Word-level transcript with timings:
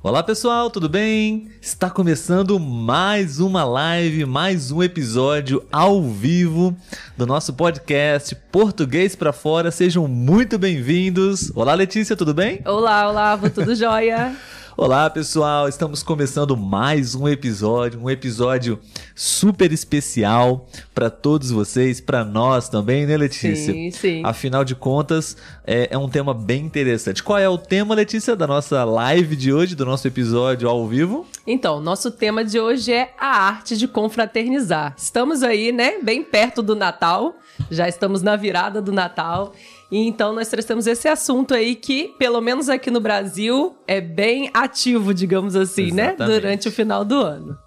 Olá 0.00 0.22
pessoal, 0.22 0.70
tudo 0.70 0.88
bem? 0.88 1.48
Está 1.60 1.90
começando 1.90 2.60
mais 2.60 3.40
uma 3.40 3.64
live, 3.64 4.24
mais 4.24 4.70
um 4.70 4.80
episódio 4.80 5.66
ao 5.72 6.00
vivo 6.00 6.76
do 7.16 7.26
nosso 7.26 7.52
podcast 7.52 8.32
Português 8.52 9.16
para 9.16 9.32
Fora. 9.32 9.72
Sejam 9.72 10.06
muito 10.06 10.56
bem-vindos. 10.56 11.50
Olá 11.52 11.74
Letícia, 11.74 12.14
tudo 12.14 12.32
bem? 12.32 12.60
Olá, 12.64 13.08
olá, 13.08 13.34
vou 13.34 13.50
tudo 13.50 13.74
jóia. 13.74 14.36
Olá 14.80 15.10
pessoal, 15.10 15.68
estamos 15.68 16.04
começando 16.04 16.56
mais 16.56 17.16
um 17.16 17.26
episódio, 17.26 18.00
um 18.00 18.08
episódio 18.08 18.78
super 19.12 19.72
especial 19.72 20.68
para 20.94 21.10
todos 21.10 21.50
vocês, 21.50 22.00
para 22.00 22.24
nós 22.24 22.68
também, 22.68 23.04
né, 23.04 23.16
Letícia? 23.16 23.74
Sim, 23.74 23.90
sim. 23.90 24.22
Afinal 24.24 24.64
de 24.64 24.76
contas, 24.76 25.36
é, 25.66 25.88
é, 25.90 25.98
um 25.98 26.08
tema 26.08 26.32
bem 26.32 26.64
interessante. 26.64 27.24
Qual 27.24 27.36
é 27.36 27.48
o 27.48 27.58
tema, 27.58 27.92
Letícia, 27.92 28.36
da 28.36 28.46
nossa 28.46 28.84
live 28.84 29.34
de 29.34 29.52
hoje, 29.52 29.74
do 29.74 29.84
nosso 29.84 30.06
episódio 30.06 30.68
ao 30.68 30.86
vivo? 30.86 31.26
Então, 31.44 31.80
nosso 31.80 32.12
tema 32.12 32.44
de 32.44 32.60
hoje 32.60 32.92
é 32.92 33.12
a 33.18 33.48
arte 33.48 33.76
de 33.76 33.88
confraternizar. 33.88 34.94
Estamos 34.96 35.42
aí, 35.42 35.72
né, 35.72 35.98
bem 36.00 36.22
perto 36.22 36.62
do 36.62 36.76
Natal, 36.76 37.34
já 37.68 37.88
estamos 37.88 38.22
na 38.22 38.36
virada 38.36 38.80
do 38.80 38.92
Natal. 38.92 39.52
E 39.90 40.06
então 40.06 40.32
nós 40.34 40.48
trouxemos 40.48 40.86
esse 40.86 41.08
assunto 41.08 41.54
aí 41.54 41.74
que, 41.74 42.14
pelo 42.18 42.40
menos 42.40 42.68
aqui 42.68 42.90
no 42.90 43.00
Brasil, 43.00 43.76
é 43.86 44.00
bem 44.00 44.50
ativo, 44.52 45.14
digamos 45.14 45.56
assim, 45.56 45.92
né? 45.92 46.08
Exatamente. 46.08 46.18
né? 46.18 46.40
Durante 46.40 46.68
o 46.68 46.72
final 46.72 47.04
do 47.04 47.16
ano. 47.16 47.58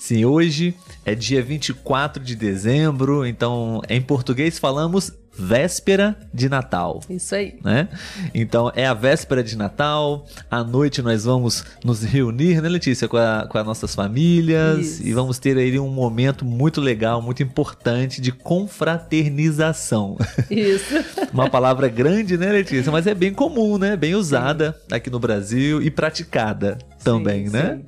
Sim, 0.00 0.24
hoje 0.24 0.74
é 1.04 1.14
dia 1.14 1.42
24 1.42 2.24
de 2.24 2.34
dezembro, 2.34 3.26
então 3.26 3.82
em 3.86 4.00
português 4.00 4.58
falamos 4.58 5.12
véspera 5.30 6.18
de 6.32 6.48
Natal. 6.48 7.00
Isso 7.08 7.34
aí. 7.34 7.58
Né? 7.62 7.86
Então 8.34 8.72
é 8.74 8.86
a 8.86 8.94
véspera 8.94 9.44
de 9.44 9.56
Natal, 9.58 10.26
à 10.50 10.64
noite 10.64 11.02
nós 11.02 11.24
vamos 11.24 11.64
nos 11.84 12.02
reunir, 12.02 12.62
né, 12.62 12.68
Letícia, 12.70 13.06
com, 13.06 13.18
a, 13.18 13.46
com 13.46 13.58
as 13.58 13.66
nossas 13.66 13.94
famílias 13.94 14.78
Isso. 14.78 15.06
e 15.06 15.12
vamos 15.12 15.38
ter 15.38 15.58
aí 15.58 15.78
um 15.78 15.90
momento 15.90 16.46
muito 16.46 16.80
legal, 16.80 17.20
muito 17.20 17.42
importante 17.42 18.22
de 18.22 18.32
confraternização. 18.32 20.16
Isso. 20.50 20.94
Uma 21.30 21.50
palavra 21.50 21.88
grande, 21.88 22.38
né, 22.38 22.50
Letícia? 22.50 22.90
Mas 22.90 23.06
é 23.06 23.14
bem 23.14 23.34
comum, 23.34 23.76
né? 23.76 23.96
Bem 23.96 24.14
usada 24.14 24.74
aqui 24.90 25.10
no 25.10 25.20
Brasil 25.20 25.82
e 25.82 25.90
praticada 25.90 26.78
também, 27.02 27.46
sim, 27.46 27.52
né? 27.52 27.80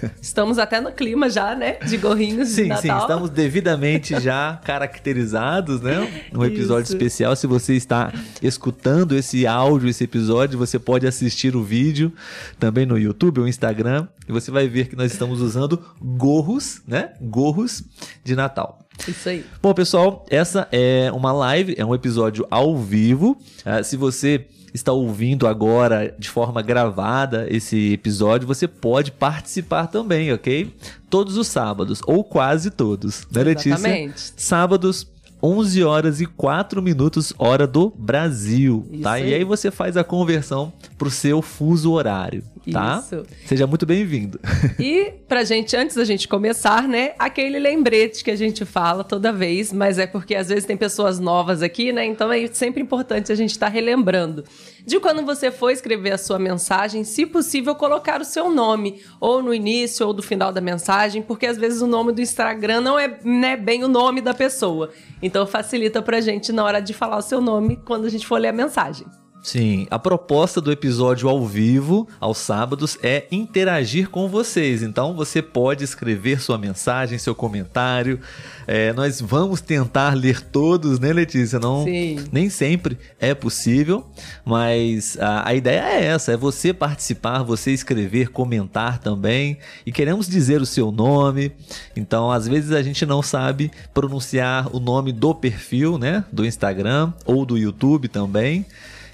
Sim. 0.00 0.10
Estamos 0.20 0.58
até 0.58 0.80
no 0.80 0.92
clima 0.92 1.28
já, 1.28 1.54
né? 1.54 1.74
De 1.74 1.96
gorrinhos 1.96 2.48
sim, 2.48 2.64
de 2.64 2.68
Natal. 2.68 2.82
Sim, 2.82 3.02
estamos 3.02 3.30
devidamente 3.30 4.20
já 4.20 4.60
caracterizados, 4.64 5.80
né? 5.80 6.28
Um 6.34 6.44
episódio 6.44 6.84
Isso. 6.84 6.92
especial. 6.92 7.34
Se 7.34 7.46
você 7.46 7.74
está 7.74 8.12
escutando 8.42 9.14
esse 9.16 9.46
áudio, 9.46 9.88
esse 9.88 10.04
episódio, 10.04 10.58
você 10.58 10.78
pode 10.78 11.06
assistir 11.06 11.56
o 11.56 11.62
vídeo 11.62 12.12
também 12.58 12.84
no 12.84 12.98
YouTube 12.98 13.40
ou 13.40 13.48
Instagram 13.48 14.06
e 14.28 14.32
você 14.32 14.50
vai 14.50 14.68
ver 14.68 14.88
que 14.88 14.96
nós 14.96 15.12
estamos 15.12 15.40
usando 15.40 15.82
gorros, 16.00 16.82
né? 16.86 17.12
Gorros 17.20 17.82
de 18.22 18.36
Natal. 18.36 18.78
Isso 19.06 19.28
aí. 19.28 19.44
Bom, 19.62 19.72
pessoal, 19.72 20.26
essa 20.28 20.66
é 20.72 21.10
uma 21.12 21.32
live, 21.32 21.74
é 21.78 21.84
um 21.84 21.94
episódio 21.94 22.46
ao 22.50 22.76
vivo. 22.76 23.38
Uh, 23.64 23.84
se 23.84 23.96
você 23.96 24.46
está 24.78 24.92
ouvindo 24.92 25.46
agora 25.46 26.14
de 26.18 26.28
forma 26.28 26.62
gravada 26.62 27.46
esse 27.50 27.92
episódio, 27.92 28.46
você 28.46 28.66
pode 28.66 29.12
participar 29.12 29.86
também, 29.86 30.32
ok? 30.32 30.74
Todos 31.10 31.36
os 31.36 31.46
sábados, 31.46 32.00
ou 32.06 32.24
quase 32.24 32.70
todos, 32.70 33.26
né, 33.30 33.42
Letícia? 33.42 33.74
Exatamente. 33.74 34.32
Sábados, 34.36 35.06
11 35.42 35.84
horas 35.84 36.20
e 36.20 36.26
4 36.26 36.82
minutos, 36.82 37.32
hora 37.38 37.66
do 37.66 37.92
Brasil, 37.96 38.86
Isso 38.90 39.02
tá? 39.02 39.12
aí. 39.12 39.30
E 39.30 39.34
aí 39.34 39.44
você 39.44 39.70
faz 39.70 39.96
a 39.96 40.02
conversão 40.02 40.72
pro 40.96 41.10
seu 41.10 41.40
fuso 41.40 41.92
horário, 41.92 42.42
tá? 42.72 43.02
Isso. 43.04 43.24
Seja 43.46 43.66
muito 43.66 43.86
bem-vindo. 43.86 44.40
E 44.78 45.12
pra 45.26 45.44
gente, 45.44 45.76
antes 45.76 45.96
da 45.96 46.04
gente 46.04 46.28
começar, 46.28 46.86
né, 46.86 47.12
aquele 47.18 47.58
lembrete 47.58 48.22
que 48.22 48.30
a 48.30 48.36
gente 48.36 48.64
fala 48.64 49.02
toda 49.02 49.32
vez, 49.32 49.72
mas 49.72 49.98
é 49.98 50.06
porque 50.06 50.34
às 50.34 50.48
vezes 50.48 50.64
tem 50.64 50.76
pessoas 50.76 51.18
novas 51.18 51.62
aqui, 51.62 51.92
né? 51.92 52.04
Então 52.04 52.32
é 52.32 52.46
sempre 52.48 52.80
importante 52.80 53.32
a 53.32 53.34
gente 53.34 53.50
estar 53.50 53.66
tá 53.66 53.72
relembrando. 53.72 54.44
De 54.86 55.00
quando 55.00 55.24
você 55.24 55.50
for 55.50 55.70
escrever 55.70 56.12
a 56.12 56.18
sua 56.18 56.38
mensagem, 56.38 57.04
se 57.04 57.26
possível, 57.26 57.74
colocar 57.74 58.20
o 58.20 58.24
seu 58.24 58.50
nome, 58.50 59.02
ou 59.20 59.42
no 59.42 59.52
início 59.52 60.06
ou 60.06 60.12
do 60.12 60.22
final 60.22 60.52
da 60.52 60.60
mensagem, 60.60 61.22
porque 61.22 61.46
às 61.46 61.58
vezes 61.58 61.82
o 61.82 61.86
nome 61.86 62.12
do 62.12 62.20
Instagram 62.20 62.80
não 62.80 62.98
é 62.98 63.18
né, 63.24 63.56
bem 63.56 63.84
o 63.84 63.88
nome 63.88 64.20
da 64.20 64.32
pessoa. 64.32 64.90
Então 65.22 65.46
facilita 65.46 66.00
pra 66.00 66.20
gente 66.20 66.52
na 66.52 66.64
hora 66.64 66.80
de 66.80 66.94
falar 66.94 67.18
o 67.18 67.22
seu 67.22 67.40
nome 67.40 67.76
quando 67.84 68.06
a 68.06 68.08
gente 68.08 68.26
for 68.26 68.38
ler 68.38 68.48
a 68.48 68.52
mensagem. 68.52 69.06
Sim, 69.42 69.86
a 69.90 69.98
proposta 69.98 70.60
do 70.60 70.70
episódio 70.70 71.28
ao 71.28 71.46
vivo, 71.46 72.08
aos 72.20 72.38
sábados, 72.38 72.98
é 73.02 73.26
interagir 73.30 74.10
com 74.10 74.28
vocês. 74.28 74.82
Então 74.82 75.14
você 75.14 75.40
pode 75.40 75.84
escrever 75.84 76.40
sua 76.40 76.58
mensagem, 76.58 77.18
seu 77.18 77.34
comentário. 77.34 78.20
É, 78.66 78.92
nós 78.92 79.20
vamos 79.20 79.60
tentar 79.60 80.14
ler 80.14 80.42
todos, 80.42 80.98
né, 80.98 81.12
Letícia? 81.12 81.58
Não, 81.58 81.84
Sim. 81.84 82.18
Nem 82.32 82.50
sempre 82.50 82.98
é 83.18 83.32
possível, 83.34 84.06
mas 84.44 85.16
a, 85.18 85.48
a 85.48 85.54
ideia 85.54 85.80
é 85.80 86.04
essa: 86.04 86.32
é 86.32 86.36
você 86.36 86.74
participar, 86.74 87.42
você 87.42 87.70
escrever, 87.72 88.30
comentar 88.30 88.98
também. 88.98 89.58
E 89.86 89.92
queremos 89.92 90.28
dizer 90.28 90.60
o 90.60 90.66
seu 90.66 90.90
nome. 90.90 91.52
Então, 91.96 92.30
às 92.30 92.46
vezes 92.46 92.72
a 92.72 92.82
gente 92.82 93.06
não 93.06 93.22
sabe 93.22 93.70
pronunciar 93.94 94.68
o 94.74 94.80
nome 94.80 95.12
do 95.12 95.34
perfil, 95.34 95.96
né? 95.96 96.24
Do 96.30 96.44
Instagram 96.44 97.12
ou 97.24 97.46
do 97.46 97.56
YouTube 97.56 98.08
também. 98.08 98.66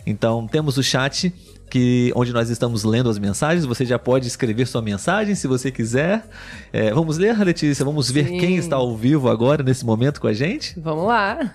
Então 0.07 0.47
temos 0.47 0.77
o 0.77 0.83
chat 0.83 1.33
que 1.71 2.13
onde 2.15 2.33
nós 2.33 2.51
estamos 2.51 2.85
lendo 2.85 3.11
as 3.11 3.19
mensagens. 3.19 3.65
Você 3.65 3.85
já 3.85 3.99
pode 3.99 4.27
escrever 4.27 4.67
sua 4.67 4.83
mensagem 4.83 5.35
se 5.35 5.47
você 5.47 5.71
quiser. 5.71 6.25
É, 6.73 6.93
vamos 6.93 7.19
ler, 7.19 7.37
Letícia. 7.39 7.85
Vamos 7.85 8.11
ver 8.11 8.29
Sim. 8.29 8.39
quem 8.39 8.57
está 8.57 8.77
ao 8.77 8.97
vivo 8.97 9.29
agora 9.29 9.63
nesse 9.63 9.85
momento 9.85 10.21
com 10.21 10.27
a 10.27 10.33
gente. 10.33 10.79
Vamos 10.79 11.07
lá. 11.07 11.53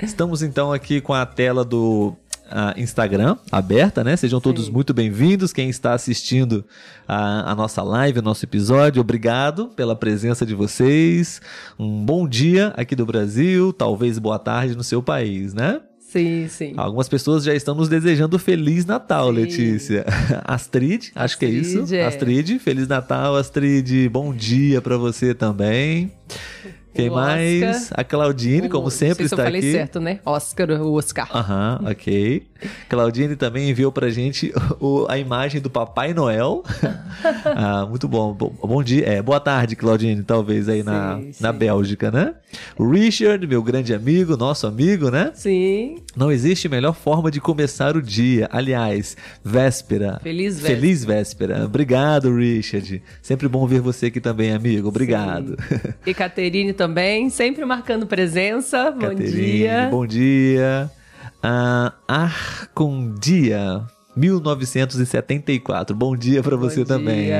Estamos 0.00 0.42
então 0.42 0.72
aqui 0.72 1.00
com 1.00 1.12
a 1.12 1.26
tela 1.26 1.64
do 1.64 2.16
uh, 2.46 2.78
Instagram 2.78 3.36
aberta, 3.50 4.02
né? 4.04 4.16
Sejam 4.16 4.40
todos 4.40 4.66
Sim. 4.66 4.72
muito 4.72 4.94
bem-vindos. 4.94 5.52
Quem 5.52 5.68
está 5.68 5.94
assistindo 5.94 6.64
a, 7.06 7.50
a, 7.50 7.54
nossa 7.54 7.82
live, 7.82 8.20
o 8.20 8.22
nosso 8.22 8.44
episódio, 8.44 9.00
obrigado 9.00 9.68
pela 9.68 9.96
presença 9.96 10.46
de 10.46 10.54
vocês. 10.54 11.40
Um 11.78 12.04
bom 12.04 12.26
dia 12.28 12.72
aqui 12.76 12.94
do 12.94 13.04
Brasil, 13.04 13.72
talvez 13.72 14.18
boa 14.18 14.38
tarde 14.38 14.76
no 14.76 14.84
seu 14.84 15.02
país, 15.02 15.52
né? 15.52 15.80
Sim, 16.10 16.48
sim. 16.48 16.74
Algumas 16.76 17.08
pessoas 17.08 17.44
já 17.44 17.54
estão 17.54 17.72
nos 17.72 17.88
desejando 17.88 18.36
Feliz 18.36 18.84
Natal, 18.84 19.28
Sim. 19.28 19.40
Letícia. 19.40 20.04
Astrid, 20.44 21.12
acho 21.14 21.38
que 21.38 21.44
é 21.44 21.48
isso. 21.48 21.82
Astrid, 21.82 22.00
é. 22.00 22.04
Astrid, 22.06 22.58
Feliz 22.58 22.88
Natal, 22.88 23.36
Astrid. 23.36 24.08
Bom 24.08 24.34
dia 24.34 24.82
para 24.82 24.96
você 24.96 25.32
também. 25.34 26.10
Quem 26.92 27.08
O 27.08 27.14
mais? 27.14 27.62
Oscar. 27.62 28.00
A 28.00 28.02
Claudine, 28.04 28.68
como 28.68 28.88
O- 28.88 28.90
sempre, 28.90 29.08
não 29.10 29.14
sei 29.14 29.28
se 29.28 29.34
está 29.34 29.42
eu 29.42 29.46
falei 29.46 29.60
aqui. 29.60 29.72
certo, 29.72 30.00
né? 30.00 30.18
Oscar, 30.26 30.70
o 30.82 30.92
Oscar. 30.94 31.28
Aham, 31.32 31.80
ok. 31.88 32.42
Claudine 32.88 33.36
também 33.36 33.70
enviou 33.70 33.92
pra 33.92 34.10
gente 34.10 34.52
o- 34.80 35.06
a 35.08 35.16
imagem 35.16 35.60
do 35.60 35.70
Papai 35.70 36.12
Noel. 36.12 36.64
ah, 37.56 37.86
muito 37.88 38.08
bom. 38.08 38.32
Bom, 38.34 38.52
bom 38.60 38.82
dia. 38.82 39.06
É, 39.06 39.22
boa 39.22 39.38
tarde, 39.38 39.76
Claudine, 39.76 40.20
talvez 40.24 40.68
aí 40.68 40.82
na, 40.82 41.16
Sim, 41.18 41.32
na 41.40 41.52
sim. 41.52 41.58
Bélgica, 41.58 42.10
né? 42.10 42.34
O 42.76 42.90
Richard, 42.90 43.46
meu 43.46 43.62
grande 43.62 43.94
amigo, 43.94 44.36
nosso 44.36 44.66
amigo, 44.66 45.10
né? 45.12 45.30
Sim. 45.34 45.98
Não 46.16 46.30
existe 46.32 46.68
melhor 46.68 46.94
forma 46.94 47.30
de 47.30 47.40
começar 47.40 47.96
o 47.96 48.02
dia. 48.02 48.48
Aliás, 48.50 49.16
véspera. 49.44 50.18
Feliz 50.22 50.56
véspera. 50.56 50.74
Feliz 50.80 51.04
véspera. 51.04 51.64
Obrigado, 51.64 52.34
Richard. 52.34 53.00
Sempre 53.22 53.46
bom 53.46 53.64
ver 53.64 53.80
você 53.80 54.06
aqui 54.06 54.20
também, 54.20 54.52
amigo. 54.52 54.88
Obrigado. 54.88 55.56
E 56.04 56.12
Caterine 56.20 56.74
também, 56.74 57.30
sempre 57.30 57.64
marcando 57.64 58.06
presença. 58.06 58.90
Bom 58.90 59.08
Caterine, 59.08 59.30
dia. 59.30 59.88
Bom 59.90 60.06
dia. 60.06 60.90
Ah, 61.42 61.94
Arcondia. 62.06 63.86
1974. 64.14 65.96
Bom 65.96 66.14
dia 66.14 66.42
Bom 66.42 66.58
você 66.58 66.84
dia. 66.84 66.84
também. 66.84 67.30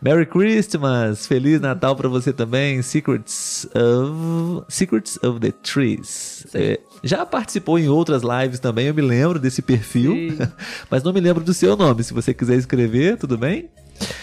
Merry 0.00 0.24
Christmas. 0.24 1.26
Feliz 1.26 1.60
Natal 1.60 1.96
pra 1.96 2.08
você 2.08 2.32
também. 2.32 2.80
Secrets 2.80 3.66
of 3.74 4.64
Secrets 4.68 5.18
of 5.24 5.40
the 5.40 5.50
Trees. 5.50 6.46
É, 6.54 6.78
já 7.02 7.26
participou 7.26 7.76
em 7.76 7.88
outras 7.88 8.22
lives 8.22 8.60
também, 8.60 8.86
eu 8.86 8.94
me 8.94 9.02
lembro 9.02 9.40
desse 9.40 9.60
perfil, 9.60 10.36
mas 10.88 11.02
não 11.02 11.12
me 11.12 11.18
lembro 11.18 11.42
do 11.42 11.52
seu 11.52 11.76
nome. 11.76 12.04
Se 12.04 12.14
você 12.14 12.32
quiser 12.32 12.54
escrever, 12.54 13.16
tudo 13.16 13.36
bem? 13.36 13.68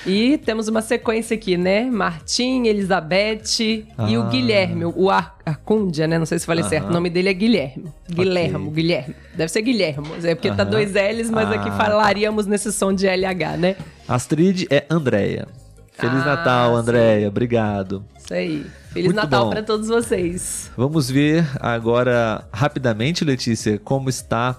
E 0.06 0.38
temos 0.38 0.68
uma 0.68 0.82
sequência 0.82 1.36
aqui, 1.36 1.56
né? 1.56 1.86
Martim, 1.86 2.66
Elizabeth 2.68 3.60
e 3.62 3.86
Ah. 3.98 4.06
o 4.20 4.30
Guilherme, 4.30 4.86
o 4.86 5.10
Ar 5.10 5.38
Arcúndia, 5.46 6.08
né? 6.08 6.18
Não 6.20 6.26
sei 6.26 6.40
se 6.40 6.46
falei 6.46 6.62
Aham. 6.62 6.70
certo. 6.70 6.88
O 6.90 6.92
nome 6.92 7.10
dele 7.10 7.30
é 7.30 7.34
Guilherme. 7.34 7.86
Guilhermo, 8.10 8.70
Guilherme. 8.72 9.16
Deve 9.36 9.50
ser 9.52 9.62
Guilhermo. 9.62 10.08
É 10.24 10.36
porque 10.36 10.50
tá 10.52 10.64
Aham. 10.64 10.72
dois 10.72 10.92
L's, 10.94 11.30
mas 11.30 11.50
aqui 11.52 11.70
Ah. 11.70 11.78
falaríamos 11.78 12.46
nesse 12.46 12.72
som 12.72 12.94
de 12.94 13.08
LH, 13.08 13.58
né? 13.58 13.76
Astrid 14.08 14.68
é 14.70 14.86
Andréia. 14.90 15.48
Feliz 15.94 16.22
Ah, 16.22 16.26
Natal, 16.26 16.76
Andréia. 16.76 17.28
Obrigado. 17.28 18.04
Isso 18.18 18.34
aí. 18.34 18.66
Feliz 18.92 19.06
Muito 19.08 19.16
Natal 19.16 19.50
para 19.50 19.62
todos 19.64 19.88
vocês. 19.88 20.72
Vamos 20.76 21.10
ver 21.10 21.46
agora 21.60 22.46
rapidamente, 22.52 23.24
Letícia, 23.24 23.80
como 23.80 24.10
está 24.10 24.56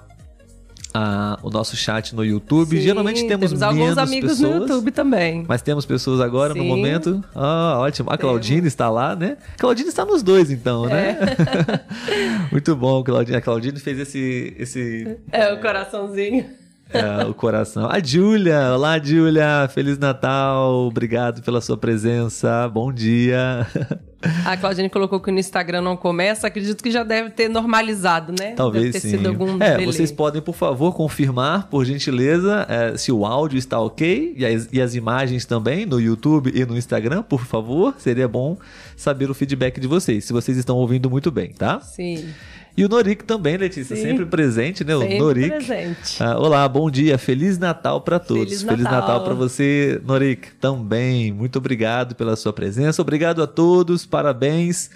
a, 0.95 1.39
o 1.43 1.51
nosso 1.51 1.77
chat 1.77 2.15
no 2.15 2.25
YouTube. 2.25 2.77
Sim, 2.77 2.83
Geralmente 2.83 3.27
temos, 3.27 3.51
temos 3.51 3.63
alguns 3.63 3.99
amigos 3.99 4.35
pessoas, 4.35 4.55
no 4.55 4.61
YouTube 4.61 4.93
também. 4.93 5.45
Mas 5.49 5.61
temos 5.61 5.85
pessoas 5.85 6.21
agora 6.21 6.53
Sim. 6.53 6.61
no 6.61 6.65
momento. 6.65 7.23
Ah, 7.35 7.79
ótimo. 7.81 8.11
A 8.11 8.17
Claudine 8.17 8.69
está 8.69 8.89
lá, 8.89 9.17
né? 9.17 9.37
A 9.55 9.59
Claudine 9.59 9.89
está 9.89 10.05
nos 10.05 10.23
dois, 10.23 10.53
então, 10.53 10.87
né? 10.87 11.19
É. 11.21 12.51
Muito 12.53 12.77
bom, 12.77 13.03
Claudine. 13.03 13.37
A 13.37 13.41
Claudine 13.41 13.81
fez 13.81 13.99
esse. 13.99 14.55
esse 14.57 15.19
é, 15.33 15.51
é... 15.51 15.53
o 15.53 15.61
coraçãozinho. 15.61 16.47
É, 16.91 17.25
o 17.25 17.35
coração. 17.35 17.91
A 17.91 17.99
Júlia, 17.99 18.73
olá 18.73 18.99
Júlia, 19.03 19.69
Feliz 19.73 19.99
Natal, 19.99 20.87
obrigado 20.87 21.43
pela 21.43 21.61
sua 21.61 21.77
presença, 21.77 22.69
bom 22.69 22.93
dia. 22.93 23.67
A 24.45 24.57
Claudine 24.57 24.89
colocou 24.89 25.21
que 25.21 25.31
no 25.31 25.39
Instagram 25.39 25.83
não 25.83 25.97
começa, 25.97 26.47
acredito 26.47 26.83
que 26.83 26.91
já 26.91 27.03
deve 27.03 27.31
ter 27.31 27.49
normalizado, 27.49 28.35
né? 28.39 28.53
Talvez 28.53 28.85
deve 28.85 28.93
ter 28.93 29.01
sim. 29.01 29.11
Sido 29.17 29.29
algum 29.29 29.63
é, 29.63 29.71
delay. 29.71 29.87
vocês 29.87 30.13
podem, 30.13 30.41
por 30.41 30.55
favor, 30.55 30.95
confirmar, 30.95 31.69
por 31.69 31.85
gentileza, 31.85 32.67
é, 32.69 32.97
se 32.97 33.13
o 33.13 33.25
áudio 33.25 33.59
está 33.59 33.81
ok 33.81 34.35
e 34.37 34.45
as, 34.45 34.69
e 34.73 34.81
as 34.81 34.95
imagens 34.95 35.45
também 35.45 35.87
no 35.87 36.01
YouTube 36.01 36.53
e 36.55 36.65
no 36.65 36.77
Instagram, 36.77 37.23
por 37.23 37.45
favor, 37.45 37.95
seria 37.99 38.29
bom 38.29 38.57
saber 38.97 39.31
o 39.31 39.35
feedback 39.35 39.81
de 39.81 39.87
vocês, 39.87 40.25
se 40.25 40.33
vocês 40.33 40.57
estão 40.57 40.77
ouvindo 40.77 41.11
muito 41.11 41.31
bem, 41.31 41.51
tá? 41.53 41.81
Sim. 41.81 42.29
E 42.77 42.85
o 42.85 42.89
Norik 42.89 43.23
também, 43.23 43.57
Letícia, 43.57 43.95
Sim. 43.95 44.03
sempre 44.03 44.27
presente, 44.27 44.83
né? 44.83 44.99
Sempre 44.99 45.15
o 45.15 45.19
Norik. 45.19 45.49
presente. 45.49 46.21
Ah, 46.21 46.37
olá, 46.37 46.69
bom 46.69 46.91
dia, 46.91 47.17
Feliz 47.17 47.57
Natal 47.57 48.01
para 48.01 48.19
todos. 48.19 48.63
Feliz 48.63 48.83
Natal, 48.83 49.01
Natal 49.01 49.25
para 49.25 49.35
você, 49.35 50.01
Norik, 50.05 50.49
também. 50.61 51.33
Muito 51.33 51.57
obrigado 51.57 52.17
pela 52.17 52.35
sua 52.35 52.53
presença, 52.53 53.01
obrigado 53.01 53.41
a 53.43 53.47
todos, 53.47 54.05
parabéns 54.05 54.91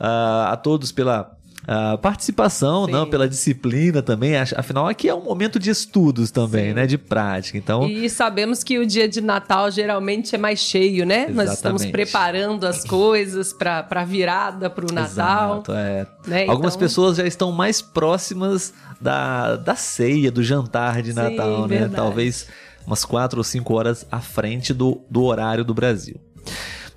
uh, 0.00 0.48
a 0.48 0.56
todos 0.56 0.92
pela 0.92 1.36
a 1.66 1.98
participação, 1.98 2.86
Sim. 2.86 2.92
não, 2.92 3.08
pela 3.08 3.28
disciplina 3.28 4.02
também. 4.02 4.36
Afinal, 4.36 4.88
aqui 4.88 5.08
é 5.08 5.14
um 5.14 5.22
momento 5.22 5.58
de 5.58 5.70
estudos 5.70 6.30
também, 6.30 6.68
Sim. 6.68 6.74
né? 6.74 6.86
De 6.86 6.98
prática. 6.98 7.58
Então... 7.58 7.88
E 7.88 8.08
sabemos 8.08 8.64
que 8.64 8.78
o 8.78 8.86
dia 8.86 9.08
de 9.08 9.20
Natal 9.20 9.70
geralmente 9.70 10.34
é 10.34 10.38
mais 10.38 10.58
cheio, 10.58 11.04
né? 11.04 11.26
Exatamente. 11.28 11.36
Nós 11.36 11.52
estamos 11.54 11.86
preparando 11.86 12.66
as 12.66 12.84
coisas 12.84 13.52
para 13.52 13.86
a 13.88 14.04
virada 14.04 14.70
para 14.70 14.84
o 14.84 14.92
Natal. 14.92 15.56
Exato, 15.56 15.72
é. 15.72 16.06
Né? 16.26 16.46
Algumas 16.46 16.74
então... 16.74 16.86
pessoas 16.86 17.16
já 17.16 17.26
estão 17.26 17.52
mais 17.52 17.82
próximas 17.82 18.72
da, 19.00 19.56
da 19.56 19.74
ceia, 19.74 20.30
do 20.30 20.42
jantar 20.42 21.02
de 21.02 21.12
Natal, 21.12 21.56
Sim, 21.56 21.68
né? 21.68 21.78
Verdade. 21.80 21.94
Talvez 21.94 22.46
umas 22.86 23.04
quatro 23.04 23.38
ou 23.38 23.44
cinco 23.44 23.74
horas 23.74 24.06
à 24.10 24.20
frente 24.20 24.74
do, 24.74 25.00
do 25.10 25.24
horário 25.24 25.64
do 25.64 25.74
Brasil. 25.74 26.16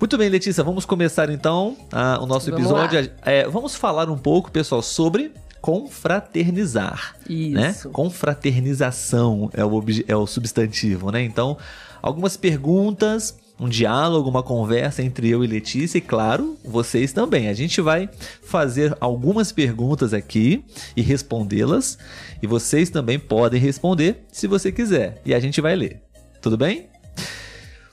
Muito 0.00 0.18
bem, 0.18 0.28
Letícia, 0.28 0.62
vamos 0.64 0.84
começar 0.84 1.30
então 1.30 1.76
uh, 1.92 2.22
o 2.22 2.26
nosso 2.26 2.50
vamos 2.50 2.66
episódio. 2.66 3.10
É, 3.22 3.48
vamos 3.48 3.74
falar 3.74 4.10
um 4.10 4.18
pouco, 4.18 4.50
pessoal, 4.50 4.82
sobre 4.82 5.32
confraternizar. 5.60 7.16
Né? 7.28 7.70
Isso. 7.70 7.88
Né? 7.88 7.92
Confraternização 7.92 9.50
é 9.54 9.64
o, 9.64 9.82
é 10.06 10.14
o 10.14 10.26
substantivo, 10.26 11.10
né? 11.10 11.22
Então, 11.22 11.56
algumas 12.02 12.36
perguntas, 12.36 13.34
um 13.58 13.66
diálogo, 13.66 14.28
uma 14.28 14.42
conversa 14.42 15.02
entre 15.02 15.30
eu 15.30 15.42
e 15.42 15.46
Letícia 15.46 15.96
e, 15.96 16.02
claro, 16.02 16.58
vocês 16.62 17.14
também. 17.14 17.48
A 17.48 17.54
gente 17.54 17.80
vai 17.80 18.10
fazer 18.42 18.94
algumas 19.00 19.52
perguntas 19.52 20.12
aqui 20.12 20.62
e 20.94 21.00
respondê-las. 21.00 21.96
E 22.42 22.46
vocês 22.46 22.90
também 22.90 23.18
podem 23.18 23.58
responder 23.58 24.24
se 24.30 24.46
você 24.46 24.70
quiser. 24.70 25.22
E 25.24 25.32
a 25.32 25.40
gente 25.40 25.62
vai 25.62 25.74
ler. 25.74 26.02
Tudo 26.42 26.58
bem? 26.58 26.93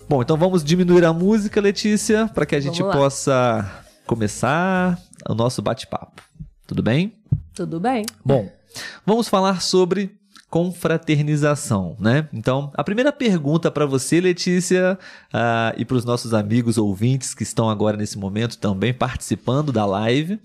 Bom, 0.07 0.21
então 0.21 0.38
vamos 0.38 0.63
diminuir 0.63 1.06
a 1.06 1.13
música, 1.13 1.62
Letícia, 1.62 2.30
para 2.33 2.45
que 2.45 2.56
a 2.56 2.59
gente 2.59 2.81
possa 2.81 3.83
começar 4.06 5.00
o 5.30 5.33
nosso 5.33 5.62
bate-papo. 5.62 6.21
Tudo 6.68 6.83
bem? 6.83 7.13
Tudo 7.53 7.80
bem. 7.80 8.06
Bom, 8.24 8.50
vamos 9.06 9.27
falar 9.27 9.62
sobre 9.62 10.19
confraternização, 10.50 11.95
né? 11.98 12.27
Então, 12.33 12.71
a 12.74 12.83
primeira 12.83 13.13
pergunta 13.13 13.71
para 13.71 13.86
você, 13.86 14.19
Letícia, 14.19 15.00
uh, 15.33 15.74
e 15.77 15.86
para 15.86 15.95
os 15.95 16.04
nossos 16.04 16.33
amigos 16.33 16.77
ouvintes 16.77 17.33
que 17.33 17.44
estão 17.44 17.69
agora 17.69 17.95
nesse 17.95 18.18
momento 18.18 18.57
também 18.57 18.94
participando 18.94 19.71
da 19.71 19.86
live, 19.86 20.39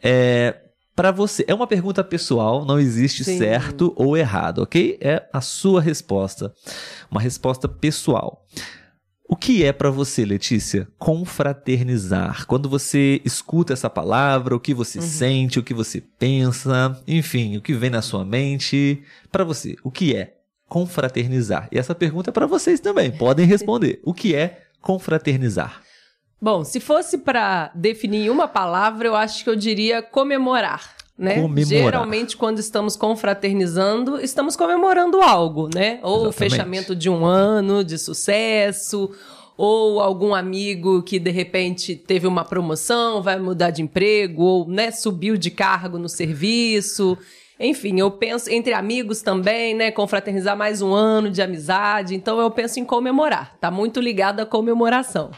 é 0.00 0.58
para 0.94 1.10
você. 1.10 1.44
É 1.48 1.54
uma 1.54 1.66
pergunta 1.66 2.04
pessoal, 2.04 2.64
não 2.64 2.78
existe 2.78 3.24
Sim. 3.24 3.38
certo 3.38 3.92
ou 3.96 4.16
errado, 4.16 4.62
ok? 4.62 4.98
É 5.00 5.24
a 5.32 5.40
sua 5.40 5.80
resposta, 5.80 6.54
uma 7.10 7.20
resposta 7.20 7.66
pessoal. 7.66 8.46
O 9.32 9.34
que 9.34 9.64
é 9.64 9.72
para 9.72 9.88
você, 9.88 10.26
Letícia, 10.26 10.86
confraternizar? 10.98 12.46
Quando 12.46 12.68
você 12.68 13.18
escuta 13.24 13.72
essa 13.72 13.88
palavra, 13.88 14.54
o 14.54 14.60
que 14.60 14.74
você 14.74 14.98
uhum. 14.98 15.06
sente, 15.06 15.58
o 15.58 15.62
que 15.62 15.72
você 15.72 16.02
pensa, 16.02 17.02
enfim, 17.08 17.56
o 17.56 17.62
que 17.62 17.72
vem 17.72 17.88
na 17.88 18.02
sua 18.02 18.26
mente? 18.26 19.02
Para 19.30 19.42
você, 19.42 19.74
o 19.82 19.90
que 19.90 20.14
é 20.14 20.34
confraternizar? 20.68 21.66
E 21.72 21.78
essa 21.78 21.94
pergunta 21.94 22.28
é 22.28 22.30
para 22.30 22.44
vocês 22.44 22.78
também, 22.78 23.10
podem 23.16 23.46
responder. 23.46 24.02
O 24.04 24.12
que 24.12 24.34
é 24.34 24.64
confraternizar? 24.82 25.80
Bom, 26.38 26.62
se 26.62 26.78
fosse 26.78 27.16
para 27.16 27.72
definir 27.74 28.30
uma 28.30 28.46
palavra, 28.46 29.08
eu 29.08 29.16
acho 29.16 29.44
que 29.44 29.48
eu 29.48 29.56
diria 29.56 30.02
comemorar 30.02 30.94
né? 31.16 31.34
Comemorar. 31.34 31.64
Geralmente, 31.64 32.36
quando 32.36 32.58
estamos 32.58 32.96
confraternizando, 32.96 34.20
estamos 34.20 34.56
comemorando 34.56 35.20
algo, 35.20 35.68
né? 35.72 36.00
Ou 36.02 36.26
Exatamente. 36.26 36.28
o 36.28 36.32
fechamento 36.32 36.96
de 36.96 37.10
um 37.10 37.24
ano 37.24 37.84
de 37.84 37.98
sucesso, 37.98 39.10
ou 39.56 40.00
algum 40.00 40.34
amigo 40.34 41.02
que 41.02 41.18
de 41.18 41.30
repente 41.30 41.94
teve 41.94 42.26
uma 42.26 42.44
promoção, 42.44 43.22
vai 43.22 43.38
mudar 43.38 43.70
de 43.70 43.82
emprego, 43.82 44.42
ou 44.42 44.68
né, 44.68 44.90
subiu 44.90 45.36
de 45.36 45.50
cargo 45.50 45.98
no 45.98 46.08
serviço. 46.08 47.16
Enfim, 47.60 48.00
eu 48.00 48.10
penso 48.10 48.50
entre 48.50 48.72
amigos 48.72 49.22
também, 49.22 49.74
né? 49.74 49.92
Confraternizar 49.92 50.56
mais 50.56 50.82
um 50.82 50.92
ano 50.92 51.30
de 51.30 51.40
amizade. 51.40 52.14
Então 52.14 52.40
eu 52.40 52.50
penso 52.50 52.80
em 52.80 52.84
comemorar. 52.84 53.56
Tá 53.60 53.70
muito 53.70 54.00
ligado 54.00 54.40
à 54.40 54.46
comemoração. 54.46 55.30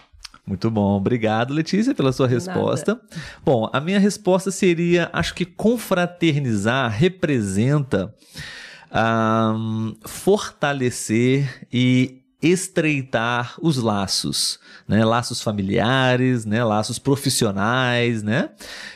Muito 0.46 0.70
bom. 0.70 0.96
Obrigado, 0.96 1.54
Letícia, 1.54 1.94
pela 1.94 2.12
sua 2.12 2.28
resposta. 2.28 2.94
Nada. 2.94 3.06
Bom, 3.44 3.70
a 3.72 3.80
minha 3.80 3.98
resposta 3.98 4.50
seria: 4.50 5.08
acho 5.12 5.34
que 5.34 5.46
confraternizar 5.46 6.90
representa 6.90 8.14
um, 8.94 9.96
fortalecer 10.04 11.66
e 11.72 12.20
estreitar 12.42 13.54
os 13.62 13.78
laços, 13.78 14.60
né? 14.86 15.02
Laços 15.02 15.40
familiares, 15.40 16.44
né? 16.44 16.62
Laços 16.62 16.98
profissionais, 16.98 18.22
né? 18.22 18.50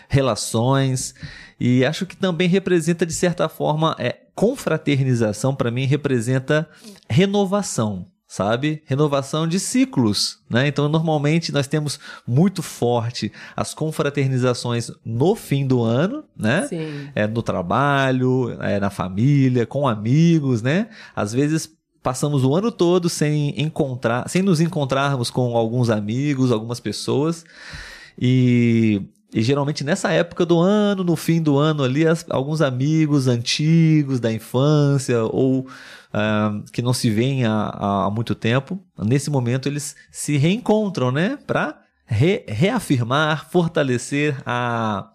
Relações. 0.07 1.15
E 1.59 1.83
acho 1.83 2.05
que 2.05 2.15
também 2.15 2.47
representa, 2.47 3.07
de 3.07 3.15
certa 3.15 3.49
forma, 3.49 3.97
é, 3.99 4.17
confraternização 4.35 5.55
para 5.55 5.71
mim 5.71 5.87
representa 5.87 6.69
renovação 7.09 8.07
sabe? 8.29 8.83
Renovação 8.85 9.49
de 9.49 9.59
ciclos, 9.59 10.39
né? 10.51 10.69
Então, 10.69 10.87
normalmente 10.87 11.51
nós 11.51 11.67
temos 11.67 11.99
muito 12.27 12.63
forte 12.63 13.33
as 13.57 13.73
confraternizações 13.73 14.91
no 15.03 15.35
fim 15.35 15.67
do 15.67 15.83
ano, 15.83 16.23
né? 16.37 16.67
Sim. 16.69 17.09
É 17.15 17.27
no 17.27 17.43
trabalho, 17.43 18.55
é 18.61 18.79
na 18.79 18.91
família, 18.91 19.65
com 19.65 19.89
amigos, 19.89 20.61
né? 20.61 20.89
Às 21.17 21.33
vezes 21.33 21.71
passamos 22.03 22.45
o 22.45 22.55
ano 22.55 22.71
todo 22.71 23.09
sem 23.09 23.59
encontrar, 23.61 24.29
sem 24.29 24.43
nos 24.43 24.61
encontrarmos 24.61 25.31
com 25.31 25.57
alguns 25.57 25.89
amigos, 25.89 26.53
algumas 26.53 26.79
pessoas. 26.79 27.47
E 28.19 29.03
e 29.33 29.43
geralmente 29.43 29.85
nessa 29.85 30.11
época 30.11 30.47
do 30.47 30.59
ano, 30.59 31.05
no 31.05 31.15
fim 31.15 31.43
do 31.43 31.59
ano 31.59 31.85
ali, 31.85 32.07
as, 32.07 32.25
alguns 32.31 32.63
amigos 32.63 33.29
antigos 33.29 34.21
da 34.21 34.33
infância 34.33 35.23
ou 35.23 35.67
uh, 36.13 36.63
que 36.73 36.83
não 36.83 36.93
se 36.93 37.11
veem 37.11 37.45
há, 37.45 37.71
há, 38.07 38.11
muito 38.11 38.35
tempo, 38.35 38.83
nesse 38.99 39.31
momento 39.31 39.69
eles 39.69 39.95
se 40.11 40.37
reencontram, 40.37 41.11
né? 41.11 41.39
Para 41.47 41.81
re, 42.07 42.45
reafirmar, 42.49 43.49
fortalecer 43.51 44.37
a, 44.45 45.11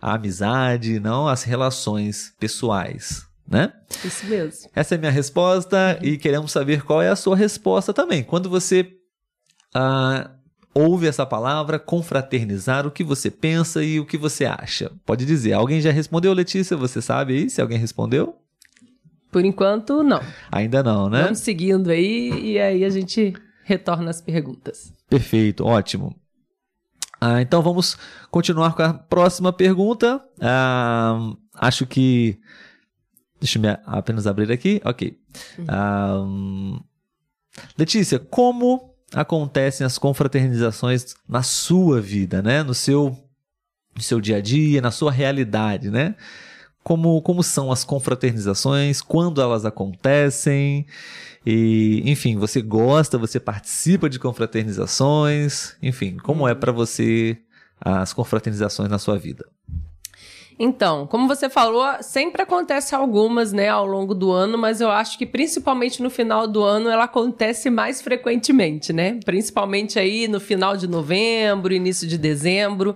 a 0.00 0.14
amizade, 0.14 1.00
não 1.00 1.28
as 1.28 1.42
relações 1.42 2.32
pessoais. 2.38 3.26
Né? 3.48 3.72
Isso 4.04 4.26
mesmo. 4.26 4.70
Essa 4.74 4.94
é 4.94 4.96
a 4.96 4.98
minha 4.98 5.10
resposta 5.10 5.98
uhum. 6.02 6.08
e 6.08 6.18
queremos 6.18 6.50
saber 6.50 6.82
qual 6.82 7.00
é 7.00 7.08
a 7.08 7.16
sua 7.16 7.36
resposta 7.36 7.92
também. 7.94 8.24
Quando 8.24 8.50
você 8.50 8.92
uh, 9.76 10.28
ouve 10.74 11.06
essa 11.06 11.24
palavra, 11.24 11.78
confraternizar, 11.78 12.86
o 12.86 12.90
que 12.90 13.04
você 13.04 13.30
pensa 13.30 13.84
e 13.84 14.00
o 14.00 14.04
que 14.04 14.18
você 14.18 14.44
acha. 14.44 14.90
Pode 15.06 15.24
dizer. 15.24 15.52
Alguém 15.52 15.80
já 15.80 15.92
respondeu, 15.92 16.32
Letícia? 16.32 16.76
Você 16.76 17.00
sabe 17.00 17.34
aí 17.34 17.50
se 17.50 17.60
alguém 17.62 17.78
respondeu? 17.78 18.36
Por 19.36 19.44
enquanto, 19.44 20.02
não. 20.02 20.22
Ainda 20.50 20.82
não, 20.82 21.10
né? 21.10 21.24
Vamos 21.24 21.40
seguindo 21.40 21.90
aí 21.90 22.52
e 22.52 22.58
aí 22.58 22.82
a 22.82 22.88
gente 22.88 23.34
retorna 23.64 24.08
as 24.08 24.18
perguntas. 24.18 24.90
Perfeito, 25.10 25.62
ótimo. 25.62 26.16
Ah, 27.20 27.42
então 27.42 27.60
vamos 27.60 27.98
continuar 28.30 28.74
com 28.74 28.82
a 28.82 28.94
próxima 28.94 29.52
pergunta. 29.52 30.24
Ah, 30.40 31.34
acho 31.52 31.84
que. 31.86 32.40
Deixa 33.38 33.58
eu 33.58 33.62
apenas 33.84 34.26
abrir 34.26 34.50
aqui. 34.50 34.80
Ok. 34.82 35.18
Uhum. 35.58 35.64
Ah, 35.68 36.80
Letícia, 37.76 38.18
como 38.18 38.94
acontecem 39.12 39.86
as 39.86 39.98
confraternizações 39.98 41.14
na 41.28 41.42
sua 41.42 42.00
vida, 42.00 42.40
né? 42.40 42.62
No 42.62 42.72
seu, 42.72 43.14
no 43.94 44.00
seu 44.00 44.18
dia 44.18 44.38
a 44.38 44.40
dia, 44.40 44.80
na 44.80 44.90
sua 44.90 45.12
realidade, 45.12 45.90
né? 45.90 46.14
Como, 46.86 47.20
como 47.20 47.42
são 47.42 47.72
as 47.72 47.82
confraternizações, 47.82 49.02
quando 49.02 49.42
elas 49.42 49.64
acontecem. 49.64 50.86
E, 51.44 52.00
enfim, 52.08 52.36
você 52.36 52.62
gosta, 52.62 53.18
você 53.18 53.40
participa 53.40 54.08
de 54.08 54.20
confraternizações, 54.20 55.74
enfim, 55.82 56.16
como 56.16 56.46
é 56.46 56.54
para 56.54 56.70
você 56.70 57.38
as 57.80 58.12
confraternizações 58.12 58.88
na 58.88 59.00
sua 59.00 59.18
vida? 59.18 59.44
Então, 60.56 61.08
como 61.08 61.26
você 61.26 61.50
falou, 61.50 61.84
sempre 62.02 62.42
acontece 62.42 62.94
algumas, 62.94 63.52
né, 63.52 63.68
ao 63.68 63.84
longo 63.84 64.14
do 64.14 64.30
ano, 64.30 64.56
mas 64.56 64.80
eu 64.80 64.88
acho 64.88 65.18
que 65.18 65.26
principalmente 65.26 66.00
no 66.00 66.08
final 66.08 66.46
do 66.46 66.62
ano 66.62 66.88
ela 66.88 67.04
acontece 67.04 67.68
mais 67.68 68.00
frequentemente, 68.00 68.92
né? 68.92 69.18
Principalmente 69.24 69.98
aí 69.98 70.28
no 70.28 70.38
final 70.38 70.76
de 70.76 70.86
novembro, 70.86 71.74
início 71.74 72.06
de 72.06 72.16
dezembro. 72.16 72.94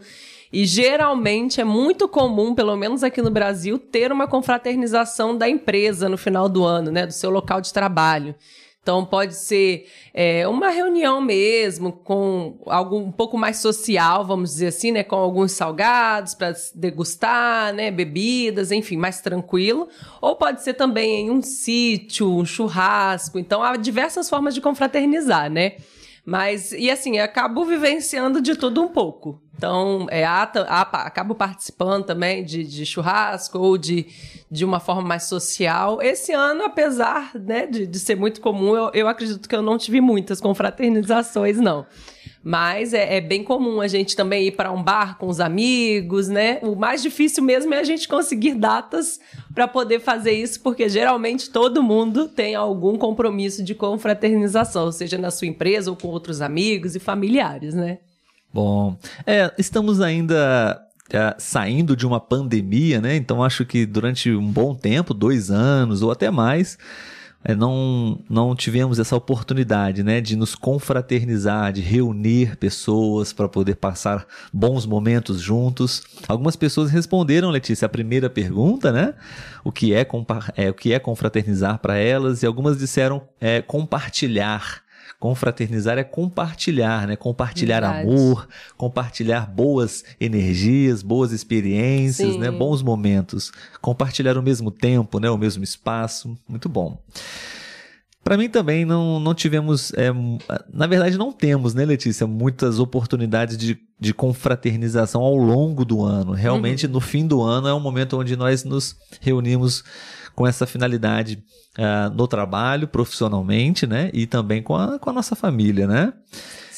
E 0.52 0.64
geralmente 0.66 1.60
é 1.60 1.64
muito 1.64 2.08
comum, 2.08 2.54
pelo 2.54 2.76
menos 2.76 3.04
aqui 3.04 3.22
no 3.22 3.30
Brasil, 3.30 3.78
ter 3.78 4.10
uma 4.10 4.26
confraternização 4.26 5.36
da 5.36 5.48
empresa 5.48 6.08
no 6.08 6.18
final 6.18 6.48
do 6.48 6.64
ano, 6.64 6.90
né? 6.90 7.06
Do 7.06 7.12
seu 7.12 7.30
local 7.30 7.60
de 7.60 7.72
trabalho. 7.72 8.34
Então 8.82 9.04
pode 9.04 9.34
ser 9.34 9.86
é, 10.12 10.48
uma 10.48 10.70
reunião 10.70 11.20
mesmo, 11.20 11.92
com 11.92 12.58
algo 12.66 12.96
um 12.96 13.12
pouco 13.12 13.36
mais 13.36 13.58
social, 13.58 14.24
vamos 14.24 14.50
dizer 14.50 14.68
assim, 14.68 14.90
né? 14.90 15.04
Com 15.04 15.16
alguns 15.16 15.52
salgados 15.52 16.34
para 16.34 16.54
degustar, 16.74 17.74
né? 17.74 17.90
Bebidas, 17.90 18.72
enfim, 18.72 18.96
mais 18.96 19.20
tranquilo. 19.20 19.86
Ou 20.20 20.34
pode 20.34 20.62
ser 20.62 20.74
também 20.74 21.26
em 21.26 21.30
um 21.30 21.42
sítio, 21.42 22.28
um 22.28 22.44
churrasco. 22.44 23.38
Então 23.38 23.62
há 23.62 23.76
diversas 23.76 24.28
formas 24.28 24.54
de 24.54 24.60
confraternizar, 24.60 25.50
né? 25.50 25.74
Mas, 26.24 26.72
e 26.72 26.90
assim, 26.90 27.18
acabo 27.18 27.64
vivenciando 27.64 28.40
de 28.40 28.54
tudo 28.54 28.82
um 28.82 28.88
pouco. 28.88 29.40
Então, 29.56 30.06
é, 30.10 30.24
a, 30.24 30.50
a, 30.68 30.80
acabo 31.06 31.34
participando 31.34 32.04
também 32.04 32.44
de, 32.44 32.64
de, 32.64 32.86
churrasco 32.86 33.58
ou 33.58 33.76
de, 33.76 34.06
de 34.50 34.64
uma 34.64 34.80
forma 34.80 35.02
mais 35.02 35.24
social. 35.24 36.00
Esse 36.00 36.32
ano, 36.32 36.64
apesar 36.64 37.32
né, 37.34 37.66
de, 37.66 37.86
de 37.86 37.98
ser 37.98 38.16
muito 38.16 38.40
comum, 38.40 38.74
eu, 38.74 38.90
eu 38.94 39.08
acredito 39.08 39.48
que 39.48 39.54
eu 39.54 39.62
não 39.62 39.76
tive 39.76 40.00
muitas 40.00 40.40
confraternizações, 40.40 41.58
não. 41.58 41.86
Mas 42.42 42.94
é, 42.94 43.16
é, 43.16 43.20
bem 43.20 43.44
comum 43.44 43.82
a 43.82 43.86
gente 43.86 44.16
também 44.16 44.46
ir 44.46 44.52
para 44.52 44.72
um 44.72 44.82
bar 44.82 45.18
com 45.18 45.28
os 45.28 45.40
amigos, 45.40 46.28
né? 46.28 46.58
O 46.62 46.74
mais 46.74 47.02
difícil 47.02 47.44
mesmo 47.44 47.74
é 47.74 47.78
a 47.78 47.84
gente 47.84 48.08
conseguir 48.08 48.54
datas 48.54 49.20
para 49.54 49.66
poder 49.66 50.00
fazer 50.00 50.32
isso, 50.32 50.60
porque 50.60 50.88
geralmente 50.88 51.50
todo 51.50 51.82
mundo 51.82 52.28
tem 52.28 52.54
algum 52.54 52.96
compromisso 52.96 53.62
de 53.62 53.74
confraternização, 53.74 54.92
seja 54.92 55.18
na 55.18 55.30
sua 55.30 55.48
empresa 55.48 55.90
ou 55.90 55.96
com 55.96 56.08
outros 56.08 56.40
amigos 56.40 56.94
e 56.94 57.00
familiares, 57.00 57.74
né? 57.74 57.98
Bom, 58.52 58.96
é, 59.26 59.52
estamos 59.58 60.00
ainda 60.00 60.80
é, 61.10 61.34
saindo 61.38 61.96
de 61.96 62.06
uma 62.06 62.20
pandemia, 62.20 63.00
né? 63.00 63.16
Então 63.16 63.42
acho 63.42 63.64
que 63.64 63.84
durante 63.86 64.30
um 64.32 64.50
bom 64.50 64.74
tempo, 64.74 65.12
dois 65.12 65.50
anos 65.50 66.02
ou 66.02 66.10
até 66.10 66.30
mais, 66.30 66.78
é, 67.42 67.54
não, 67.54 68.20
não 68.28 68.54
tivemos 68.54 68.98
essa 68.98 69.16
oportunidade 69.16 70.02
né, 70.02 70.20
de 70.20 70.36
nos 70.36 70.54
confraternizar, 70.54 71.72
de 71.72 71.80
reunir 71.80 72.56
pessoas 72.56 73.32
para 73.32 73.48
poder 73.48 73.76
passar 73.76 74.26
bons 74.52 74.84
momentos 74.84 75.40
juntos. 75.40 76.02
Algumas 76.28 76.54
pessoas 76.54 76.90
responderam, 76.90 77.50
Letícia, 77.50 77.86
a 77.86 77.88
primeira 77.88 78.28
pergunta, 78.28 78.92
né? 78.92 79.14
O 79.64 79.72
que 79.72 79.94
é, 79.94 80.06
é, 80.56 80.70
o 80.70 80.74
que 80.74 80.92
é 80.92 80.98
confraternizar 80.98 81.78
para 81.78 81.96
elas, 81.96 82.42
e 82.42 82.46
algumas 82.46 82.78
disseram 82.78 83.22
é, 83.40 83.62
compartilhar. 83.62 84.82
Confraternizar 85.20 85.98
é 85.98 86.02
compartilhar, 86.02 87.06
né? 87.06 87.14
Compartilhar 87.14 87.80
Verdade. 87.80 88.08
amor, 88.08 88.48
compartilhar 88.74 89.46
boas 89.46 90.02
energias, 90.18 91.02
boas 91.02 91.30
experiências, 91.30 92.38
né? 92.38 92.50
Bons 92.50 92.82
momentos. 92.82 93.52
Compartilhar 93.82 94.38
o 94.38 94.42
mesmo 94.42 94.70
tempo, 94.70 95.20
né? 95.20 95.28
O 95.30 95.36
mesmo 95.36 95.62
espaço. 95.62 96.34
Muito 96.48 96.70
bom. 96.70 96.98
Para 98.24 98.38
mim 98.38 98.48
também 98.48 98.86
não, 98.86 99.20
não 99.20 99.34
tivemos, 99.34 99.92
é, 99.94 100.10
na 100.72 100.86
verdade 100.86 101.18
não 101.18 101.32
temos, 101.32 101.74
né, 101.74 101.84
Letícia, 101.84 102.26
muitas 102.26 102.78
oportunidades 102.78 103.56
de, 103.56 103.78
de 103.98 104.14
confraternização 104.14 105.22
ao 105.22 105.36
longo 105.36 105.84
do 105.84 106.02
ano. 106.02 106.32
Realmente, 106.32 106.86
uhum. 106.86 106.92
no 106.92 107.00
fim 107.00 107.26
do 107.26 107.42
ano 107.42 107.68
é 107.68 107.74
um 107.74 107.80
momento 107.80 108.18
onde 108.18 108.36
nós 108.36 108.62
nos 108.62 108.96
reunimos 109.20 109.84
com 110.34 110.46
essa 110.46 110.66
finalidade 110.66 111.42
uh, 111.78 112.14
no 112.14 112.26
trabalho, 112.26 112.88
profissionalmente, 112.88 113.86
né? 113.86 114.10
E 114.12 114.26
também 114.26 114.62
com 114.62 114.74
a, 114.76 114.98
com 114.98 115.10
a 115.10 115.12
nossa 115.12 115.34
família, 115.34 115.86
né? 115.86 116.12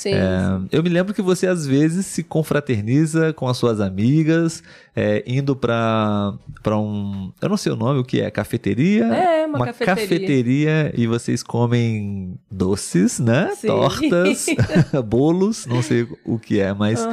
Sim. 0.02 0.14
É, 0.14 0.60
eu 0.72 0.82
me 0.82 0.88
lembro 0.88 1.14
que 1.14 1.22
você 1.22 1.46
às 1.46 1.64
vezes 1.64 2.06
se 2.06 2.24
confraterniza 2.24 3.32
com 3.32 3.46
as 3.48 3.56
suas 3.56 3.80
amigas, 3.80 4.60
é, 4.94 5.22
indo 5.26 5.56
para 5.56 6.36
um. 6.68 7.32
Eu 7.40 7.48
não 7.48 7.56
sei 7.56 7.72
o 7.72 7.76
nome, 7.76 8.00
o 8.00 8.04
que 8.04 8.20
é? 8.20 8.30
Cafeteria? 8.30 9.06
É, 9.06 9.46
uma, 9.46 9.58
uma 9.58 9.66
cafeteria. 9.66 9.94
cafeteria. 9.94 10.94
e 10.94 11.06
vocês 11.06 11.42
comem 11.42 12.38
doces, 12.50 13.18
né? 13.18 13.52
Sim. 13.56 13.68
Tortas, 13.68 14.46
bolos, 15.06 15.66
não 15.66 15.82
sei 15.82 16.06
o 16.24 16.38
que 16.38 16.60
é, 16.60 16.74
mas 16.74 17.00
uhum. 17.00 17.12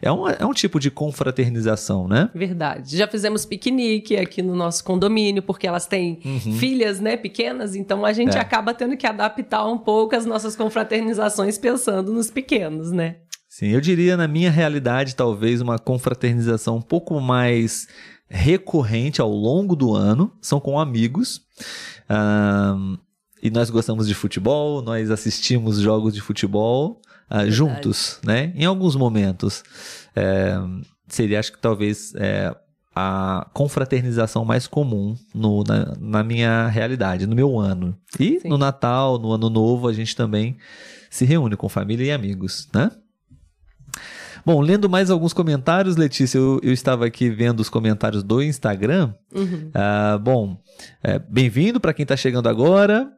é, 0.00 0.12
um, 0.12 0.28
é 0.28 0.46
um 0.46 0.52
tipo 0.52 0.80
de 0.80 0.90
confraternização, 0.90 2.08
né? 2.08 2.30
Verdade. 2.34 2.96
Já 2.96 3.06
fizemos 3.06 3.44
piquenique 3.44 4.16
aqui 4.16 4.42
no 4.42 4.56
nosso 4.56 4.82
condomínio, 4.82 5.42
porque 5.42 5.66
elas 5.66 5.86
têm 5.86 6.20
uhum. 6.24 6.54
filhas, 6.54 6.98
né, 6.98 7.16
pequenas, 7.16 7.74
então 7.74 8.06
a 8.06 8.12
gente 8.12 8.36
é. 8.36 8.40
acaba 8.40 8.72
tendo 8.72 8.96
que 8.96 9.06
adaptar 9.06 9.66
um 9.66 9.78
pouco 9.78 10.16
as 10.16 10.24
nossas 10.24 10.56
confraternizações 10.56 11.58
pensando 11.58 12.12
nos 12.12 12.30
pequenos, 12.30 12.90
né? 12.90 13.16
Sim, 13.58 13.70
eu 13.70 13.80
diria 13.80 14.16
na 14.16 14.28
minha 14.28 14.52
realidade 14.52 15.16
talvez 15.16 15.60
uma 15.60 15.80
confraternização 15.80 16.76
um 16.76 16.80
pouco 16.80 17.20
mais 17.20 17.88
recorrente 18.28 19.20
ao 19.20 19.32
longo 19.32 19.74
do 19.74 19.96
ano, 19.96 20.32
são 20.40 20.60
com 20.60 20.78
amigos. 20.78 21.40
Um, 22.08 22.96
e 23.42 23.50
nós 23.50 23.68
gostamos 23.68 24.06
de 24.06 24.14
futebol, 24.14 24.80
nós 24.80 25.10
assistimos 25.10 25.80
jogos 25.80 26.14
de 26.14 26.20
futebol 26.20 27.02
uh, 27.28 27.50
juntos, 27.50 28.20
né? 28.22 28.52
Em 28.54 28.64
alguns 28.64 28.94
momentos. 28.94 29.64
É, 30.14 30.56
seria, 31.08 31.40
acho 31.40 31.50
que 31.50 31.58
talvez, 31.58 32.14
é, 32.14 32.54
a 32.94 33.44
confraternização 33.52 34.44
mais 34.44 34.68
comum 34.68 35.16
no, 35.34 35.64
na, 35.64 35.96
na, 35.98 36.22
minha 36.22 36.68
realidade, 36.68 37.26
no 37.26 37.34
meu 37.34 37.58
ano. 37.58 37.98
E 38.20 38.38
Sim. 38.38 38.50
no 38.50 38.56
Natal, 38.56 39.18
no 39.18 39.32
Ano 39.32 39.50
Novo, 39.50 39.88
a 39.88 39.92
gente 39.92 40.14
também 40.14 40.56
se 41.10 41.24
reúne 41.24 41.56
com 41.56 41.68
família 41.68 42.04
e 42.04 42.12
amigos, 42.12 42.68
né? 42.72 42.92
Bom, 44.44 44.60
lendo 44.60 44.88
mais 44.88 45.10
alguns 45.10 45.32
comentários, 45.32 45.96
Letícia, 45.96 46.38
eu, 46.38 46.60
eu 46.62 46.72
estava 46.72 47.06
aqui 47.06 47.28
vendo 47.28 47.60
os 47.60 47.68
comentários 47.68 48.22
do 48.22 48.42
Instagram. 48.42 49.12
Uhum. 49.34 49.70
Ah, 49.74 50.18
bom, 50.20 50.58
é, 51.02 51.18
bem-vindo 51.18 51.80
para 51.80 51.92
quem 51.92 52.02
está 52.02 52.16
chegando 52.16 52.48
agora. 52.48 53.10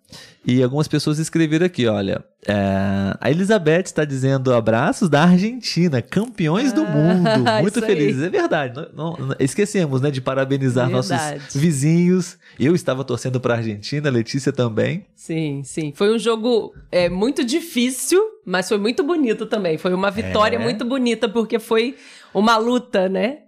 E 0.44 0.62
algumas 0.62 0.88
pessoas 0.88 1.18
escreveram 1.18 1.66
aqui, 1.66 1.86
olha. 1.86 2.24
É, 2.46 3.14
a 3.20 3.30
Elizabeth 3.30 3.82
está 3.84 4.04
dizendo 4.04 4.54
abraços 4.54 5.08
da 5.10 5.22
Argentina, 5.22 6.00
campeões 6.00 6.72
ah, 6.72 6.74
do 6.74 6.84
mundo. 6.86 7.28
Muito 7.60 7.80
felizes. 7.82 8.22
É 8.22 8.30
verdade. 8.30 8.88
Não, 8.94 9.12
não, 9.16 9.36
esquecemos, 9.38 10.00
né, 10.00 10.10
de 10.10 10.20
parabenizar 10.20 10.88
verdade. 10.88 11.38
nossos 11.38 11.54
vizinhos. 11.54 12.38
Eu 12.58 12.74
estava 12.74 13.04
torcendo 13.04 13.38
para 13.38 13.54
a 13.54 13.56
Argentina, 13.58 14.08
Letícia 14.08 14.52
também. 14.52 15.04
Sim, 15.14 15.62
sim. 15.62 15.92
Foi 15.94 16.14
um 16.14 16.18
jogo 16.18 16.74
é, 16.90 17.10
muito 17.10 17.44
difícil, 17.44 18.20
mas 18.44 18.68
foi 18.68 18.78
muito 18.78 19.02
bonito 19.02 19.46
também. 19.46 19.78
Foi 19.78 19.92
uma 19.94 20.10
vitória 20.10 20.56
é. 20.56 20.58
muito 20.58 20.84
bonita, 20.84 21.28
porque 21.28 21.58
foi 21.58 21.96
uma 22.32 22.56
luta, 22.56 23.08
né? 23.08 23.38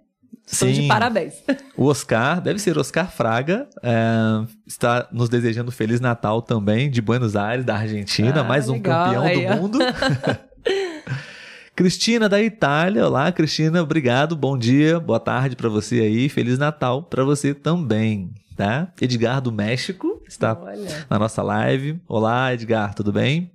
Estão 0.45 0.71
de 0.71 0.87
parabéns. 0.87 1.35
O 1.75 1.85
Oscar, 1.85 2.39
deve 2.39 2.59
ser 2.59 2.77
Oscar 2.77 3.09
Fraga, 3.11 3.67
é, 3.81 4.45
está 4.67 5.07
nos 5.11 5.27
desejando 5.27 5.71
Feliz 5.71 5.99
Natal 5.99 6.41
também, 6.41 6.89
de 6.89 7.01
Buenos 7.01 7.35
Aires, 7.35 7.65
da 7.65 7.75
Argentina, 7.75 8.41
ah, 8.41 8.43
mais 8.43 8.69
um 8.69 8.73
legal, 8.73 9.05
campeão 9.05 9.23
aí, 9.23 9.47
do 9.47 9.55
mundo. 9.55 9.79
Cristina 11.75 12.29
da 12.29 12.39
Itália, 12.39 13.07
olá 13.07 13.31
Cristina, 13.31 13.81
obrigado, 13.81 14.35
bom 14.35 14.55
dia, 14.55 14.99
boa 14.99 15.19
tarde 15.19 15.55
para 15.55 15.67
você 15.67 16.01
aí, 16.01 16.29
Feliz 16.29 16.59
Natal 16.59 17.01
para 17.01 17.23
você 17.23 17.55
também, 17.55 18.31
tá? 18.55 18.91
Edgar 19.01 19.41
do 19.41 19.51
México 19.51 20.21
está 20.27 20.55
Olha. 20.55 21.07
na 21.09 21.17
nossa 21.17 21.41
live, 21.41 21.99
olá 22.07 22.53
Edgar, 22.53 22.93
tudo 22.93 23.11
bem? 23.11 23.51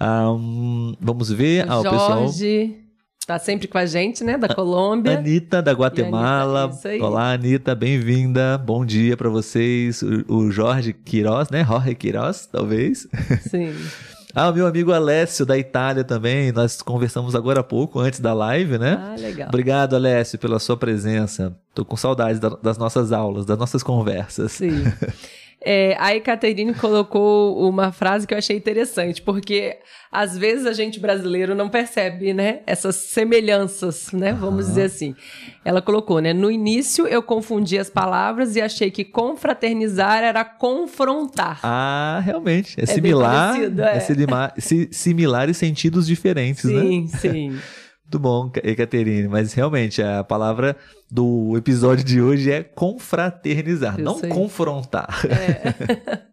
Um, 0.00 0.94
vamos 1.00 1.30
ver, 1.30 1.66
o 1.66 1.72
ah, 1.72 1.80
o 1.80 1.82
Jorge... 1.82 2.68
pessoal... 2.68 2.80
Tá 3.26 3.38
sempre 3.38 3.68
com 3.68 3.78
a 3.78 3.86
gente, 3.86 4.24
né? 4.24 4.36
Da 4.36 4.52
Colômbia. 4.52 5.16
Anitta, 5.16 5.62
da 5.62 5.70
Guatemala. 5.70 6.64
Anitta, 6.64 7.04
Olá, 7.04 7.32
Anitta, 7.32 7.76
bem-vinda. 7.76 8.58
Bom 8.58 8.84
dia 8.84 9.16
para 9.16 9.28
vocês. 9.28 10.02
O, 10.26 10.50
Jorge 10.50 10.92
Queiroz, 10.92 11.48
né? 11.48 11.64
Jorge 11.64 11.94
Queiroz, 11.94 12.46
talvez. 12.50 13.06
Sim. 13.48 13.72
Ah, 14.32 14.48
o 14.48 14.54
meu 14.54 14.64
amigo 14.64 14.92
Alessio 14.92 15.44
da 15.44 15.58
Itália 15.58 16.04
também. 16.04 16.52
Nós 16.52 16.80
conversamos 16.82 17.34
agora 17.34 17.60
há 17.60 17.64
pouco, 17.64 17.98
antes 17.98 18.20
da 18.20 18.32
live, 18.32 18.78
né? 18.78 18.96
Ah, 18.96 19.16
legal. 19.18 19.48
Obrigado, 19.48 19.96
Alessio, 19.96 20.38
pela 20.38 20.60
sua 20.60 20.76
presença. 20.76 21.56
Tô 21.74 21.84
com 21.84 21.96
saudades 21.96 22.38
da, 22.38 22.50
das 22.50 22.78
nossas 22.78 23.10
aulas, 23.10 23.44
das 23.44 23.58
nossas 23.58 23.82
conversas. 23.82 24.52
Sim. 24.52 24.84
É, 25.62 25.94
a 25.98 26.14
Ekaterine 26.16 26.72
colocou 26.72 27.68
uma 27.68 27.92
frase 27.92 28.26
que 28.26 28.32
eu 28.32 28.38
achei 28.38 28.56
interessante, 28.56 29.20
porque 29.20 29.78
às 30.10 30.36
vezes 30.36 30.64
a 30.64 30.72
gente 30.72 30.98
brasileiro 30.98 31.54
não 31.54 31.68
percebe, 31.68 32.32
né, 32.32 32.60
essas 32.66 32.96
semelhanças, 32.96 34.10
né, 34.12 34.32
vamos 34.32 34.66
dizer 34.66 34.84
assim. 34.84 35.14
Ela 35.62 35.82
colocou, 35.82 36.18
né, 36.20 36.32
no 36.32 36.50
início 36.50 37.06
eu 37.06 37.22
confundi 37.22 37.78
as 37.78 37.90
palavras 37.90 38.56
e 38.56 38.60
achei 38.60 38.90
que 38.90 39.04
confraternizar 39.04 40.22
era 40.22 40.44
confrontar. 40.44 41.60
Ah, 41.62 42.22
realmente, 42.24 42.80
é, 42.80 42.84
é 42.84 42.86
similar, 42.86 43.52
parecido, 43.52 43.82
é. 43.82 43.96
é 43.96 44.00
similar, 44.00 44.54
similar 44.90 45.48
e 45.50 45.54
sentidos 45.54 46.06
diferentes, 46.06 46.62
sim, 46.62 46.74
né? 46.74 46.82
Sim, 46.82 47.06
sim. 47.18 47.58
Muito 48.10 48.18
bom, 48.18 48.50
Ekaterine, 48.64 49.28
mas 49.28 49.52
realmente 49.52 50.02
a 50.02 50.24
palavra 50.24 50.76
do 51.08 51.56
episódio 51.56 52.04
de 52.04 52.20
hoje 52.20 52.50
é 52.50 52.64
confraternizar, 52.64 54.00
não 54.00 54.20
confrontar. 54.20 55.22
É. 55.26 56.24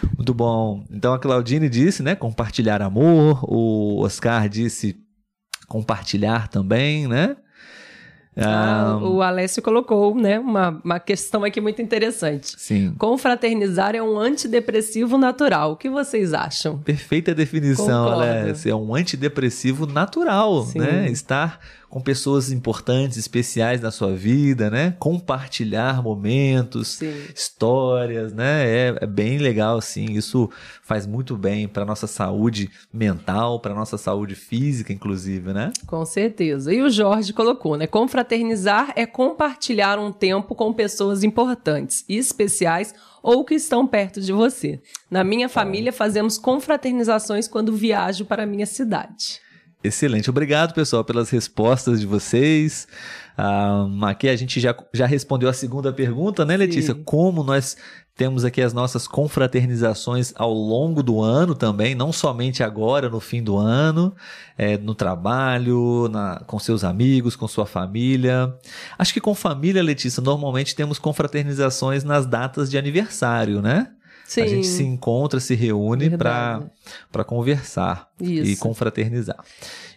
Muito 0.16 0.32
bom. 0.32 0.82
Então 0.90 1.12
a 1.12 1.18
Claudine 1.18 1.68
disse, 1.68 2.02
né, 2.02 2.14
compartilhar 2.14 2.80
amor, 2.80 3.44
o 3.44 4.00
Oscar 4.02 4.48
disse 4.48 4.96
compartilhar 5.68 6.48
também, 6.48 7.06
né? 7.06 7.36
Ah, 8.36 8.98
o 9.02 9.20
Alessio 9.22 9.62
colocou, 9.62 10.14
né, 10.14 10.38
uma, 10.38 10.80
uma 10.84 11.00
questão 11.00 11.44
aqui 11.44 11.60
muito 11.60 11.82
interessante. 11.82 12.54
Sim. 12.56 12.94
Confraternizar 12.96 13.94
é 13.94 14.02
um 14.02 14.18
antidepressivo 14.18 15.18
natural. 15.18 15.72
O 15.72 15.76
que 15.76 15.90
vocês 15.90 16.32
acham? 16.32 16.78
Perfeita 16.78 17.34
definição, 17.34 18.04
Concordo. 18.04 18.22
Alessio. 18.22 18.70
É 18.70 18.74
um 18.74 18.94
antidepressivo 18.94 19.86
natural, 19.86 20.62
Sim. 20.64 20.78
né? 20.78 21.10
Estar 21.10 21.58
com 21.90 22.00
pessoas 22.00 22.52
importantes, 22.52 23.18
especiais 23.18 23.80
na 23.80 23.90
sua 23.90 24.14
vida, 24.14 24.70
né? 24.70 24.94
Compartilhar 25.00 26.00
momentos, 26.00 26.88
sim. 26.98 27.12
histórias, 27.34 28.32
né? 28.32 28.64
É, 28.64 28.94
é, 29.00 29.06
bem 29.06 29.38
legal, 29.38 29.80
sim. 29.80 30.12
Isso 30.12 30.48
faz 30.84 31.04
muito 31.04 31.36
bem 31.36 31.66
para 31.66 31.84
nossa 31.84 32.06
saúde 32.06 32.70
mental, 32.92 33.58
para 33.58 33.74
nossa 33.74 33.98
saúde 33.98 34.36
física, 34.36 34.92
inclusive, 34.92 35.52
né? 35.52 35.72
Com 35.84 36.04
certeza. 36.04 36.72
E 36.72 36.80
o 36.80 36.88
Jorge 36.88 37.32
colocou, 37.32 37.76
né? 37.76 37.88
Confraternizar 37.88 38.92
é 38.94 39.04
compartilhar 39.04 39.98
um 39.98 40.12
tempo 40.12 40.54
com 40.54 40.72
pessoas 40.72 41.24
importantes 41.24 42.04
e 42.08 42.16
especiais 42.16 42.94
ou 43.20 43.44
que 43.44 43.56
estão 43.56 43.84
perto 43.84 44.20
de 44.20 44.32
você. 44.32 44.80
Na 45.10 45.24
minha 45.24 45.48
família, 45.48 45.92
fazemos 45.92 46.38
confraternizações 46.38 47.48
quando 47.48 47.72
viajo 47.72 48.24
para 48.24 48.44
a 48.44 48.46
minha 48.46 48.64
cidade. 48.64 49.40
Excelente. 49.82 50.28
Obrigado, 50.28 50.74
pessoal, 50.74 51.02
pelas 51.02 51.30
respostas 51.30 52.00
de 52.00 52.06
vocês. 52.06 52.86
Ah, 53.36 53.86
aqui 54.02 54.28
a 54.28 54.36
gente 54.36 54.60
já, 54.60 54.76
já 54.92 55.06
respondeu 55.06 55.48
a 55.48 55.52
segunda 55.54 55.90
pergunta, 55.90 56.44
né, 56.44 56.54
Letícia? 56.56 56.94
Sim. 56.94 57.02
Como 57.02 57.42
nós 57.42 57.78
temos 58.14 58.44
aqui 58.44 58.60
as 58.60 58.74
nossas 58.74 59.08
confraternizações 59.08 60.34
ao 60.36 60.52
longo 60.52 61.02
do 61.02 61.22
ano 61.22 61.54
também, 61.54 61.94
não 61.94 62.12
somente 62.12 62.62
agora, 62.62 63.08
no 63.08 63.18
fim 63.18 63.42
do 63.42 63.56
ano, 63.56 64.14
é, 64.58 64.76
no 64.76 64.94
trabalho, 64.94 66.06
na, 66.08 66.42
com 66.46 66.58
seus 66.58 66.84
amigos, 66.84 67.34
com 67.34 67.48
sua 67.48 67.64
família. 67.64 68.54
Acho 68.98 69.14
que 69.14 69.20
com 69.22 69.34
família, 69.34 69.82
Letícia, 69.82 70.22
normalmente 70.22 70.74
temos 70.74 70.98
confraternizações 70.98 72.04
nas 72.04 72.26
datas 72.26 72.70
de 72.70 72.76
aniversário, 72.76 73.62
né? 73.62 73.90
Sim. 74.30 74.42
A 74.42 74.46
gente 74.46 74.68
se 74.68 74.84
encontra, 74.84 75.40
se 75.40 75.56
reúne 75.56 76.08
para 76.10 77.24
conversar 77.26 78.08
Isso. 78.20 78.48
e 78.48 78.54
confraternizar. 78.54 79.44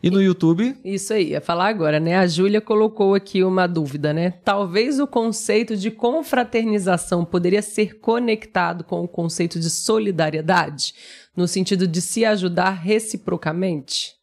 E 0.01 0.09
no 0.09 0.19
YouTube? 0.19 0.75
Isso 0.83 1.13
aí, 1.13 1.29
ia 1.29 1.39
falar 1.39 1.67
agora, 1.67 1.99
né? 1.99 2.15
A 2.15 2.25
Júlia 2.25 2.59
colocou 2.59 3.13
aqui 3.13 3.43
uma 3.43 3.67
dúvida, 3.67 4.11
né? 4.11 4.31
Talvez 4.43 4.99
o 4.99 5.05
conceito 5.05 5.77
de 5.77 5.91
confraternização 5.91 7.23
poderia 7.23 7.61
ser 7.61 7.99
conectado 7.99 8.83
com 8.83 9.03
o 9.03 9.07
conceito 9.07 9.59
de 9.59 9.69
solidariedade, 9.69 10.95
no 11.37 11.47
sentido 11.47 11.87
de 11.87 12.01
se 12.01 12.25
ajudar 12.25 12.71
reciprocamente? 12.71 14.13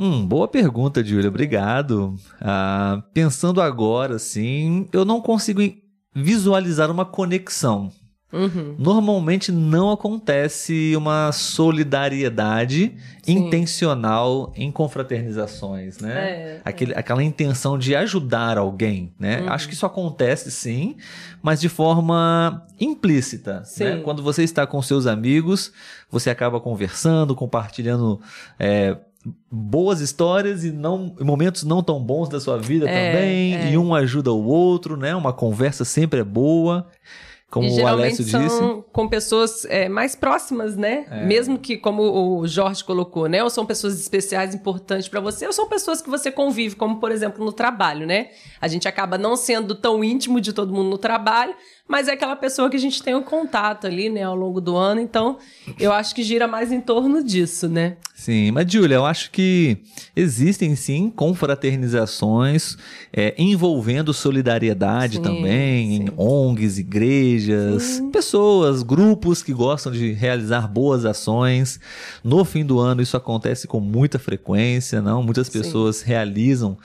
Hum, 0.00 0.24
boa 0.26 0.48
pergunta, 0.48 1.04
Júlia. 1.04 1.28
Obrigado. 1.28 2.16
Ah, 2.40 3.02
pensando 3.12 3.60
agora, 3.60 4.18
sim, 4.18 4.88
eu 4.94 5.04
não 5.04 5.20
consigo 5.20 5.60
visualizar 6.14 6.90
uma 6.90 7.04
conexão 7.04 7.92
Uhum. 8.34 8.74
Normalmente 8.76 9.52
não 9.52 9.92
acontece 9.92 10.92
uma 10.96 11.30
solidariedade 11.30 12.96
Sim. 13.22 13.32
intencional 13.32 14.52
em 14.56 14.72
confraternizações, 14.72 15.98
né? 15.98 16.12
É, 16.12 16.60
Aquele, 16.64 16.92
é. 16.92 16.98
Aquela 16.98 17.22
intenção 17.22 17.78
de 17.78 17.94
ajudar 17.94 18.58
alguém, 18.58 19.14
né? 19.18 19.40
Uhum. 19.40 19.50
Acho 19.50 19.68
que 19.68 19.74
isso 19.74 19.86
acontece 19.86 20.50
sim, 20.50 20.96
mas 21.40 21.60
de 21.60 21.68
forma 21.68 22.66
implícita. 22.80 23.62
Né? 23.78 24.00
Quando 24.02 24.22
você 24.22 24.42
está 24.42 24.66
com 24.66 24.82
seus 24.82 25.06
amigos, 25.06 25.72
você 26.10 26.28
acaba 26.28 26.60
conversando, 26.60 27.34
compartilhando. 27.34 28.20
É, 28.58 28.96
boas 29.50 30.00
histórias 30.00 30.64
e 30.64 30.70
não 30.70 31.14
momentos 31.20 31.64
não 31.64 31.82
tão 31.82 31.98
bons 31.98 32.28
da 32.28 32.38
sua 32.38 32.58
vida 32.58 32.88
é, 32.88 32.92
também 32.92 33.54
é. 33.56 33.72
e 33.72 33.78
um 33.78 33.94
ajuda 33.94 34.30
o 34.30 34.44
outro, 34.44 34.98
né? 34.98 35.14
Uma 35.16 35.32
conversa 35.32 35.82
sempre 35.82 36.20
é 36.20 36.24
boa. 36.24 36.86
Como 37.54 37.68
e 37.68 37.80
o 37.80 37.86
Alessio 37.86 38.24
são 38.24 38.42
disse. 38.42 38.84
com 38.92 39.06
pessoas 39.06 39.64
é, 39.66 39.88
mais 39.88 40.16
próximas, 40.16 40.76
né? 40.76 41.06
É. 41.08 41.24
Mesmo 41.24 41.56
que, 41.56 41.76
como 41.76 42.02
o 42.40 42.48
Jorge 42.48 42.82
colocou, 42.82 43.28
né? 43.28 43.44
Ou 43.44 43.48
são 43.48 43.64
pessoas 43.64 43.96
especiais, 44.00 44.56
importantes 44.56 45.06
para 45.06 45.20
você, 45.20 45.46
ou 45.46 45.52
são 45.52 45.68
pessoas 45.68 46.02
que 46.02 46.10
você 46.10 46.32
convive, 46.32 46.74
como 46.74 46.98
por 46.98 47.12
exemplo 47.12 47.44
no 47.44 47.52
trabalho, 47.52 48.08
né? 48.08 48.30
A 48.60 48.66
gente 48.66 48.88
acaba 48.88 49.16
não 49.16 49.36
sendo 49.36 49.76
tão 49.76 50.02
íntimo 50.02 50.40
de 50.40 50.52
todo 50.52 50.74
mundo 50.74 50.90
no 50.90 50.98
trabalho, 50.98 51.54
mas 51.86 52.08
é 52.08 52.12
aquela 52.12 52.34
pessoa 52.34 52.70
que 52.70 52.76
a 52.76 52.80
gente 52.80 53.02
tem 53.02 53.14
um 53.14 53.22
contato 53.22 53.86
ali, 53.86 54.08
né, 54.08 54.22
ao 54.22 54.34
longo 54.34 54.58
do 54.58 54.74
ano. 54.74 55.00
Então, 55.00 55.36
eu 55.78 55.92
acho 55.92 56.14
que 56.14 56.22
gira 56.22 56.48
mais 56.48 56.72
em 56.72 56.80
torno 56.80 57.22
disso, 57.22 57.68
né? 57.68 57.98
Sim, 58.14 58.52
mas 58.52 58.72
Júlia, 58.72 58.94
eu 58.94 59.04
acho 59.04 59.30
que 59.30 59.76
existem 60.16 60.74
sim 60.76 61.10
confraternizações 61.10 62.76
é, 63.12 63.34
envolvendo 63.36 64.14
solidariedade 64.14 65.16
sim, 65.16 65.22
também, 65.22 65.88
sim. 65.88 66.04
em 66.04 66.12
ONGs, 66.16 66.78
igrejas, 66.78 67.82
sim. 67.82 68.10
pessoas, 68.10 68.82
grupos 68.82 69.42
que 69.42 69.52
gostam 69.52 69.92
de 69.92 70.12
realizar 70.12 70.66
boas 70.66 71.04
ações. 71.04 71.78
No 72.22 72.46
fim 72.46 72.64
do 72.64 72.78
ano, 72.78 73.02
isso 73.02 73.16
acontece 73.16 73.66
com 73.66 73.78
muita 73.78 74.18
frequência, 74.18 75.02
não? 75.02 75.22
Muitas 75.22 75.50
pessoas 75.50 76.00
realizam 76.00 76.78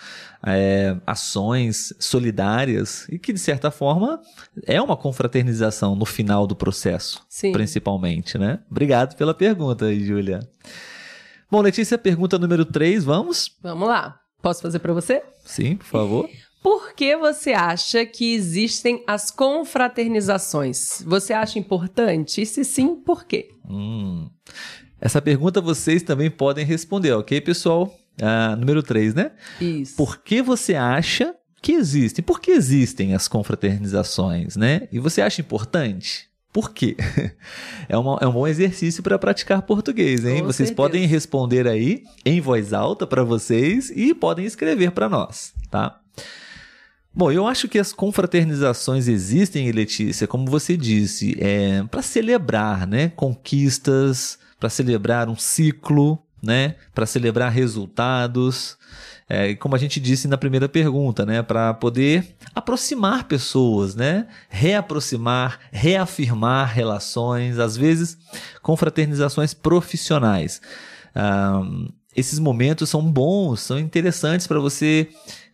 é, 0.45 0.95
ações 1.05 1.93
solidárias 1.99 3.07
e 3.09 3.19
que, 3.19 3.33
de 3.33 3.39
certa 3.39 3.71
forma, 3.71 4.21
é 4.65 4.81
uma 4.81 4.95
confraternização 4.95 5.95
no 5.95 6.05
final 6.05 6.47
do 6.47 6.55
processo, 6.55 7.21
Sim. 7.27 7.51
principalmente, 7.51 8.37
né? 8.37 8.59
Obrigado 8.69 9.15
pela 9.15 9.33
pergunta 9.33 9.85
aí, 9.85 10.05
Júlia. 10.05 10.39
Bom, 11.51 11.61
Letícia, 11.61 11.97
pergunta 11.97 12.37
número 12.37 12.63
3, 12.63 13.03
vamos? 13.03 13.57
Vamos 13.61 13.87
lá. 13.87 14.19
Posso 14.41 14.61
fazer 14.61 14.79
para 14.79 14.93
você? 14.93 15.23
Sim, 15.43 15.75
por 15.75 15.85
favor. 15.85 16.29
Por 16.61 16.93
que 16.93 17.15
você 17.15 17.53
acha 17.53 18.05
que 18.05 18.33
existem 18.33 19.01
as 19.07 19.31
confraternizações? 19.31 21.01
Você 21.05 21.31
acha 21.31 21.57
importante? 21.57 22.41
E 22.41 22.45
se 22.45 22.65
sim, 22.65 22.95
por 22.95 23.23
quê? 23.23 23.47
Hum. 23.65 24.29
Essa 24.99 25.21
pergunta 25.21 25.61
vocês 25.61 26.03
também 26.03 26.29
podem 26.29 26.65
responder, 26.65 27.13
ok, 27.13 27.39
pessoal? 27.39 27.89
Ah, 28.21 28.55
número 28.55 28.83
3, 28.83 29.13
né? 29.13 29.31
Isso. 29.59 29.95
Por 29.95 30.17
que 30.17 30.41
você 30.41 30.75
acha 30.75 31.35
que 31.61 31.73
existem? 31.73 32.23
Por 32.23 32.39
que 32.39 32.51
existem 32.51 33.13
as 33.13 33.27
confraternizações, 33.27 34.55
né? 34.55 34.87
E 34.91 34.99
você 34.99 35.21
acha 35.21 35.41
importante? 35.41 36.29
Por 36.51 36.71
quê? 36.71 36.95
É, 37.91 37.97
uma, 37.97 38.19
é 38.21 38.27
um 38.27 38.31
bom 38.31 38.47
exercício 38.47 39.01
para 39.01 39.17
praticar 39.17 39.63
português, 39.63 40.23
hein? 40.23 40.41
Com 40.41 40.45
vocês 40.45 40.69
certeza. 40.69 40.75
podem 40.75 41.07
responder 41.07 41.67
aí 41.67 42.03
em 42.23 42.39
voz 42.39 42.71
alta 42.71 43.07
para 43.07 43.23
vocês 43.23 43.89
e 43.89 44.13
podem 44.13 44.45
escrever 44.45 44.91
para 44.91 45.09
nós, 45.09 45.53
tá? 45.71 45.99
Bom, 47.11 47.31
eu 47.31 47.47
acho 47.47 47.67
que 47.67 47.79
as 47.79 47.91
confraternizações 47.91 49.07
existem, 49.07 49.71
Letícia, 49.71 50.27
como 50.27 50.45
você 50.45 50.77
disse, 50.77 51.35
é, 51.39 51.83
para 51.89 52.03
celebrar 52.03 52.85
né, 52.85 53.09
conquistas, 53.15 54.37
para 54.59 54.69
celebrar 54.69 55.27
um 55.29 55.35
ciclo, 55.35 56.23
né, 56.41 56.75
para 56.93 57.05
celebrar 57.05 57.51
resultados, 57.51 58.77
é, 59.27 59.53
como 59.55 59.75
a 59.75 59.77
gente 59.77 59.99
disse 59.99 60.27
na 60.27 60.37
primeira 60.37 60.67
pergunta, 60.67 61.25
né, 61.25 61.43
para 61.43 61.73
poder 61.73 62.35
aproximar 62.55 63.25
pessoas, 63.25 63.95
né, 63.95 64.27
reaproximar, 64.49 65.59
reafirmar 65.71 66.73
relações, 66.73 67.59
às 67.59 67.77
vezes 67.77 68.17
confraternizações 68.61 69.53
profissionais. 69.53 70.61
Ah, 71.13 71.61
esses 72.15 72.39
momentos 72.39 72.89
são 72.89 73.01
bons, 73.01 73.61
são 73.61 73.77
interessantes 73.77 74.47
para 74.47 74.59
você 74.59 75.07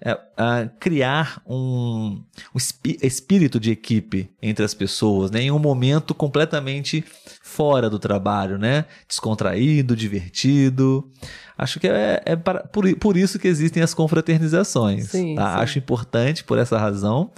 uh, 0.05 0.69
criar 0.79 1.41
um, 1.45 2.23
um 2.53 2.57
espírito 3.01 3.59
de 3.59 3.71
equipe 3.71 4.29
entre 4.41 4.63
as 4.63 4.73
pessoas, 4.73 5.29
né? 5.31 5.41
em 5.41 5.51
um 5.51 5.59
momento 5.59 6.13
completamente 6.15 7.03
fora 7.41 7.89
do 7.89 7.99
trabalho, 7.99 8.57
né? 8.57 8.85
descontraído, 9.07 9.95
divertido. 9.95 11.09
Acho 11.57 11.79
que 11.79 11.87
é, 11.87 12.21
é 12.25 12.35
para, 12.37 12.63
por, 12.63 12.93
por 12.95 13.17
isso 13.17 13.37
que 13.37 13.49
existem 13.49 13.83
as 13.83 13.93
confraternizações. 13.93 15.09
Sim, 15.09 15.35
tá? 15.35 15.57
sim. 15.57 15.61
Acho 15.61 15.79
importante 15.79 16.43
por 16.43 16.57
essa 16.57 16.77
razão. 16.77 17.31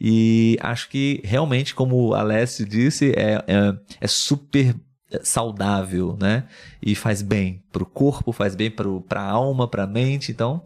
E 0.00 0.56
acho 0.60 0.88
que 0.88 1.20
realmente, 1.24 1.74
como 1.74 2.14
a 2.14 2.20
Alessio 2.20 2.66
disse, 2.66 3.12
é, 3.16 3.42
é, 3.46 3.74
é 4.00 4.06
super 4.08 4.74
saudável, 5.22 6.16
né? 6.20 6.44
E 6.80 6.94
faz 6.94 7.22
bem 7.22 7.62
para 7.72 7.82
o 7.82 7.86
corpo, 7.86 8.32
faz 8.32 8.54
bem 8.54 8.70
para 8.70 9.20
a 9.20 9.30
alma, 9.30 9.68
para 9.68 9.84
a 9.84 9.86
mente. 9.86 10.32
Então, 10.32 10.62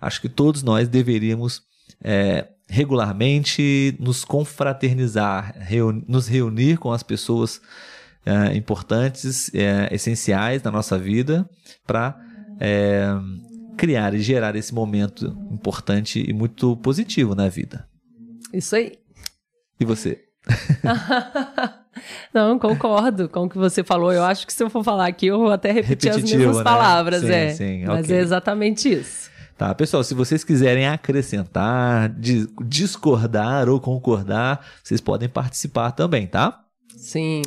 acho 0.00 0.20
que 0.20 0.28
todos 0.28 0.62
nós 0.62 0.88
deveríamos 0.88 1.62
é, 2.02 2.48
regularmente 2.68 3.96
nos 4.00 4.24
confraternizar, 4.24 5.54
reuni 5.58 6.04
nos 6.08 6.26
reunir 6.26 6.78
com 6.78 6.90
as 6.92 7.02
pessoas 7.02 7.60
é, 8.24 8.56
importantes, 8.56 9.52
é, 9.54 9.88
essenciais 9.92 10.62
na 10.62 10.70
nossa 10.70 10.98
vida, 10.98 11.48
para 11.86 12.18
é, 12.60 13.08
criar 13.76 14.14
e 14.14 14.20
gerar 14.20 14.54
esse 14.56 14.72
momento 14.72 15.36
importante 15.50 16.24
e 16.26 16.32
muito 16.32 16.76
positivo 16.76 17.34
na 17.34 17.48
vida. 17.48 17.88
Isso 18.52 18.76
aí. 18.76 18.98
E 19.78 19.84
você? 19.84 20.24
Não, 22.32 22.58
concordo 22.58 23.28
com 23.28 23.44
o 23.44 23.48
que 23.48 23.58
você 23.58 23.84
falou. 23.84 24.12
Eu 24.12 24.24
acho 24.24 24.46
que 24.46 24.52
se 24.52 24.62
eu 24.62 24.70
for 24.70 24.82
falar 24.82 25.06
aqui, 25.06 25.26
eu 25.26 25.38
vou 25.38 25.50
até 25.50 25.72
repetir 25.72 26.10
as 26.10 26.22
mesmas 26.22 26.58
né? 26.58 26.64
palavras. 26.64 27.20
Sim, 27.20 27.32
é. 27.32 27.50
Sim, 27.50 27.84
Mas 27.86 28.04
okay. 28.04 28.16
é 28.16 28.20
exatamente 28.20 28.92
isso. 28.92 29.30
Tá, 29.56 29.74
pessoal, 29.74 30.02
se 30.02 30.14
vocês 30.14 30.42
quiserem 30.42 30.88
acrescentar, 30.88 32.12
discordar 32.64 33.68
ou 33.68 33.78
concordar, 33.78 34.64
vocês 34.82 35.00
podem 35.00 35.28
participar 35.28 35.92
também, 35.92 36.26
tá? 36.26 36.60
Sim. 36.96 37.42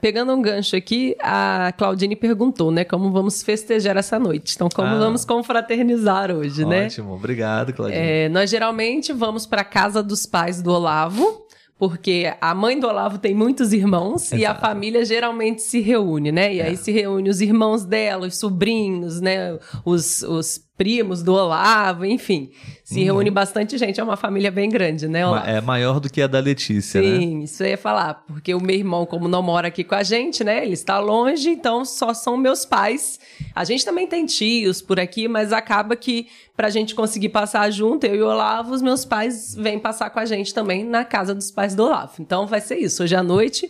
Pegando 0.00 0.32
um 0.32 0.40
gancho 0.40 0.76
aqui, 0.76 1.16
a 1.20 1.72
Claudine 1.76 2.14
perguntou, 2.14 2.70
né, 2.70 2.84
como 2.84 3.10
vamos 3.10 3.42
festejar 3.42 3.96
essa 3.96 4.18
noite. 4.18 4.54
Então, 4.54 4.68
como 4.68 4.88
ah, 4.88 4.98
vamos 4.98 5.24
confraternizar 5.24 6.30
hoje, 6.30 6.62
ótimo. 6.62 6.70
né? 6.70 6.86
Ótimo, 6.86 7.14
obrigado, 7.14 7.72
Claudine. 7.72 8.00
É, 8.00 8.28
nós 8.28 8.48
geralmente 8.48 9.12
vamos 9.12 9.44
para 9.44 9.64
casa 9.64 10.02
dos 10.02 10.24
pais 10.24 10.62
do 10.62 10.72
Olavo, 10.72 11.47
porque 11.78 12.34
a 12.40 12.54
mãe 12.54 12.78
do 12.78 12.88
Olavo 12.88 13.18
tem 13.18 13.34
muitos 13.34 13.72
irmãos 13.72 14.26
Exato. 14.26 14.42
e 14.42 14.44
a 14.44 14.54
família 14.54 15.04
geralmente 15.04 15.62
se 15.62 15.80
reúne, 15.80 16.32
né? 16.32 16.52
E 16.52 16.60
é. 16.60 16.66
aí 16.66 16.76
se 16.76 16.90
reúne 16.90 17.30
os 17.30 17.40
irmãos 17.40 17.84
dela, 17.84 18.26
os 18.26 18.36
sobrinhos, 18.36 19.20
né? 19.20 19.56
Os, 19.84 20.22
os 20.22 20.67
primos 20.78 21.24
do 21.24 21.34
Olavo, 21.34 22.06
enfim. 22.06 22.50
Se 22.84 23.00
uhum. 23.00 23.04
reúne 23.04 23.30
bastante 23.30 23.76
gente, 23.76 24.00
é 24.00 24.02
uma 24.02 24.16
família 24.16 24.50
bem 24.50 24.70
grande, 24.70 25.08
né, 25.08 25.26
Olavo? 25.26 25.46
É 25.46 25.60
maior 25.60 25.98
do 25.98 26.08
que 26.08 26.22
a 26.22 26.28
da 26.28 26.38
Letícia, 26.38 27.02
Sim, 27.02 27.10
né? 27.10 27.18
Sim, 27.18 27.42
isso 27.42 27.62
eu 27.64 27.68
ia 27.68 27.76
falar, 27.76 28.24
porque 28.28 28.54
o 28.54 28.60
meu 28.60 28.76
irmão, 28.76 29.04
como 29.04 29.26
não 29.26 29.42
mora 29.42 29.66
aqui 29.66 29.82
com 29.82 29.96
a 29.96 30.04
gente, 30.04 30.44
né, 30.44 30.62
ele 30.64 30.74
está 30.74 31.00
longe, 31.00 31.50
então 31.50 31.84
só 31.84 32.14
são 32.14 32.36
meus 32.36 32.64
pais. 32.64 33.18
A 33.54 33.64
gente 33.64 33.84
também 33.84 34.06
tem 34.06 34.24
tios 34.24 34.80
por 34.80 35.00
aqui, 35.00 35.26
mas 35.26 35.52
acaba 35.52 35.96
que 35.96 36.28
pra 36.56 36.70
gente 36.70 36.94
conseguir 36.94 37.30
passar 37.30 37.68
junto, 37.70 38.06
eu 38.06 38.14
e 38.14 38.22
o 38.22 38.26
Olavo, 38.26 38.72
os 38.72 38.80
meus 38.80 39.04
pais 39.04 39.54
vêm 39.56 39.78
passar 39.78 40.10
com 40.10 40.20
a 40.20 40.24
gente 40.24 40.54
também 40.54 40.84
na 40.84 41.04
casa 41.04 41.34
dos 41.34 41.50
pais 41.50 41.74
do 41.74 41.82
Olavo. 41.82 42.12
Então 42.20 42.46
vai 42.46 42.60
ser 42.60 42.76
isso, 42.78 43.02
hoje 43.02 43.16
à 43.16 43.22
noite 43.22 43.68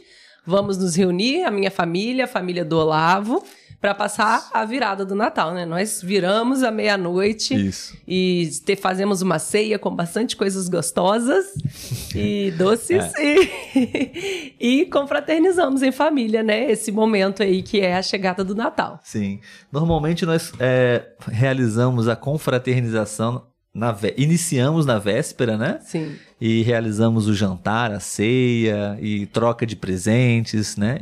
vamos 0.48 0.78
nos 0.78 0.96
reunir, 0.96 1.44
a 1.44 1.50
minha 1.50 1.70
família, 1.70 2.24
a 2.24 2.26
família 2.26 2.64
do 2.64 2.78
Olavo, 2.78 3.44
para 3.80 3.94
passar 3.94 4.48
a 4.52 4.64
virada 4.64 5.04
do 5.04 5.14
Natal, 5.14 5.54
né? 5.54 5.64
Nós 5.64 6.02
viramos 6.02 6.62
à 6.64 6.70
meia-noite 6.70 7.72
e 8.06 8.50
te, 8.64 8.74
fazemos 8.74 9.22
uma 9.22 9.38
ceia 9.38 9.78
com 9.78 9.94
bastante 9.94 10.36
coisas 10.36 10.68
gostosas 10.68 11.46
e 12.14 12.52
doces 12.58 13.04
é. 13.16 13.22
e, 13.22 14.54
e 14.82 14.86
confraternizamos 14.86 15.82
em 15.82 15.92
família, 15.92 16.42
né? 16.42 16.70
Esse 16.70 16.90
momento 16.90 17.42
aí 17.42 17.62
que 17.62 17.80
é 17.80 17.96
a 17.96 18.02
chegada 18.02 18.42
do 18.42 18.54
Natal. 18.54 18.98
Sim. 19.04 19.40
Normalmente 19.70 20.26
nós 20.26 20.52
é, 20.58 21.06
realizamos 21.28 22.08
a 22.08 22.16
confraternização 22.16 23.46
na 23.74 23.96
iniciamos 24.16 24.86
na 24.86 24.98
véspera, 24.98 25.56
né? 25.56 25.78
Sim. 25.82 26.16
E 26.40 26.62
realizamos 26.62 27.26
o 27.26 27.34
jantar, 27.34 27.90
a 27.90 28.00
ceia 28.00 28.96
e 29.00 29.26
troca 29.26 29.66
de 29.66 29.76
presentes, 29.76 30.76
né? 30.76 31.00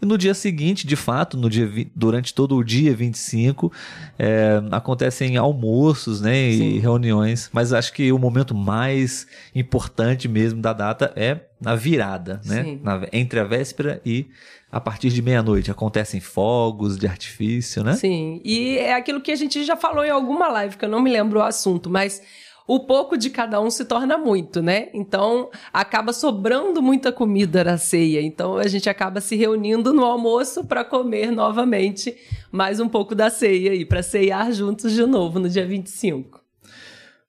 E 0.00 0.06
no 0.06 0.16
dia 0.18 0.34
seguinte, 0.34 0.86
de 0.86 0.96
fato, 0.96 1.36
no 1.36 1.48
dia 1.48 1.68
durante 1.94 2.34
todo 2.34 2.56
o 2.56 2.64
dia 2.64 2.94
25, 2.94 3.72
é, 4.18 4.60
acontecem 4.70 5.36
almoços, 5.36 6.20
né? 6.20 6.32
Sim. 6.52 6.76
E 6.76 6.78
reuniões. 6.78 7.50
Mas 7.52 7.72
acho 7.72 7.92
que 7.92 8.10
o 8.10 8.18
momento 8.18 8.54
mais 8.54 9.26
importante 9.54 10.28
mesmo 10.28 10.60
da 10.60 10.72
data 10.72 11.12
é 11.14 11.40
na 11.60 11.74
virada, 11.74 12.40
né? 12.44 12.78
Na, 12.82 13.06
entre 13.12 13.38
a 13.38 13.44
véspera 13.44 14.00
e 14.04 14.28
a 14.70 14.80
partir 14.80 15.10
de 15.10 15.20
meia-noite 15.20 15.70
acontecem 15.70 16.20
fogos 16.20 16.96
de 16.96 17.06
artifício, 17.06 17.82
né? 17.82 17.94
Sim, 17.94 18.40
e 18.44 18.78
é 18.78 18.94
aquilo 18.94 19.20
que 19.20 19.32
a 19.32 19.36
gente 19.36 19.64
já 19.64 19.76
falou 19.76 20.04
em 20.04 20.10
alguma 20.10 20.48
live, 20.48 20.76
que 20.76 20.84
eu 20.84 20.88
não 20.88 21.00
me 21.00 21.10
lembro 21.10 21.40
o 21.40 21.42
assunto, 21.42 21.90
mas 21.90 22.22
o 22.66 22.78
pouco 22.78 23.18
de 23.18 23.30
cada 23.30 23.60
um 23.60 23.68
se 23.68 23.84
torna 23.84 24.16
muito, 24.16 24.62
né? 24.62 24.90
Então 24.94 25.50
acaba 25.72 26.12
sobrando 26.12 26.80
muita 26.80 27.10
comida 27.10 27.64
na 27.64 27.76
ceia. 27.76 28.22
Então 28.22 28.58
a 28.58 28.68
gente 28.68 28.88
acaba 28.88 29.20
se 29.20 29.34
reunindo 29.34 29.92
no 29.92 30.04
almoço 30.04 30.64
para 30.64 30.84
comer 30.84 31.32
novamente 31.32 32.16
mais 32.52 32.78
um 32.78 32.88
pouco 32.88 33.12
da 33.12 33.28
ceia 33.28 33.74
e 33.74 33.84
para 33.84 34.04
ceiar 34.04 34.52
juntos 34.52 34.92
de 34.92 35.04
novo 35.04 35.40
no 35.40 35.48
dia 35.48 35.66
25. 35.66 36.40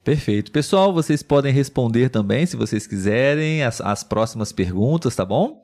Perfeito. 0.03 0.51
Pessoal, 0.51 0.93
vocês 0.93 1.23
podem 1.23 1.51
responder 1.51 2.09
também, 2.09 2.45
se 2.45 2.55
vocês 2.55 2.85
quiserem, 2.85 3.63
as, 3.63 3.81
as 3.81 4.03
próximas 4.03 4.51
perguntas, 4.51 5.15
tá 5.15 5.25
bom? 5.25 5.63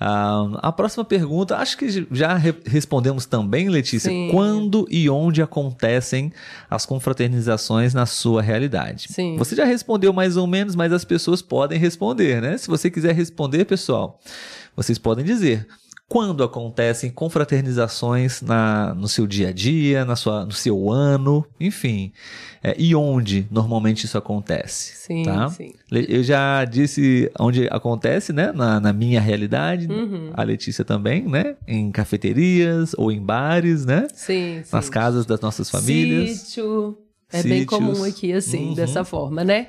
Uh, 0.00 0.58
a 0.60 0.72
próxima 0.72 1.04
pergunta, 1.04 1.56
acho 1.56 1.76
que 1.76 2.06
já 2.10 2.34
re 2.34 2.52
respondemos 2.66 3.24
também, 3.24 3.68
Letícia. 3.68 4.10
Sim. 4.10 4.28
Quando 4.32 4.86
e 4.90 5.08
onde 5.08 5.40
acontecem 5.40 6.32
as 6.68 6.84
confraternizações 6.84 7.94
na 7.94 8.04
sua 8.04 8.42
realidade? 8.42 9.06
Sim. 9.12 9.36
Você 9.36 9.54
já 9.54 9.64
respondeu 9.64 10.12
mais 10.12 10.36
ou 10.36 10.46
menos, 10.46 10.74
mas 10.74 10.92
as 10.92 11.04
pessoas 11.04 11.40
podem 11.40 11.78
responder, 11.78 12.42
né? 12.42 12.58
Se 12.58 12.66
você 12.68 12.90
quiser 12.90 13.14
responder, 13.14 13.64
pessoal, 13.64 14.20
vocês 14.74 14.98
podem 14.98 15.24
dizer 15.24 15.68
quando 16.12 16.44
acontecem 16.44 17.10
confraternizações 17.10 18.42
na, 18.42 18.92
no 18.94 19.08
seu 19.08 19.26
dia 19.26 19.48
a 19.48 19.52
dia, 19.52 20.04
na 20.04 20.14
sua, 20.14 20.44
no 20.44 20.52
seu 20.52 20.90
ano, 20.90 21.42
enfim. 21.58 22.12
É, 22.62 22.74
e 22.78 22.94
onde 22.94 23.46
normalmente 23.50 24.04
isso 24.04 24.18
acontece. 24.18 24.94
Sim, 24.94 25.22
tá? 25.22 25.48
sim. 25.48 25.72
Eu 25.90 26.22
já 26.22 26.66
disse 26.66 27.32
onde 27.40 27.66
acontece, 27.68 28.30
né? 28.30 28.52
Na, 28.52 28.78
na 28.78 28.92
minha 28.92 29.22
realidade. 29.22 29.86
Uhum. 29.90 30.32
A 30.34 30.42
Letícia 30.42 30.84
também, 30.84 31.22
né? 31.22 31.56
Em 31.66 31.90
cafeterias 31.90 32.92
ou 32.98 33.10
em 33.10 33.18
bares, 33.18 33.86
né? 33.86 34.06
Sim, 34.12 34.62
Nas 34.70 34.84
sim. 34.84 34.90
casas 34.90 35.24
das 35.24 35.40
nossas 35.40 35.70
famílias. 35.70 36.40
Sítio. 36.40 36.98
É 37.32 37.38
Sítios. 37.38 37.56
bem 37.56 37.64
comum 37.64 38.04
aqui, 38.04 38.34
assim, 38.34 38.68
uhum. 38.68 38.74
dessa 38.74 39.02
forma, 39.02 39.42
né? 39.42 39.68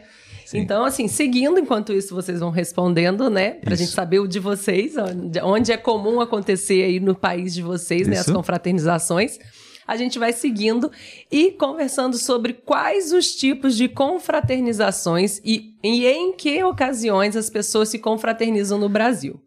Sim. 0.53 0.59
Então, 0.59 0.85
assim, 0.85 1.07
seguindo 1.07 1.59
enquanto 1.59 1.91
isso 1.91 2.13
vocês 2.13 2.39
vão 2.39 2.51
respondendo, 2.51 3.27
né? 3.27 3.51
Pra 3.55 3.73
isso. 3.73 3.83
gente 3.83 3.95
saber 3.95 4.19
o 4.19 4.27
de 4.27 4.39
vocês, 4.39 4.95
onde, 4.95 5.41
onde, 5.41 5.71
é 5.71 5.77
comum 5.77 6.21
acontecer 6.21 6.83
aí 6.83 6.99
no 6.99 7.15
país 7.15 7.55
de 7.55 7.63
vocês, 7.63 8.01
isso. 8.01 8.09
né? 8.11 8.19
As 8.19 8.29
confraternizações. 8.29 9.39
A 9.87 9.97
gente 9.97 10.19
vai 10.19 10.31
seguindo 10.31 10.91
e 11.31 11.51
conversando 11.51 12.17
sobre 12.17 12.53
quais 12.53 13.11
os 13.11 13.35
tipos 13.35 13.75
de 13.75 13.89
confraternizações 13.89 15.41
e, 15.43 15.75
e 15.83 16.05
em 16.05 16.33
que 16.33 16.63
ocasiões 16.63 17.35
as 17.35 17.49
pessoas 17.49 17.89
se 17.89 17.97
confraternizam 17.97 18.77
no 18.77 18.87
Brasil. 18.87 19.41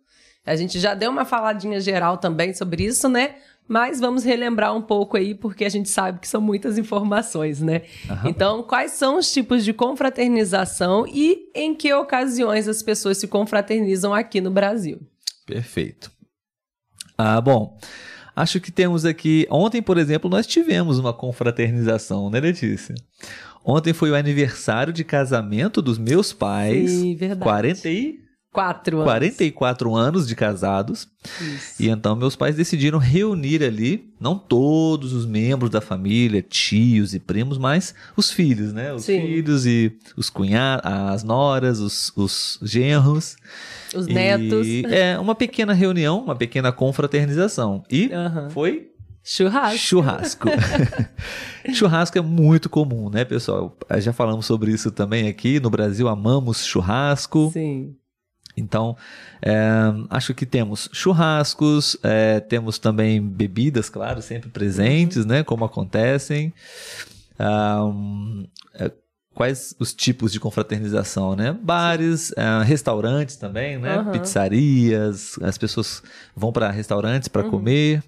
A 0.44 0.56
gente 0.56 0.78
já 0.80 0.92
deu 0.92 1.10
uma 1.10 1.24
faladinha 1.24 1.80
geral 1.80 2.18
também 2.18 2.52
sobre 2.52 2.84
isso, 2.84 3.08
né? 3.08 3.36
Mas 3.68 3.98
vamos 3.98 4.22
relembrar 4.22 4.74
um 4.76 4.82
pouco 4.82 5.16
aí, 5.16 5.34
porque 5.34 5.64
a 5.64 5.68
gente 5.68 5.88
sabe 5.88 6.20
que 6.20 6.28
são 6.28 6.40
muitas 6.40 6.78
informações, 6.78 7.60
né? 7.60 7.82
Uhum. 8.08 8.28
Então, 8.28 8.62
quais 8.62 8.92
são 8.92 9.18
os 9.18 9.32
tipos 9.32 9.64
de 9.64 9.72
confraternização 9.72 11.04
e 11.06 11.50
em 11.54 11.74
que 11.74 11.92
ocasiões 11.92 12.68
as 12.68 12.82
pessoas 12.82 13.18
se 13.18 13.26
confraternizam 13.26 14.14
aqui 14.14 14.40
no 14.40 14.50
Brasil? 14.50 15.00
Perfeito. 15.44 16.12
Ah, 17.18 17.40
bom. 17.40 17.78
Acho 18.34 18.60
que 18.60 18.70
temos 18.70 19.04
aqui. 19.04 19.46
Ontem, 19.50 19.80
por 19.80 19.96
exemplo, 19.96 20.28
nós 20.30 20.46
tivemos 20.46 20.98
uma 20.98 21.12
confraternização, 21.12 22.28
né, 22.28 22.38
Letícia? 22.38 22.94
Ontem 23.64 23.92
foi 23.92 24.10
o 24.10 24.14
aniversário 24.14 24.92
de 24.92 25.02
casamento 25.02 25.82
dos 25.82 25.98
meus 25.98 26.32
pais. 26.32 26.90
Sim, 26.90 27.16
verdade. 27.16 27.42
40 27.42 27.88
e 27.88 28.25
44 28.56 28.96
anos. 28.96 29.10
44 29.10 29.94
anos 29.94 30.28
de 30.28 30.34
casados. 30.34 31.08
Isso. 31.40 31.82
E 31.82 31.88
então 31.88 32.16
meus 32.16 32.34
pais 32.34 32.56
decidiram 32.56 32.98
reunir 32.98 33.62
ali, 33.62 34.12
não 34.18 34.38
todos 34.38 35.12
os 35.12 35.26
membros 35.26 35.70
da 35.70 35.80
família, 35.80 36.40
tios 36.42 37.14
e 37.14 37.20
primos, 37.20 37.58
mas 37.58 37.94
os 38.16 38.30
filhos, 38.30 38.72
né? 38.72 38.92
Os 38.94 39.04
Sim. 39.04 39.20
filhos 39.20 39.66
e 39.66 39.92
os 40.16 40.30
cunhados, 40.30 40.84
as 40.84 41.22
noras, 41.22 41.80
os, 41.80 42.12
os 42.16 42.58
genros. 42.62 43.36
Os 43.94 44.06
e 44.06 44.12
netos. 44.12 44.66
É 44.90 45.18
uma 45.18 45.34
pequena 45.34 45.74
reunião, 45.74 46.24
uma 46.24 46.34
pequena 46.34 46.72
confraternização. 46.72 47.84
E 47.90 48.06
uhum. 48.06 48.50
foi 48.50 48.90
Churrasco. 49.28 49.78
Churrasco. 49.78 50.48
churrasco 51.74 52.16
é 52.16 52.20
muito 52.20 52.70
comum, 52.70 53.10
né, 53.10 53.24
pessoal? 53.24 53.76
Já 53.98 54.12
falamos 54.12 54.46
sobre 54.46 54.70
isso 54.70 54.92
também 54.92 55.26
aqui. 55.26 55.58
No 55.58 55.68
Brasil, 55.68 56.06
amamos 56.06 56.64
churrasco. 56.64 57.50
Sim. 57.52 57.96
Então, 58.56 58.96
é, 59.42 59.54
acho 60.08 60.34
que 60.34 60.46
temos 60.46 60.88
churrascos, 60.92 61.96
é, 62.02 62.40
temos 62.40 62.78
também 62.78 63.20
bebidas, 63.20 63.88
claro, 63.90 64.22
sempre 64.22 64.48
presentes, 64.48 65.26
né? 65.26 65.42
Como 65.44 65.64
acontecem. 65.64 66.54
Um, 67.38 68.46
é, 68.74 68.90
quais 69.36 69.76
os 69.78 69.92
tipos 69.92 70.32
de 70.32 70.40
confraternização, 70.40 71.36
né? 71.36 71.54
Bares, 71.62 72.30
uh, 72.30 72.64
restaurantes 72.64 73.36
também, 73.36 73.78
né? 73.78 73.98
Uhum. 73.98 74.12
Pizzarias, 74.12 75.38
as 75.42 75.58
pessoas 75.58 76.02
vão 76.34 76.50
para 76.50 76.70
restaurantes 76.70 77.28
para 77.28 77.42
uhum. 77.42 77.50
comer, 77.50 78.02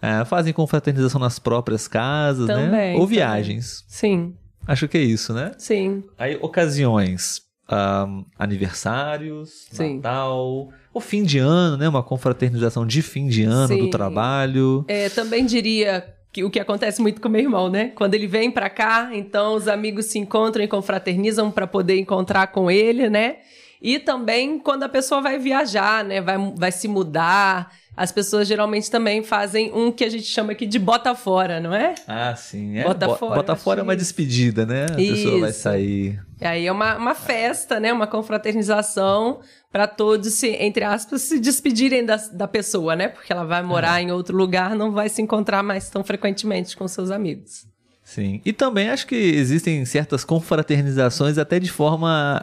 uh, 0.00 0.24
fazem 0.24 0.52
confraternização 0.52 1.20
nas 1.20 1.40
próprias 1.40 1.88
casas, 1.88 2.46
né? 2.46 2.54
também, 2.54 2.94
né? 2.94 2.94
Ou 2.94 3.08
viagens. 3.08 3.82
Também. 3.82 4.28
Sim. 4.28 4.34
Acho 4.68 4.86
que 4.86 4.96
é 4.96 5.02
isso, 5.02 5.34
né? 5.34 5.50
Sim. 5.58 6.04
Aí, 6.16 6.38
ocasiões. 6.40 7.47
Um, 7.70 8.24
aniversários, 8.38 9.66
Sim. 9.70 9.96
Natal, 9.96 10.70
o 10.92 11.00
fim 11.00 11.22
de 11.22 11.38
ano, 11.38 11.76
né? 11.76 11.88
Uma 11.88 12.02
confraternização 12.02 12.86
de 12.86 13.02
fim 13.02 13.28
de 13.28 13.44
ano 13.44 13.74
Sim. 13.74 13.78
do 13.78 13.90
trabalho. 13.90 14.84
É, 14.88 15.10
também 15.10 15.44
diria 15.44 16.14
que 16.32 16.44
o 16.44 16.50
que 16.50 16.60
acontece 16.60 17.00
muito 17.00 17.20
com 17.20 17.28
meu 17.28 17.40
irmão, 17.40 17.68
né? 17.68 17.92
Quando 17.94 18.14
ele 18.14 18.26
vem 18.26 18.50
para 18.50 18.70
cá, 18.70 19.10
então 19.12 19.54
os 19.54 19.68
amigos 19.68 20.06
se 20.06 20.18
encontram 20.18 20.62
e 20.62 20.68
confraternizam 20.68 21.50
para 21.50 21.66
poder 21.66 21.98
encontrar 21.98 22.48
com 22.48 22.70
ele, 22.70 23.08
né? 23.10 23.36
E 23.80 23.98
também 23.98 24.58
quando 24.58 24.82
a 24.82 24.88
pessoa 24.88 25.20
vai 25.20 25.38
viajar, 25.38 26.04
né? 26.04 26.20
Vai, 26.20 26.36
vai 26.56 26.72
se 26.72 26.88
mudar. 26.88 27.72
As 27.98 28.12
pessoas 28.12 28.46
geralmente 28.46 28.88
também 28.88 29.24
fazem 29.24 29.72
um 29.74 29.90
que 29.90 30.04
a 30.04 30.08
gente 30.08 30.22
chama 30.22 30.52
aqui 30.52 30.66
de 30.66 30.78
bota 30.78 31.16
fora, 31.16 31.58
não 31.58 31.74
é? 31.74 31.96
Ah, 32.06 32.32
sim. 32.36 32.78
É. 32.78 32.84
Bota 32.84 33.08
fora. 33.16 33.34
Bota 33.34 33.56
fora 33.56 33.80
é 33.80 33.82
uma 33.82 33.96
despedida, 33.96 34.64
né? 34.64 34.86
A 34.94 35.00
isso. 35.00 35.14
pessoa 35.14 35.40
vai 35.40 35.52
sair. 35.52 36.22
E 36.40 36.44
aí 36.44 36.66
é 36.68 36.70
uma, 36.70 36.96
uma 36.96 37.14
festa, 37.16 37.80
né? 37.80 37.92
Uma 37.92 38.06
confraternização 38.06 39.40
para 39.72 39.88
todos 39.88 40.32
se, 40.34 40.46
entre 40.50 40.84
aspas, 40.84 41.22
se 41.22 41.40
despedirem 41.40 42.06
da, 42.06 42.14
da 42.32 42.46
pessoa, 42.46 42.94
né? 42.94 43.08
Porque 43.08 43.32
ela 43.32 43.44
vai 43.44 43.64
morar 43.64 43.98
é. 43.98 44.04
em 44.04 44.12
outro 44.12 44.36
lugar, 44.36 44.76
não 44.76 44.92
vai 44.92 45.08
se 45.08 45.20
encontrar 45.20 45.64
mais 45.64 45.90
tão 45.90 46.04
frequentemente 46.04 46.76
com 46.76 46.86
seus 46.86 47.10
amigos. 47.10 47.66
Sim. 48.04 48.40
E 48.44 48.52
também 48.52 48.90
acho 48.90 49.08
que 49.08 49.16
existem 49.16 49.84
certas 49.84 50.24
confraternizações 50.24 51.36
até 51.36 51.58
de 51.58 51.70
forma 51.70 52.40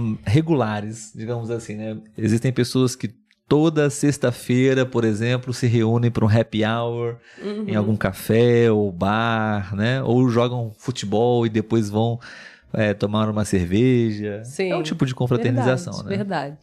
um, 0.00 0.18
regulares, 0.26 1.12
digamos 1.14 1.48
assim, 1.48 1.76
né? 1.76 1.96
Existem 2.18 2.52
pessoas 2.52 2.96
que 2.96 3.14
toda 3.48 3.88
sexta-feira, 3.90 4.84
por 4.84 5.04
exemplo, 5.04 5.52
se 5.52 5.66
reúnem 5.66 6.10
para 6.10 6.24
um 6.24 6.28
happy 6.28 6.64
hour 6.64 7.16
uhum. 7.42 7.64
em 7.68 7.74
algum 7.74 7.96
café 7.96 8.70
ou 8.70 8.90
bar, 8.90 9.74
né? 9.74 10.02
Ou 10.02 10.28
jogam 10.28 10.72
futebol 10.76 11.46
e 11.46 11.48
depois 11.48 11.88
vão 11.88 12.18
é, 12.72 12.92
tomar 12.92 13.28
uma 13.28 13.44
cerveja. 13.44 14.42
Sim. 14.44 14.70
É 14.70 14.76
um 14.76 14.82
tipo 14.82 15.06
de 15.06 15.14
confraternização, 15.14 15.92
verdade, 15.94 16.10
né? 16.10 16.16
Verdade. 16.16 16.56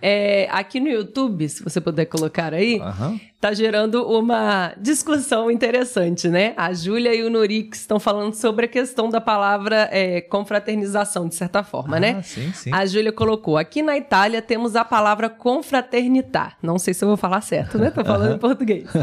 É, 0.00 0.48
aqui 0.50 0.78
no 0.78 0.88
YouTube, 0.88 1.48
se 1.48 1.62
você 1.62 1.80
puder 1.80 2.04
colocar 2.06 2.52
aí, 2.52 2.78
uhum. 2.78 3.20
Tá 3.40 3.52
gerando 3.52 4.02
uma 4.08 4.72
discussão 4.78 5.50
interessante, 5.50 6.28
né? 6.28 6.54
A 6.56 6.72
Júlia 6.72 7.14
e 7.14 7.22
o 7.22 7.30
Norix 7.30 7.80
estão 7.80 8.00
falando 8.00 8.34
sobre 8.34 8.64
a 8.64 8.68
questão 8.68 9.10
da 9.10 9.20
palavra 9.20 9.88
é, 9.92 10.20
confraternização, 10.22 11.28
de 11.28 11.34
certa 11.34 11.62
forma, 11.62 12.00
né? 12.00 12.10
ah, 12.10 12.14
né? 12.14 12.22
Sim, 12.22 12.52
sim. 12.52 12.70
A 12.72 12.86
Júlia 12.86 13.12
colocou: 13.12 13.58
aqui 13.58 13.82
na 13.82 13.96
Itália 13.96 14.40
temos 14.40 14.74
a 14.74 14.84
palavra 14.84 15.28
confraternitar. 15.28 16.56
Não 16.62 16.78
sei 16.78 16.94
se 16.94 17.04
eu 17.04 17.08
vou 17.08 17.16
falar 17.16 17.40
certo, 17.42 17.78
né? 17.78 17.90
Tô 17.90 18.04
falando 18.04 18.34
em 18.34 18.38
português. 18.38 18.88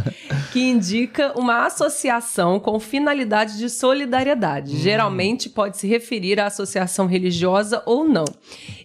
Que 0.51 0.69
indica 0.69 1.33
uma 1.35 1.65
associação 1.65 2.59
com 2.59 2.79
finalidade 2.79 3.57
de 3.57 3.69
solidariedade. 3.69 4.75
Hum. 4.75 4.79
Geralmente 4.79 5.49
pode 5.49 5.77
se 5.77 5.87
referir 5.87 6.39
à 6.39 6.45
associação 6.45 7.05
religiosa 7.07 7.81
ou 7.85 8.03
não. 8.03 8.25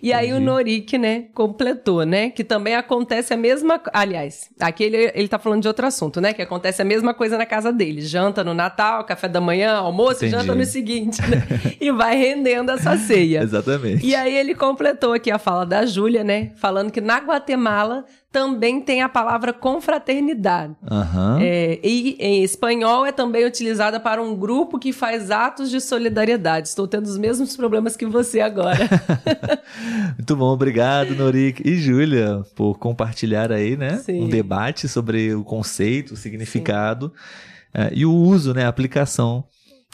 E 0.03 0.11
Entendi. 0.11 0.13
aí 0.13 0.33
o 0.33 0.41
Norik, 0.41 0.97
né, 0.97 1.27
completou, 1.35 2.05
né, 2.07 2.31
que 2.31 2.43
também 2.43 2.75
acontece 2.75 3.35
a 3.35 3.37
mesma, 3.37 3.81
aliás, 3.93 4.49
aqui 4.59 4.85
ele, 4.85 5.13
ele 5.15 5.29
tá 5.29 5.38
falando 5.39 5.63
de 5.63 5.69
outro 5.69 5.87
assunto, 5.87 6.21
né, 6.21 6.33
que 6.33 6.43
acontece 6.43 6.83
a 6.83 6.85
mesma 6.85 7.15
coisa 7.15 7.39
na 7.39 7.47
casa 7.47 7.73
dele, 7.73 8.03
janta 8.03 8.43
no 8.45 8.55
Natal, 8.55 9.05
café 9.05 9.29
da 9.29 9.41
manhã, 9.41 9.77
almoço, 9.77 10.25
Entendi. 10.25 10.33
janta 10.33 10.55
no 10.55 10.65
seguinte, 10.65 11.21
né, 11.23 11.47
e 11.81 11.91
vai 11.93 12.17
rendendo 12.17 12.71
essa 12.73 12.97
ceia. 12.97 13.43
Exatamente. 13.43 14.05
E 14.05 14.15
aí 14.15 14.35
ele 14.37 14.55
completou 14.55 15.13
aqui 15.13 15.31
a 15.31 15.39
fala 15.39 15.65
da 15.65 15.87
Júlia, 15.87 16.25
né, 16.25 16.53
falando 16.57 16.91
que 16.91 17.01
na 17.01 17.19
Guatemala 17.19 18.05
também 18.31 18.81
tem 18.81 19.01
a 19.03 19.09
palavra 19.09 19.53
confraternidade. 19.53 20.75
Uhum. 20.83 21.39
É, 21.41 21.81
e 21.83 22.17
em 22.19 22.43
espanhol 22.43 23.07
é 23.07 23.13
também 23.13 23.47
utilizada 23.47 23.99
para 23.99 24.23
um 24.23 24.37
grupo 24.37 24.79
que 24.79 24.93
faz 24.93 25.31
atos 25.31 25.71
de 25.71 25.81
solidariedade. 25.81 26.69
Estou 26.69 26.87
tendo 26.87 27.07
os 27.07 27.17
mesmos 27.17 27.57
problemas 27.57 27.97
que 27.97 28.05
você 28.05 28.41
agora. 28.41 28.89
Muito 30.17 30.37
bom, 30.37 30.53
obrigado, 30.53 31.15
Norik 31.15 31.63
e 31.67 31.77
Júlia, 31.77 32.43
por 32.55 32.79
compartilhar 32.79 33.51
aí, 33.51 33.77
né? 33.77 33.97
Sim. 33.99 34.25
Um 34.25 34.29
debate 34.29 34.89
sobre 34.89 35.35
o 35.35 35.43
conceito, 35.43 36.13
o 36.13 36.17
significado 36.17 37.13
é, 37.73 37.91
e 37.95 38.05
o 38.05 38.13
uso, 38.13 38.53
né? 38.53 38.67
A 38.67 38.69
aplicação 38.69 39.45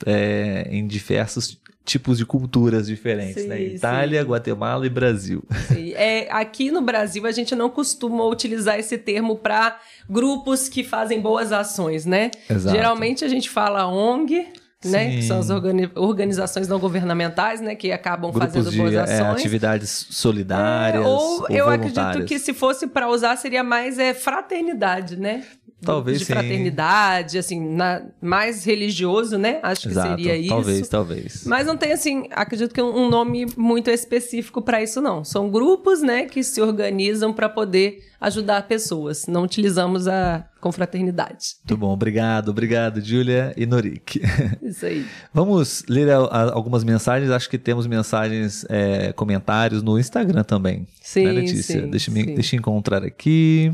é, 0.04 0.66
em 0.70 0.86
diversos 0.86 1.60
tipos 1.84 2.16
de 2.16 2.24
culturas 2.24 2.86
diferentes, 2.86 3.42
sim, 3.42 3.48
né? 3.48 3.60
Itália, 3.60 4.22
sim. 4.22 4.28
Guatemala 4.28 4.86
e 4.86 4.88
Brasil. 4.88 5.44
Sim. 5.68 5.92
É, 5.94 6.28
aqui 6.30 6.70
no 6.70 6.80
Brasil 6.80 7.26
a 7.26 7.32
gente 7.32 7.54
não 7.54 7.68
costuma 7.68 8.24
utilizar 8.24 8.78
esse 8.78 8.96
termo 8.96 9.36
para 9.36 9.78
grupos 10.08 10.68
que 10.68 10.82
fazem 10.82 11.20
boas 11.20 11.52
ações, 11.52 12.06
né? 12.06 12.30
Exato. 12.48 12.74
Geralmente 12.74 13.24
a 13.24 13.28
gente 13.28 13.50
fala 13.50 13.86
ONG, 13.86 14.46
né? 14.84 15.16
Que 15.16 15.22
são 15.22 15.38
as 15.38 15.50
organi 15.50 15.90
organizações 15.94 16.68
não 16.68 16.78
governamentais, 16.78 17.60
né? 17.60 17.74
Que 17.74 17.92
acabam 17.92 18.30
Grupos 18.30 18.52
fazendo 18.52 18.70
de, 18.70 18.78
boas 18.78 18.94
é, 18.94 19.00
ações. 19.00 19.20
É, 19.20 19.30
atividades 19.30 20.06
solidárias. 20.10 21.04
É, 21.04 21.06
ou, 21.06 21.42
ou, 21.42 21.48
eu 21.48 21.68
acredito 21.68 22.24
que 22.24 22.38
se 22.38 22.52
fosse 22.52 22.86
para 22.86 23.08
usar 23.08 23.36
seria 23.36 23.62
mais 23.62 23.98
é, 23.98 24.14
fraternidade, 24.14 25.16
né? 25.16 25.44
Talvez 25.84 26.18
de 26.18 26.24
sim. 26.24 26.32
fraternidade, 26.32 27.38
assim, 27.38 27.60
na, 27.60 28.02
mais 28.20 28.64
religioso, 28.64 29.38
né? 29.38 29.60
Acho 29.62 29.88
Exato, 29.88 30.16
que 30.16 30.22
seria 30.22 30.36
isso. 30.36 30.48
Talvez, 30.48 30.88
talvez. 30.88 31.44
Mas 31.46 31.66
não 31.66 31.76
tem, 31.76 31.92
assim, 31.92 32.26
acredito 32.30 32.74
que 32.74 32.82
um 32.82 33.08
nome 33.08 33.46
muito 33.56 33.90
específico 33.90 34.62
para 34.62 34.82
isso, 34.82 35.00
não. 35.00 35.24
São 35.24 35.50
grupos, 35.50 36.02
né, 36.02 36.26
que 36.26 36.42
se 36.42 36.60
organizam 36.60 37.32
para 37.32 37.48
poder 37.48 38.02
ajudar 38.20 38.66
pessoas. 38.66 39.26
Não 39.26 39.42
utilizamos 39.42 40.08
a 40.08 40.44
confraternidade. 40.60 41.56
Muito 41.62 41.78
bom, 41.78 41.92
obrigado, 41.92 42.48
obrigado, 42.48 43.00
Júlia 43.00 43.52
e 43.56 43.66
Norik. 43.66 44.20
Isso 44.62 44.86
aí. 44.86 45.04
Vamos 45.32 45.84
ler 45.88 46.10
a, 46.10 46.18
a, 46.18 46.52
algumas 46.52 46.82
mensagens. 46.84 47.30
Acho 47.30 47.50
que 47.50 47.58
temos 47.58 47.86
mensagens, 47.86 48.64
é, 48.70 49.12
comentários 49.12 49.82
no 49.82 49.98
Instagram 49.98 50.42
também. 50.42 50.86
Sim, 51.02 51.24
né, 51.24 51.32
Letícia? 51.32 51.82
sim, 51.82 51.90
deixa, 51.90 52.10
sim. 52.10 52.16
Me, 52.16 52.34
deixa 52.34 52.56
eu 52.56 52.60
encontrar 52.60 53.04
aqui. 53.04 53.72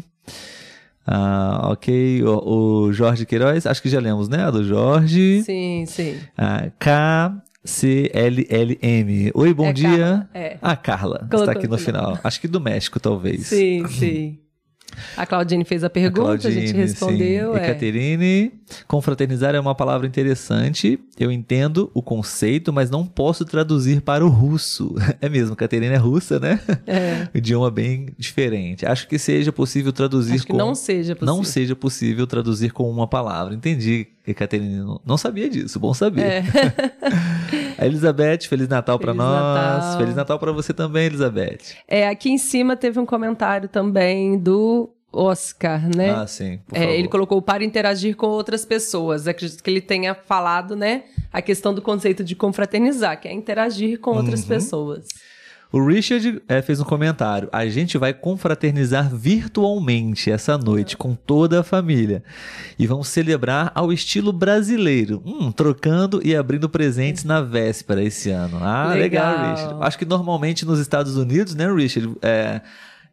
Ah, 1.07 1.69
ok. 1.71 2.23
O, 2.25 2.87
o, 2.87 2.93
Jorge 2.93 3.27
Queiroz, 3.27 3.67
acho 3.67 3.83
que 3.83 3.89
já 3.89 4.01
lemos, 4.01 4.29
né? 4.29 4.45
A 4.45 4.51
do 4.51 4.65
Jorge. 4.65 5.43
Sim, 5.43 5.85
sim. 5.87 6.19
Ah, 6.37 6.71
K. 6.79 7.43
C-L-L-M. 7.63 9.33
Oi, 9.35 9.53
bom 9.53 9.67
é 9.67 9.73
dia. 9.75 9.89
Carla. 9.91 10.31
É. 10.33 10.59
A 10.63 10.77
Carla 10.77 11.19
Colocou 11.19 11.41
está 11.41 11.53
aqui 11.53 11.69
no 11.69 11.77
final. 11.77 12.19
Acho 12.25 12.41
que 12.41 12.49
do 12.49 12.59
México, 12.59 12.99
talvez. 12.99 13.49
Sim, 13.49 13.87
sim. 13.87 14.39
A 15.17 15.27
Claudine 15.27 15.65
fez 15.65 15.85
a 15.85 15.91
pergunta, 15.91 16.21
a, 16.21 16.39
Claudine, 16.39 16.57
a 16.57 16.67
gente 16.67 16.77
respondeu. 16.77 17.55
Sim. 17.55 17.61
É. 17.61 17.67
Caterine, 17.67 18.53
confraternizar 18.87 19.55
é 19.55 19.61
uma 19.61 19.75
palavra 19.75 20.07
interessante. 20.07 20.99
Eu 21.19 21.31
entendo 21.31 21.91
o 21.95 22.03
conceito, 22.03 22.73
mas 22.73 22.91
não 22.91 23.07
posso 23.07 23.45
traduzir 23.45 24.01
para 24.01 24.25
o 24.25 24.29
russo. 24.29 24.95
É 25.21 25.29
mesmo, 25.29 25.55
Caterine 25.55 25.93
é 25.95 25.99
russa, 25.99 26.41
né? 26.41 26.61
É. 26.87 27.29
O 27.35 27.37
idioma 27.39 27.71
bem 27.71 28.09
diferente. 28.17 28.87
Acho 28.87 29.07
que 29.07 29.19
seja 29.19 29.53
possível 29.53 29.93
traduzir 29.93 30.35
Acho 30.35 30.47
que 30.47 30.53
com... 30.53 30.59
não 30.59 30.75
seja 30.75 31.15
possível. 31.15 31.35
Não 31.35 31.45
seja 31.45 31.77
possível 31.77 32.27
traduzir 32.27 32.73
com 32.73 32.89
uma 32.89 33.07
palavra. 33.07 33.55
Entendi, 33.55 34.07
Caterine. 34.35 34.99
Não 35.05 35.19
sabia 35.19 35.49
disso, 35.51 35.79
bom 35.79 35.93
saber. 35.93 36.23
É. 36.23 36.45
a 37.81 37.87
Elizabeth, 37.87 38.41
Feliz 38.49 38.69
Natal 38.69 38.99
para 38.99 39.15
nós. 39.15 39.29
Natal. 39.85 39.99
Feliz 39.99 40.15
Natal 40.15 40.39
para 40.39 40.53
você 40.53 40.73
também, 40.73 41.07
Elizabeth. 41.07 41.59
É, 41.89 42.09
aqui 42.09 42.31
em 42.31 42.39
cima 42.39 42.77
teve 42.77 42.99
um 43.01 43.07
comentário 43.07 43.69
também 43.69 44.39
do 44.39 44.91
Oscar, 45.13 45.89
né? 45.97 46.11
Ah, 46.11 46.27
sim. 46.27 46.61
É, 46.73 46.97
ele 46.97 47.09
colocou 47.09 47.43
para 47.43 47.65
interagir 47.65 48.15
com 48.17 48.27
outras 48.27 48.65
pessoas. 48.65 49.27
Acredito 49.27 49.63
que 49.63 49.69
ele 49.71 49.81
tenha 49.81 50.15
falado, 50.15 50.77
né? 50.77 51.03
A 51.33 51.43
questão 51.43 51.75
do 51.75 51.83
conceito 51.83 52.23
de 52.23 52.37
confraternizar, 52.37 53.21
que 53.21 53.27
é 53.27 53.33
interagir 53.33 53.99
com 53.99 54.13
outras 54.13 54.43
Uhum. 54.43 54.49
pessoas. 54.49 55.07
O 55.73 55.85
Richard 55.87 56.43
é, 56.49 56.61
fez 56.61 56.81
um 56.81 56.85
comentário. 56.85 57.49
A 57.53 57.67
gente 57.67 57.97
vai 57.97 58.13
confraternizar 58.13 59.15
virtualmente 59.15 60.31
essa 60.31 60.59
noite 60.59 60.97
com 60.97 61.15
toda 61.15 61.61
a 61.61 61.63
família. 61.63 62.25
E 62.77 62.87
vamos 62.87 63.09
celebrar 63.09 63.71
ao 63.75 63.93
estilo 63.93 64.33
brasileiro. 64.33 65.23
Hum, 65.25 65.53
trocando 65.53 66.21
e 66.25 66.35
abrindo 66.35 66.69
presentes 66.69 67.23
na 67.23 67.41
véspera 67.41 68.03
esse 68.03 68.31
ano. 68.31 68.59
Ah, 68.61 68.93
legal, 68.95 69.33
Legal. 69.33 69.55
Richard. 69.55 69.77
Acho 69.81 69.99
que 69.99 70.05
normalmente 70.05 70.67
nos 70.67 70.81
Estados 70.81 71.17
Unidos, 71.17 71.55
né, 71.55 71.73
Richard? 71.73 72.17
É, 72.21 72.61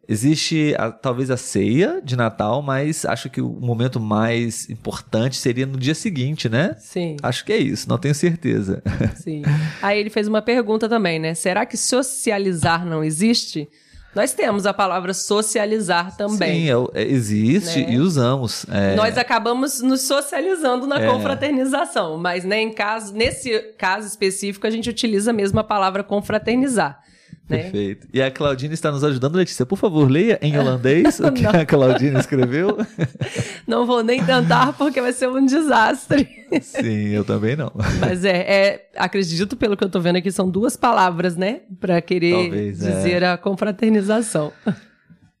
existe 0.08 0.74
a- 0.78 0.90
talvez 0.90 1.30
a 1.30 1.36
ceia 1.36 2.00
de 2.02 2.16
Natal, 2.16 2.62
mas 2.62 3.04
acho 3.04 3.28
que 3.28 3.42
o 3.42 3.50
momento 3.50 4.00
mais 4.00 4.68
importante 4.70 5.36
seria 5.36 5.66
no 5.66 5.76
dia 5.76 5.94
seguinte, 5.94 6.48
né? 6.48 6.74
Sim, 6.78 7.16
Acho 7.22 7.44
que 7.44 7.52
é 7.52 7.58
isso, 7.58 7.88
não 7.88 7.98
tenho 7.98 8.14
certeza. 8.14 8.82
sim. 9.16 9.42
Aí 9.82 9.98
ele 9.98 10.08
fez 10.08 10.26
uma 10.26 10.40
pergunta 10.40 10.88
também, 10.88 11.18
né? 11.18 11.34
Será 11.34 11.66
que 11.66 11.76
socializar 11.76 12.86
não 12.86 13.04
existe? 13.04 13.68
Nós 14.14 14.32
temos 14.32 14.66
a 14.66 14.72
palavra 14.72 15.12
socializar 15.12 16.16
também. 16.16 16.66
Sim, 16.66 16.70
é, 16.94 17.02
é, 17.02 17.04
existe 17.04 17.80
né? 17.80 17.92
e 17.92 17.98
usamos. 17.98 18.64
É... 18.70 18.96
Nós 18.96 19.18
acabamos 19.18 19.82
nos 19.82 20.00
socializando 20.00 20.86
na 20.86 21.00
é. 21.00 21.06
confraternização, 21.06 22.16
mas 22.16 22.42
né, 22.42 22.60
em 22.62 22.72
caso, 22.72 23.12
nesse 23.14 23.56
caso 23.76 24.06
específico 24.06 24.66
a 24.66 24.70
gente 24.70 24.88
utiliza 24.88 25.32
mesmo 25.32 25.60
a 25.60 25.64
palavra 25.64 26.02
confraternizar. 26.02 26.98
Né? 27.48 27.62
Perfeito. 27.62 28.06
E 28.12 28.20
a 28.20 28.30
Claudine 28.30 28.74
está 28.74 28.90
nos 28.90 29.02
ajudando, 29.02 29.36
Letícia. 29.36 29.64
Por 29.64 29.76
favor, 29.76 30.10
leia 30.10 30.38
em 30.42 30.56
holandês 30.58 31.18
o 31.20 31.32
que 31.32 31.46
a 31.46 31.64
Claudine 31.64 32.18
escreveu. 32.18 32.76
Não 33.66 33.86
vou 33.86 34.02
nem 34.02 34.22
tentar, 34.24 34.72
porque 34.74 35.00
vai 35.00 35.12
ser 35.12 35.28
um 35.28 35.44
desastre. 35.44 36.28
Sim, 36.60 37.08
eu 37.08 37.24
também 37.24 37.54
não. 37.54 37.70
Mas 38.00 38.24
é, 38.24 38.36
é 38.38 38.88
acredito, 38.96 39.54
pelo 39.54 39.76
que 39.76 39.84
eu 39.84 39.88
estou 39.88 40.00
vendo 40.00 40.16
aqui, 40.16 40.32
são 40.32 40.48
duas 40.48 40.76
palavras, 40.76 41.36
né? 41.36 41.60
Para 41.78 42.00
querer 42.00 42.32
Talvez, 42.32 42.82
é. 42.82 42.90
dizer 42.90 43.22
é. 43.22 43.28
a 43.28 43.36
confraternização. 43.36 44.50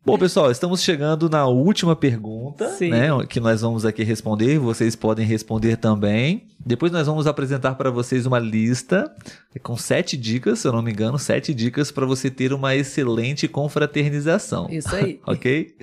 Bom, 0.04 0.16
pessoal, 0.16 0.50
estamos 0.50 0.82
chegando 0.82 1.28
na 1.28 1.46
última 1.46 1.94
pergunta, 1.94 2.70
Sim. 2.70 2.90
né, 2.90 3.08
que 3.28 3.40
nós 3.40 3.60
vamos 3.60 3.84
aqui 3.84 4.02
responder. 4.02 4.58
Vocês 4.58 4.96
podem 4.96 5.26
responder 5.26 5.76
também. 5.76 6.46
Depois 6.64 6.90
nós 6.90 7.06
vamos 7.06 7.26
apresentar 7.26 7.74
para 7.74 7.90
vocês 7.90 8.24
uma 8.24 8.38
lista 8.38 9.12
com 9.62 9.76
sete 9.76 10.16
dicas, 10.16 10.60
se 10.60 10.68
eu 10.68 10.72
não 10.72 10.82
me 10.82 10.92
engano, 10.92 11.18
sete 11.18 11.52
dicas 11.52 11.90
para 11.90 12.06
você 12.06 12.30
ter 12.30 12.52
uma 12.52 12.74
excelente 12.74 13.46
confraternização. 13.48 14.68
Isso 14.70 14.94
aí. 14.94 15.20
ok? 15.26 15.76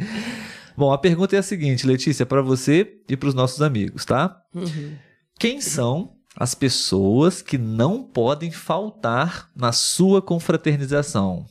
Bom, 0.75 0.91
a 0.91 0.97
pergunta 0.97 1.36
é 1.36 1.39
a 1.39 1.43
seguinte, 1.43 1.86
Letícia, 1.86 2.25
para 2.25 2.41
você 2.41 2.97
e 3.08 3.15
para 3.15 3.30
os 3.30 3.36
nossos 3.36 3.62
amigos, 3.62 4.06
tá? 4.06 4.41
Uhum. 4.54 4.93
Quem 5.38 5.62
são 5.62 6.13
as 6.36 6.56
pessoas 6.56 7.41
que 7.41 7.58
não 7.58 8.04
podem 8.04 8.51
faltar 8.51 9.49
na 9.56 9.71
sua 9.71 10.21
confraternização? 10.21 11.45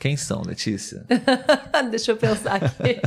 Quem 0.00 0.16
são, 0.16 0.42
Letícia? 0.42 1.06
Deixa 1.90 2.12
eu 2.12 2.16
pensar 2.16 2.56
aqui. 2.56 3.00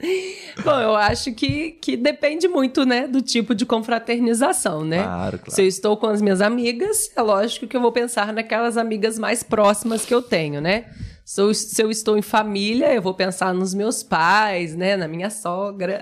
Bom, 0.64 0.80
eu 0.80 0.94
acho 0.94 1.32
que, 1.34 1.72
que 1.72 1.96
depende 1.96 2.46
muito, 2.48 2.84
né, 2.86 3.06
do 3.06 3.20
tipo 3.20 3.54
de 3.54 3.66
confraternização, 3.66 4.84
né? 4.84 5.02
Claro, 5.02 5.38
claro. 5.38 5.50
Se 5.50 5.62
eu 5.62 5.66
estou 5.66 5.96
com 5.96 6.06
as 6.06 6.22
minhas 6.22 6.40
amigas, 6.40 7.10
é 7.14 7.20
lógico 7.20 7.66
que 7.66 7.76
eu 7.76 7.80
vou 7.80 7.92
pensar 7.92 8.32
naquelas 8.32 8.76
amigas 8.76 9.18
mais 9.18 9.42
próximas 9.42 10.04
que 10.04 10.14
eu 10.14 10.22
tenho, 10.22 10.60
né? 10.60 10.86
Se 11.24 11.40
eu, 11.40 11.52
se 11.54 11.82
eu 11.82 11.90
estou 11.90 12.16
em 12.16 12.22
família, 12.22 12.94
eu 12.94 13.02
vou 13.02 13.14
pensar 13.14 13.52
nos 13.52 13.74
meus 13.74 14.02
pais, 14.02 14.76
né, 14.76 14.96
na 14.96 15.08
minha 15.08 15.30
sogra. 15.30 16.00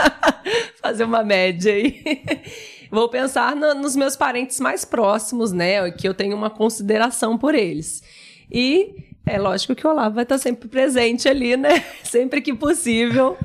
Fazer 0.80 1.04
uma 1.04 1.24
média 1.24 1.72
aí. 1.72 2.02
vou 2.90 3.08
pensar 3.08 3.56
no, 3.56 3.74
nos 3.74 3.96
meus 3.96 4.14
parentes 4.14 4.60
mais 4.60 4.84
próximos, 4.84 5.52
né, 5.52 5.90
que 5.90 6.06
eu 6.06 6.14
tenho 6.14 6.36
uma 6.36 6.50
consideração 6.50 7.36
por 7.36 7.54
eles. 7.54 8.02
E 8.50 9.11
é 9.24 9.38
lógico 9.38 9.74
que 9.74 9.86
o 9.86 9.90
Olavo 9.90 10.16
vai 10.16 10.24
estar 10.24 10.36
sempre 10.36 10.68
presente 10.68 11.28
ali, 11.28 11.56
né? 11.56 11.84
Sempre 12.02 12.42
que 12.42 12.52
possível. 12.52 13.38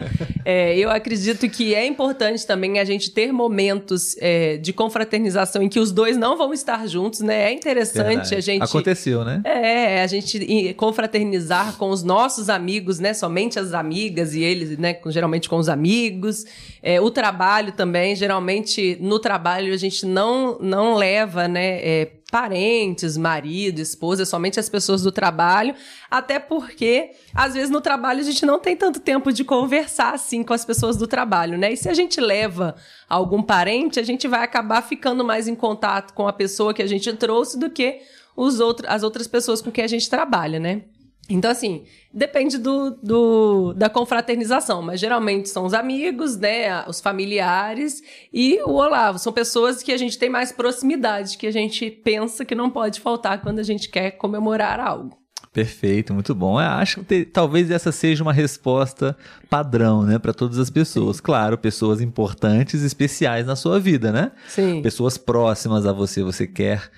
É, 0.44 0.78
eu 0.78 0.90
acredito 0.90 1.48
que 1.50 1.74
é 1.74 1.86
importante 1.86 2.46
também 2.46 2.80
a 2.80 2.84
gente 2.84 3.12
ter 3.12 3.32
momentos 3.32 4.16
é, 4.20 4.58
de 4.58 4.74
confraternização 4.74 5.62
em 5.62 5.70
que 5.70 5.80
os 5.80 5.92
dois 5.92 6.18
não 6.18 6.38
vão 6.38 6.54
estar 6.54 6.86
juntos, 6.88 7.22
né? 7.22 7.50
É 7.50 7.54
interessante 7.54 8.08
Verdade. 8.08 8.36
a 8.36 8.42
gente. 8.42 8.64
Aconteceu, 8.64 9.24
né? 9.24 9.42
É, 9.46 10.02
a 10.02 10.08
gente 10.08 10.74
confraternizar 10.76 11.78
com 11.78 11.90
os 11.90 12.04
nossos 12.04 12.50
amigos, 12.50 13.00
né? 13.00 13.14
Somente 13.14 13.60
as 13.60 13.74
amigas 13.74 14.34
e 14.34 14.42
eles, 14.42 14.78
né? 14.78 14.98
Geralmente 15.08 15.48
com 15.48 15.58
os 15.58 15.70
amigos. 15.70 16.46
É, 16.82 17.00
o 17.00 17.10
trabalho 17.10 17.72
também, 17.72 18.16
geralmente 18.16 18.98
no 19.00 19.20
trabalho 19.20 19.74
a 19.74 19.78
gente 19.78 20.06
não, 20.06 20.58
não 20.60 20.96
leva, 20.96 21.48
né? 21.48 22.08
Parentes, 22.30 23.16
marido, 23.16 23.80
esposa, 23.80 24.26
somente 24.26 24.60
as 24.60 24.68
pessoas 24.68 25.02
do 25.02 25.14
trabalho, 25.14 25.74
até 26.12 26.40
porque 26.40 27.12
às 27.34 27.54
vezes 27.54 27.70
no 27.70 27.80
trabalho 27.80 28.20
a 28.20 28.24
gente 28.24 28.46
não 28.46 28.60
tem 28.60 28.76
tanto 28.76 29.00
tempo 29.00 29.32
de 29.32 29.46
conversar 29.46 30.14
assim 30.14 30.44
com 30.44 30.54
as 30.54 30.66
pessoas 30.66 30.98
do 30.98 31.08
trabalho, 31.08 31.58
né? 31.58 31.72
E 31.72 31.78
se 31.78 31.88
a 31.88 31.94
gente 31.94 32.20
leva 32.20 32.76
algum 33.08 33.42
parente, 33.42 33.98
a 33.98 34.04
gente 34.04 34.28
vai 34.28 34.44
acabar 34.44 34.82
ficando 34.82 35.24
mais 35.24 35.48
em 35.48 35.56
contato 35.56 36.14
com 36.14 36.28
a 36.28 36.34
pessoa 36.34 36.74
que 36.74 36.82
a 36.82 36.88
gente 36.88 37.12
trouxe 37.14 37.58
do 37.58 37.70
que 37.70 38.02
os 38.36 38.60
outros, 38.60 38.90
as 38.90 39.04
outras 39.04 39.26
pessoas 39.26 39.62
com 39.62 39.72
quem 39.72 39.86
a 39.86 39.88
gente 39.88 40.10
trabalha, 40.10 40.60
né? 40.60 40.82
Então, 41.30 41.52
assim, 41.52 41.84
depende 42.14 42.58
do, 42.58 42.92
do, 43.04 43.74
da 43.74 43.90
confraternização, 43.90 44.82
mas 44.82 45.00
geralmente 45.00 45.50
são 45.50 45.66
os 45.66 45.74
amigos, 45.74 46.38
né, 46.38 46.86
os 46.88 47.02
familiares 47.02 48.02
e 48.32 48.62
o 48.64 48.72
Olavo. 48.72 49.20
São 49.20 49.34
pessoas 49.34 49.84
que 49.84 49.92
a 49.92 49.98
gente 49.98 50.18
tem 50.18 50.30
mais 50.30 50.52
proximidade, 50.52 51.38
que 51.38 51.48
a 51.48 51.52
gente 51.52 51.92
pensa 51.92 52.46
que 52.46 52.56
não 52.56 52.70
pode 52.70 53.02
faltar 53.02 53.42
quando 53.42 53.60
a 53.60 53.64
gente 53.64 53.90
quer 53.90 54.12
comemorar 54.12 54.80
algo. 54.80 55.18
Perfeito, 55.52 56.14
muito 56.14 56.36
bom. 56.36 56.62
Eu 56.62 56.68
acho 56.68 57.04
que 57.04 57.26
talvez 57.26 57.72
essa 57.72 57.92
seja 57.92 58.24
uma 58.24 58.32
resposta 58.32 59.18
padrão, 59.50 60.04
né, 60.04 60.20
para 60.20 60.34
todas 60.34 60.60
as 60.60 60.70
pessoas. 60.70 61.18
Sim. 61.18 61.24
Claro, 61.24 61.58
pessoas 61.58 62.00
importantes, 62.00 62.84
especiais 62.84 63.46
na 63.46 63.56
sua 63.56 63.80
vida, 63.80 64.12
né? 64.12 64.32
Sim. 64.48 64.82
Pessoas 64.82 65.18
próximas 65.18 65.86
a 65.86 65.92
você, 65.92 66.24
você 66.24 66.46
quer 66.46 66.90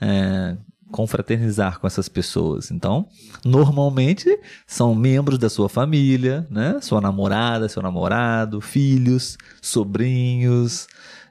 é, 0.00 0.56
confraternizar 0.90 1.78
com 1.80 1.86
essas 1.86 2.08
pessoas. 2.08 2.70
Então, 2.70 3.08
normalmente 3.44 4.38
são 4.66 4.94
membros 4.94 5.38
da 5.38 5.48
sua 5.48 5.68
família, 5.68 6.46
né? 6.50 6.78
Sua 6.80 7.00
namorada, 7.00 7.68
seu 7.68 7.82
namorado, 7.82 8.60
filhos, 8.60 9.36
sobrinhos, 9.60 10.86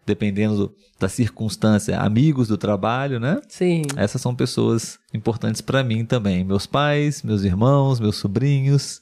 dependendo 0.05 0.73
da 0.99 1.09
circunstância, 1.09 1.99
amigos 1.99 2.47
do 2.47 2.57
trabalho, 2.57 3.19
né? 3.19 3.41
Sim. 3.47 3.83
Essas 3.95 4.21
são 4.21 4.33
pessoas 4.33 4.97
importantes 5.13 5.61
para 5.61 5.83
mim 5.83 6.05
também, 6.05 6.43
meus 6.43 6.65
pais, 6.65 7.21
meus 7.21 7.43
irmãos, 7.43 7.99
meus 7.99 8.15
sobrinhos. 8.15 9.01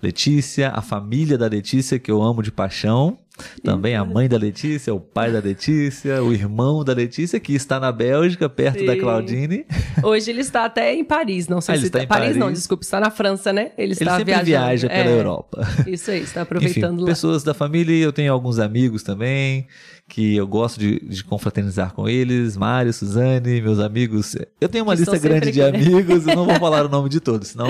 Letícia, 0.00 0.70
a 0.70 0.80
família 0.80 1.36
da 1.36 1.48
Letícia, 1.48 1.98
que 1.98 2.10
eu 2.10 2.22
amo 2.22 2.42
de 2.42 2.52
paixão. 2.52 3.18
Também 3.62 3.94
a 3.94 4.04
mãe 4.04 4.28
da 4.28 4.36
Letícia, 4.36 4.94
o 4.94 5.00
pai 5.00 5.32
da 5.32 5.40
Letícia, 5.40 6.22
o 6.22 6.32
irmão 6.32 6.84
da 6.84 6.92
Letícia, 6.92 7.38
que 7.38 7.54
está 7.54 7.78
na 7.78 7.92
Bélgica, 7.92 8.48
perto 8.48 8.80
Sim. 8.80 8.86
da 8.86 8.96
Claudine. 8.96 9.66
Hoje 10.02 10.30
ele 10.30 10.40
está 10.40 10.64
até 10.64 10.94
em 10.94 11.04
Paris, 11.04 11.48
não 11.48 11.60
sei 11.60 11.74
ah, 11.74 11.78
se 11.78 11.86
está 11.86 12.02
em 12.02 12.06
Paris, 12.06 12.26
Paris. 12.28 12.36
não, 12.36 12.52
desculpa, 12.52 12.84
está 12.84 13.00
na 13.00 13.10
França, 13.10 13.52
né? 13.52 13.72
Ele 13.76 13.92
está 13.92 14.04
ele 14.04 14.10
sempre 14.10 14.24
viajando. 14.24 14.46
viaja 14.46 14.88
pela 14.88 15.10
é. 15.10 15.18
Europa. 15.18 15.68
Isso 15.86 16.10
aí, 16.10 16.22
está 16.22 16.42
aproveitando 16.42 16.94
Enfim, 16.94 17.02
lá. 17.02 17.06
Pessoas 17.08 17.42
da 17.42 17.54
família, 17.54 17.94
eu 17.94 18.12
tenho 18.12 18.32
alguns 18.32 18.58
amigos 18.58 19.02
também 19.02 19.66
que 20.08 20.36
eu 20.36 20.46
gosto 20.46 20.80
de, 20.80 20.98
de, 21.00 21.22
confraternizar 21.22 21.92
com 21.92 22.08
eles, 22.08 22.56
Mário, 22.56 22.92
Suzane, 22.92 23.60
meus 23.60 23.78
amigos. 23.78 24.34
Eu 24.58 24.68
tenho 24.68 24.84
uma 24.84 24.94
lista 24.94 25.18
grande 25.18 25.52
de 25.52 25.62
amigos, 25.62 26.26
eu 26.26 26.34
não 26.34 26.46
vou 26.46 26.54
falar 26.54 26.86
o 26.86 26.88
nome 26.88 27.10
de 27.10 27.20
todos, 27.20 27.48
senão 27.48 27.68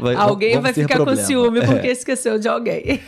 vai, 0.00 0.14
Alguém 0.16 0.60
vai 0.60 0.72
ficar 0.72 0.96
problema. 0.96 1.20
com 1.20 1.26
ciúme 1.26 1.64
porque 1.64 1.86
é. 1.86 1.92
esqueceu 1.92 2.38
de 2.38 2.48
alguém. 2.48 3.00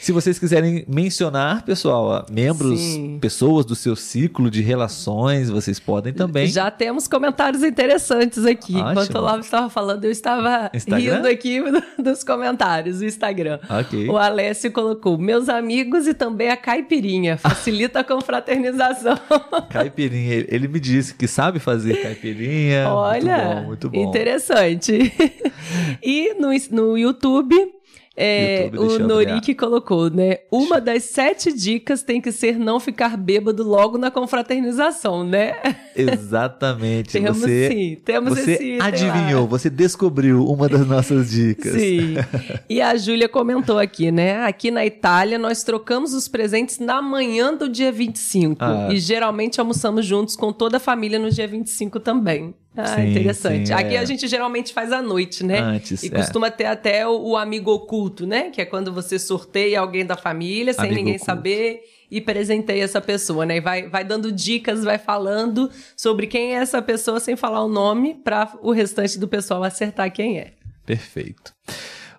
Se 0.00 0.12
vocês 0.12 0.38
quiserem 0.38 0.84
mencionar, 0.88 1.64
pessoal, 1.64 2.24
membros, 2.30 2.80
Sim. 2.80 3.18
pessoas 3.20 3.64
do 3.66 3.74
seu 3.74 3.96
ciclo 3.96 4.50
de 4.50 4.62
relações, 4.62 5.50
vocês 5.50 5.80
podem 5.80 6.12
também. 6.12 6.46
Já 6.46 6.70
temos 6.70 7.08
comentários 7.08 7.62
interessantes 7.62 8.44
aqui. 8.44 8.76
Ótimo. 8.76 8.90
Enquanto 8.90 9.14
o 9.16 9.20
Lavo 9.20 9.40
estava 9.40 9.68
falando, 9.68 10.04
eu 10.04 10.10
estava 10.10 10.70
Instagram? 10.72 11.16
rindo 11.16 11.28
aqui 11.28 11.60
dos 12.02 12.22
comentários 12.22 13.00
do 13.00 13.04
Instagram. 13.04 13.58
Okay. 13.80 14.08
O 14.08 14.16
Alessio 14.16 14.70
colocou: 14.72 15.18
meus 15.18 15.48
amigos 15.48 16.06
e 16.06 16.14
também 16.14 16.48
a 16.48 16.56
caipirinha. 16.56 17.36
Facilita 17.36 18.00
a 18.00 18.04
confraternização. 18.04 19.18
Caipirinha. 19.70 20.46
Ele 20.48 20.68
me 20.68 20.80
disse 20.80 21.14
que 21.14 21.26
sabe 21.26 21.58
fazer 21.58 22.02
caipirinha. 22.02 22.88
Olha, 22.88 23.36
muito 23.36 23.54
bom, 23.54 23.66
muito 23.66 23.90
bom. 23.90 24.08
Interessante. 24.08 25.12
e 26.02 26.34
no, 26.34 26.48
no 26.70 26.96
YouTube 26.96 27.77
é, 28.20 28.68
o 28.76 28.98
Norik 28.98 29.54
colocou, 29.54 30.10
né? 30.10 30.38
Uma 30.50 30.80
das 30.80 31.04
sete 31.04 31.52
dicas 31.52 32.02
tem 32.02 32.20
que 32.20 32.32
ser 32.32 32.58
não 32.58 32.80
ficar 32.80 33.16
bêbado 33.16 33.62
logo 33.62 33.96
na 33.96 34.10
confraternização, 34.10 35.22
né? 35.22 35.54
Exatamente. 35.94 37.12
temos 37.22 37.38
você, 37.38 37.68
sim, 37.68 37.96
temos 38.04 38.30
você 38.36 38.52
esse. 38.54 38.78
Adivinhou, 38.80 39.46
você 39.46 39.70
descobriu 39.70 40.44
uma 40.44 40.68
das 40.68 40.84
nossas 40.84 41.30
dicas. 41.30 41.80
Sim. 41.80 42.16
E 42.68 42.80
a 42.80 42.96
Júlia 42.96 43.28
comentou 43.28 43.78
aqui, 43.78 44.10
né? 44.10 44.44
Aqui 44.44 44.70
na 44.70 44.84
Itália, 44.84 45.38
nós 45.38 45.62
trocamos 45.62 46.12
os 46.12 46.28
presentes 46.28 46.78
na 46.78 47.00
manhã 47.00 47.54
do 47.54 47.68
dia 47.68 47.92
25. 47.92 48.56
Ah. 48.60 48.88
E 48.90 48.98
geralmente 48.98 49.60
almoçamos 49.60 50.04
juntos 50.04 50.34
com 50.36 50.52
toda 50.52 50.76
a 50.76 50.80
família 50.80 51.18
no 51.18 51.30
dia 51.30 51.46
25 51.46 52.00
também. 52.00 52.54
Ah, 52.80 52.94
sim, 52.94 53.10
interessante. 53.10 53.66
Sim, 53.66 53.74
Aqui 53.74 53.96
é. 53.96 53.98
a 53.98 54.04
gente 54.04 54.28
geralmente 54.28 54.72
faz 54.72 54.92
à 54.92 55.02
noite, 55.02 55.44
né? 55.44 55.58
Antes, 55.58 56.00
e 56.04 56.06
é. 56.06 56.10
costuma 56.10 56.48
ter 56.48 56.66
até 56.66 57.04
o, 57.04 57.30
o, 57.30 57.36
amigo 57.36 57.72
oculto, 57.72 58.24
né? 58.24 58.50
Que 58.50 58.60
é 58.60 58.64
quando 58.64 58.92
você 58.92 59.18
sorteia 59.18 59.80
alguém 59.80 60.06
da 60.06 60.16
família 60.16 60.72
sem 60.72 60.84
amigo 60.84 60.94
ninguém 60.94 61.14
oculto. 61.16 61.26
saber 61.26 61.80
e 62.08 62.20
presenteia 62.20 62.84
essa 62.84 63.00
pessoa, 63.00 63.44
né? 63.44 63.56
E 63.56 63.60
vai, 63.60 63.88
vai 63.88 64.04
dando 64.04 64.30
dicas, 64.30 64.84
vai 64.84 64.96
falando 64.96 65.68
sobre 65.96 66.28
quem 66.28 66.54
é 66.54 66.58
essa 66.58 66.80
pessoa 66.80 67.18
sem 67.18 67.34
falar 67.34 67.64
o 67.64 67.68
nome 67.68 68.14
para 68.14 68.56
o 68.62 68.70
restante 68.70 69.18
do 69.18 69.26
pessoal 69.26 69.64
acertar 69.64 70.12
quem 70.12 70.38
é. 70.38 70.52
Perfeito. 70.86 71.52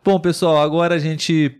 Bom, 0.04 0.20
pessoal, 0.20 0.58
agora 0.58 0.96
a 0.96 1.00
gente 1.00 1.58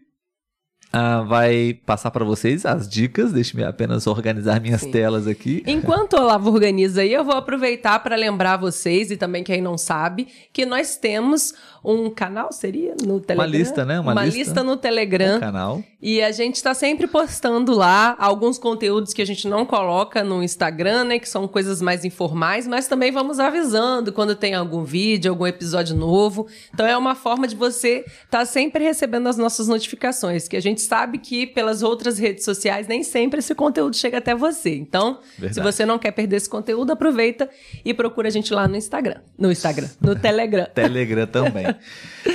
ah, 0.92 1.22
vai 1.22 1.80
passar 1.86 2.10
para 2.10 2.26
vocês 2.26 2.66
as 2.66 2.90
dicas. 2.90 3.32
Deixe-me 3.32 3.64
apenas 3.64 4.08
organizar 4.08 4.60
minhas 4.60 4.82
Sim. 4.82 4.92
telas 4.92 5.28
aqui. 5.28 5.64
Enquanto 5.68 6.14
o 6.14 6.22
Olavo 6.22 6.52
organiza 6.52 7.02
aí, 7.02 7.14
eu 7.14 7.24
vou 7.24 7.36
aproveitar 7.36 8.00
para 8.00 8.16
lembrar 8.16 8.58
vocês 8.58 9.12
e 9.12 9.18
também 9.18 9.44
quem 9.44 9.62
não 9.62 9.78
sabe 9.78 10.28
que 10.52 10.66
nós 10.66 10.98
temos 10.98 11.54
um 11.84 12.10
canal, 12.10 12.52
seria? 12.52 12.96
No 13.06 13.20
Telegram? 13.20 13.52
lista, 13.52 13.86
né? 13.86 14.00
Uma 14.00 14.14
lista. 14.26 14.38
lista 14.40 14.64
no 14.64 14.78
Telegram. 14.78 15.38
O 15.38 15.40
canal. 15.40 15.84
E 16.02 16.22
a 16.22 16.32
gente 16.32 16.56
está 16.56 16.74
sempre 16.74 17.08
postando 17.08 17.74
lá 17.74 18.16
alguns 18.18 18.58
conteúdos 18.58 19.14
que 19.14 19.22
a 19.22 19.26
gente 19.26 19.48
não 19.48 19.66
coloca 19.66 20.24
no 20.24 20.42
Instagram, 20.42 21.04
né? 21.06 21.20
Que 21.20 21.28
são 21.28 21.48
coisas 21.48 21.82
mais 21.82 22.06
informais, 22.06 22.68
mas 22.68 22.88
também 22.88 23.12
vamos 23.12 23.40
avisando 23.40 24.14
quando 24.14 24.36
tem 24.36 24.54
algum 24.54 24.84
vídeo, 24.84 25.32
algum 25.32 25.46
episódio 25.46 25.96
novo. 25.96 26.48
Então 26.74 26.86
é 26.86 26.98
uma 26.98 27.16
forma 27.16 27.48
de 27.48 27.56
você 27.56 28.06
estar 28.24 28.46
sempre 28.46 28.84
recebendo 28.84 29.28
as 29.28 29.38
nossas 29.38 29.68
notificações, 29.68 30.48
que 30.48 30.56
a 30.56 30.62
gente 30.62 30.82
sabe 30.82 31.18
que 31.18 31.46
pelas 31.46 31.84
outras 31.84 32.18
redes 32.18 32.46
sociais 32.46 32.88
nem 32.88 33.04
sempre 33.04 33.40
esse 33.40 33.54
conteúdo 33.54 33.96
chega 33.96 34.20
até 34.20 34.34
você. 34.34 34.76
Então, 34.76 35.20
Verdade. 35.38 35.56
se 35.56 35.62
você 35.62 35.86
não 35.86 36.00
quer 36.00 36.12
perder 36.12 36.38
esse 36.38 36.50
conteúdo, 36.50 36.92
aproveita 36.92 37.50
e 37.84 37.94
procura 37.94 38.28
a 38.30 38.32
gente 38.32 38.54
lá 38.54 38.68
no 38.68 38.76
Instagram. 38.78 39.20
No 39.38 39.52
Instagram, 39.52 39.90
no 40.00 40.16
Telegram. 40.20 40.66
Telegram 40.74 41.28
também. 41.28 41.69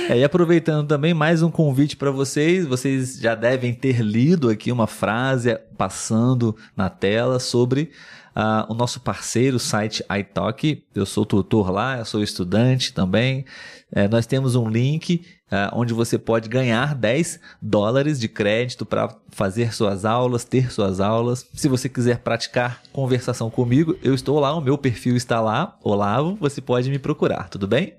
É, 0.09 0.19
e 0.19 0.23
aproveitando 0.23 0.87
também 0.87 1.13
mais 1.13 1.41
um 1.41 1.49
convite 1.49 1.95
para 1.95 2.11
vocês, 2.11 2.65
vocês 2.65 3.17
já 3.17 3.33
devem 3.33 3.73
ter 3.73 4.01
lido 4.01 4.49
aqui 4.49 4.71
uma 4.71 4.85
frase 4.85 5.57
passando 5.77 6.55
na 6.75 6.89
tela 6.89 7.39
sobre 7.39 7.91
ah, 8.35 8.67
o 8.69 8.73
nosso 8.73 8.99
parceiro, 8.99 9.55
o 9.55 9.59
site 9.59 10.03
iTalk. 10.19 10.83
Eu 10.93 11.05
sou 11.05 11.25
tutor 11.25 11.71
lá, 11.71 11.97
eu 11.97 12.05
sou 12.05 12.21
estudante 12.21 12.93
também. 12.93 13.45
É, 13.91 14.07
nós 14.07 14.27
temos 14.27 14.55
um 14.55 14.67
link 14.67 15.25
ah, 15.49 15.71
onde 15.73 15.93
você 15.93 16.19
pode 16.19 16.49
ganhar 16.49 16.93
10 16.93 17.39
dólares 17.61 18.19
de 18.19 18.27
crédito 18.27 18.85
para 18.85 19.15
fazer 19.29 19.73
suas 19.73 20.05
aulas, 20.05 20.43
ter 20.43 20.71
suas 20.71 20.99
aulas. 20.99 21.47
Se 21.53 21.67
você 21.67 21.87
quiser 21.87 22.19
praticar 22.19 22.83
conversação 22.91 23.49
comigo, 23.49 23.97
eu 24.03 24.13
estou 24.13 24.39
lá, 24.39 24.53
o 24.53 24.61
meu 24.61 24.77
perfil 24.77 25.15
está 25.15 25.39
lá, 25.39 25.77
Olavo, 25.81 26.35
você 26.35 26.61
pode 26.61 26.89
me 26.89 26.99
procurar, 26.99 27.49
tudo 27.49 27.67
bem? 27.67 27.95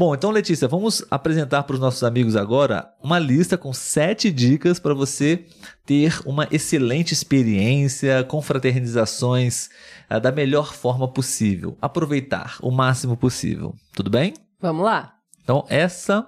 Bom, 0.00 0.14
então 0.14 0.30
Letícia, 0.30 0.66
vamos 0.66 1.04
apresentar 1.10 1.64
para 1.64 1.74
os 1.74 1.78
nossos 1.78 2.02
amigos 2.02 2.34
agora 2.34 2.90
uma 3.02 3.18
lista 3.18 3.58
com 3.58 3.70
sete 3.70 4.30
dicas 4.30 4.78
para 4.78 4.94
você 4.94 5.44
ter 5.84 6.22
uma 6.24 6.48
excelente 6.50 7.12
experiência 7.12 8.24
com 8.24 8.40
fraternizações 8.40 9.68
ah, 10.08 10.18
da 10.18 10.32
melhor 10.32 10.72
forma 10.72 11.06
possível. 11.06 11.76
Aproveitar 11.82 12.56
o 12.62 12.70
máximo 12.70 13.14
possível. 13.14 13.74
Tudo 13.94 14.08
bem? 14.08 14.32
Vamos 14.58 14.86
lá? 14.86 15.16
Então, 15.44 15.66
essa 15.68 16.26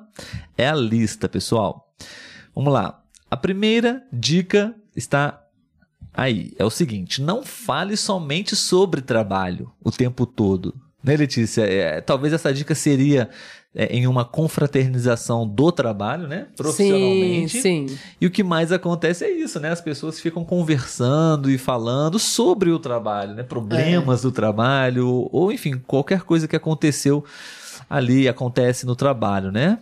é 0.58 0.68
a 0.68 0.74
lista, 0.74 1.26
pessoal. 1.26 1.90
Vamos 2.54 2.74
lá. 2.74 3.02
A 3.30 3.38
primeira 3.38 4.02
dica 4.12 4.74
está 4.94 5.42
aí. 6.12 6.52
É 6.58 6.64
o 6.66 6.68
seguinte: 6.68 7.22
não 7.22 7.42
fale 7.42 7.96
somente 7.96 8.54
sobre 8.54 9.00
trabalho 9.00 9.72
o 9.82 9.90
tempo 9.90 10.26
todo. 10.26 10.74
Né, 11.02 11.16
Letícia? 11.16 11.62
É, 11.62 12.00
talvez 12.00 12.32
essa 12.32 12.52
dica 12.54 12.74
seria 12.74 13.28
é, 13.74 13.86
em 13.86 14.06
uma 14.06 14.24
confraternização 14.24 15.48
do 15.48 15.72
trabalho, 15.72 16.28
né? 16.28 16.46
Profissionalmente. 16.56 17.60
Sim, 17.60 17.88
sim. 17.88 17.98
E 18.20 18.26
o 18.26 18.30
que 18.30 18.42
mais 18.42 18.70
acontece 18.70 19.24
é 19.24 19.30
isso, 19.30 19.58
né? 19.58 19.70
As 19.70 19.80
pessoas 19.80 20.20
ficam 20.20 20.44
conversando 20.44 21.50
e 21.50 21.56
falando 21.56 22.18
sobre 22.18 22.70
o 22.70 22.78
trabalho, 22.78 23.34
né? 23.34 23.42
Problemas 23.42 24.22
do 24.22 24.30
trabalho, 24.30 25.28
ou 25.32 25.50
enfim, 25.50 25.80
qualquer 25.86 26.22
coisa 26.22 26.46
que 26.46 26.56
aconteceu 26.56 27.24
ali 27.88 28.28
acontece 28.28 28.86
no 28.86 28.96
trabalho, 28.96 29.50
né? 29.50 29.78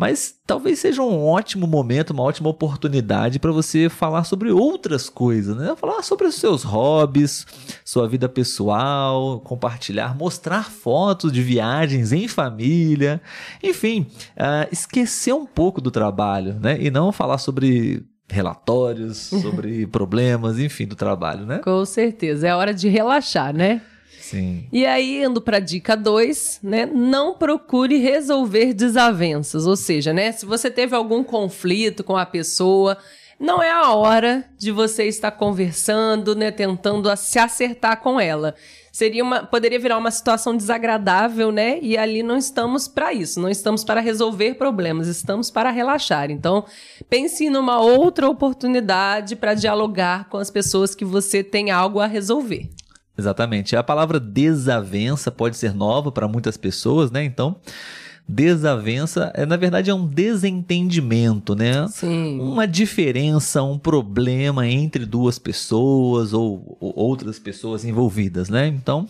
Mas 0.00 0.34
talvez 0.46 0.78
seja 0.78 1.02
um 1.02 1.26
ótimo 1.26 1.66
momento, 1.66 2.14
uma 2.14 2.22
ótima 2.22 2.48
oportunidade 2.48 3.38
para 3.38 3.52
você 3.52 3.90
falar 3.90 4.24
sobre 4.24 4.50
outras 4.50 5.10
coisas, 5.10 5.54
né? 5.54 5.74
Falar 5.76 6.02
sobre 6.02 6.26
os 6.26 6.36
seus 6.36 6.62
hobbies, 6.62 7.46
sua 7.84 8.08
vida 8.08 8.26
pessoal, 8.26 9.40
compartilhar, 9.40 10.16
mostrar 10.16 10.70
fotos 10.70 11.30
de 11.30 11.42
viagens 11.42 12.12
em 12.12 12.26
família, 12.26 13.20
enfim, 13.62 14.06
uh, 14.38 14.66
esquecer 14.72 15.34
um 15.34 15.44
pouco 15.44 15.82
do 15.82 15.90
trabalho, 15.90 16.54
né? 16.58 16.78
E 16.80 16.90
não 16.90 17.12
falar 17.12 17.36
sobre 17.36 18.02
relatórios, 18.26 19.18
sobre 19.42 19.86
problemas, 19.86 20.58
enfim, 20.58 20.86
do 20.86 20.96
trabalho, 20.96 21.44
né? 21.44 21.58
Com 21.58 21.84
certeza. 21.84 22.48
É 22.48 22.54
hora 22.54 22.72
de 22.72 22.88
relaxar, 22.88 23.52
né? 23.52 23.82
Sim. 24.30 24.64
E 24.72 24.86
aí, 24.86 25.24
indo 25.24 25.40
para 25.40 25.58
dica 25.58 25.96
2, 25.96 26.60
né? 26.62 26.86
Não 26.86 27.34
procure 27.34 27.96
resolver 27.96 28.72
desavenças. 28.72 29.66
Ou 29.66 29.74
seja, 29.74 30.12
né? 30.12 30.30
Se 30.30 30.46
você 30.46 30.70
teve 30.70 30.94
algum 30.94 31.24
conflito 31.24 32.04
com 32.04 32.16
a 32.16 32.24
pessoa, 32.24 32.96
não 33.40 33.60
é 33.60 33.72
a 33.72 33.92
hora 33.92 34.44
de 34.56 34.70
você 34.70 35.08
estar 35.08 35.32
conversando, 35.32 36.36
né? 36.36 36.52
Tentando 36.52 37.14
se 37.16 37.40
acertar 37.40 38.00
com 38.00 38.20
ela. 38.20 38.54
Seria 38.92 39.24
uma, 39.24 39.44
poderia 39.44 39.80
virar 39.80 39.98
uma 39.98 40.12
situação 40.12 40.56
desagradável, 40.56 41.50
né? 41.50 41.80
E 41.82 41.96
ali 41.96 42.22
não 42.22 42.36
estamos 42.36 42.86
para 42.86 43.12
isso, 43.12 43.40
não 43.40 43.48
estamos 43.48 43.82
para 43.82 44.00
resolver 44.00 44.54
problemas, 44.54 45.08
estamos 45.08 45.50
para 45.50 45.70
relaxar. 45.70 46.30
Então, 46.30 46.64
pense 47.08 47.50
numa 47.50 47.80
outra 47.80 48.28
oportunidade 48.28 49.34
para 49.34 49.54
dialogar 49.54 50.28
com 50.28 50.36
as 50.36 50.50
pessoas 50.50 50.94
que 50.94 51.04
você 51.04 51.42
tem 51.42 51.72
algo 51.72 51.98
a 51.98 52.06
resolver. 52.06 52.70
Exatamente. 53.20 53.76
A 53.76 53.82
palavra 53.82 54.18
desavença 54.18 55.30
pode 55.30 55.56
ser 55.56 55.74
nova 55.74 56.10
para 56.10 56.26
muitas 56.26 56.56
pessoas, 56.56 57.10
né? 57.10 57.22
Então, 57.22 57.56
desavença 58.26 59.30
é 59.34 59.44
na 59.44 59.56
verdade 59.56 59.90
é 59.90 59.94
um 59.94 60.06
desentendimento, 60.06 61.54
né? 61.54 61.86
Sim. 61.88 62.40
Uma 62.40 62.66
diferença, 62.66 63.62
um 63.62 63.78
problema 63.78 64.66
entre 64.66 65.04
duas 65.04 65.38
pessoas 65.38 66.32
ou, 66.32 66.78
ou 66.80 66.92
outras 66.96 67.38
pessoas 67.38 67.84
envolvidas, 67.84 68.48
né? 68.48 68.66
Então, 68.66 69.06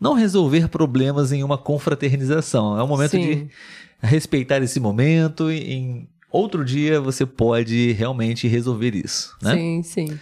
não 0.00 0.14
resolver 0.14 0.68
problemas 0.68 1.32
em 1.32 1.44
uma 1.44 1.58
confraternização. 1.58 2.78
É 2.78 2.82
o 2.82 2.88
momento 2.88 3.12
Sim. 3.12 3.20
de 3.20 3.48
respeitar 4.00 4.62
esse 4.62 4.80
momento 4.80 5.52
e 5.52 5.72
em 5.72 6.08
outro 6.30 6.64
dia 6.64 6.98
você 6.98 7.26
pode 7.26 7.92
realmente 7.92 8.48
resolver 8.48 8.94
isso, 8.94 9.36
né? 9.42 9.54
Sim, 9.54 9.82
sim. 9.82 10.18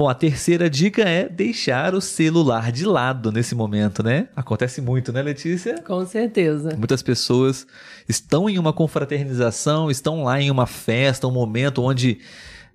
Bom, 0.00 0.08
a 0.08 0.14
terceira 0.14 0.70
dica 0.70 1.02
é 1.02 1.28
deixar 1.28 1.94
o 1.94 2.00
celular 2.00 2.72
de 2.72 2.86
lado 2.86 3.30
nesse 3.30 3.54
momento, 3.54 4.02
né? 4.02 4.28
Acontece 4.34 4.80
muito, 4.80 5.12
né, 5.12 5.20
Letícia? 5.20 5.82
Com 5.82 6.06
certeza. 6.06 6.74
Muitas 6.74 7.02
pessoas 7.02 7.66
estão 8.08 8.48
em 8.48 8.58
uma 8.58 8.72
confraternização, 8.72 9.90
estão 9.90 10.24
lá 10.24 10.40
em 10.40 10.50
uma 10.50 10.66
festa, 10.66 11.26
um 11.28 11.30
momento 11.30 11.82
onde 11.82 12.18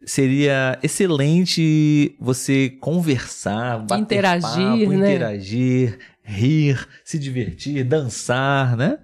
seria 0.06 0.78
excelente 0.84 2.16
você 2.20 2.70
conversar, 2.80 3.80
bater 3.80 4.04
Interagir, 4.04 4.42
papo, 4.44 4.90
né? 4.92 5.14
interagir, 5.16 5.98
rir, 6.24 6.88
se 7.04 7.18
divertir, 7.18 7.84
dançar, 7.84 8.78
né? 8.78 9.00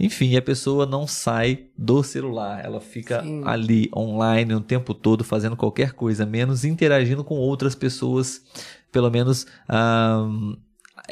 Enfim, 0.00 0.34
a 0.34 0.40
pessoa 0.40 0.86
não 0.86 1.06
sai 1.06 1.66
do 1.76 2.02
celular, 2.02 2.64
ela 2.64 2.80
fica 2.80 3.22
Sim. 3.22 3.42
ali 3.44 3.90
online 3.94 4.54
o 4.54 4.60
tempo 4.60 4.94
todo 4.94 5.22
fazendo 5.22 5.56
qualquer 5.56 5.92
coisa, 5.92 6.24
menos 6.24 6.64
interagindo 6.64 7.22
com 7.22 7.34
outras 7.34 7.74
pessoas, 7.74 8.42
pelo 8.90 9.10
menos 9.10 9.46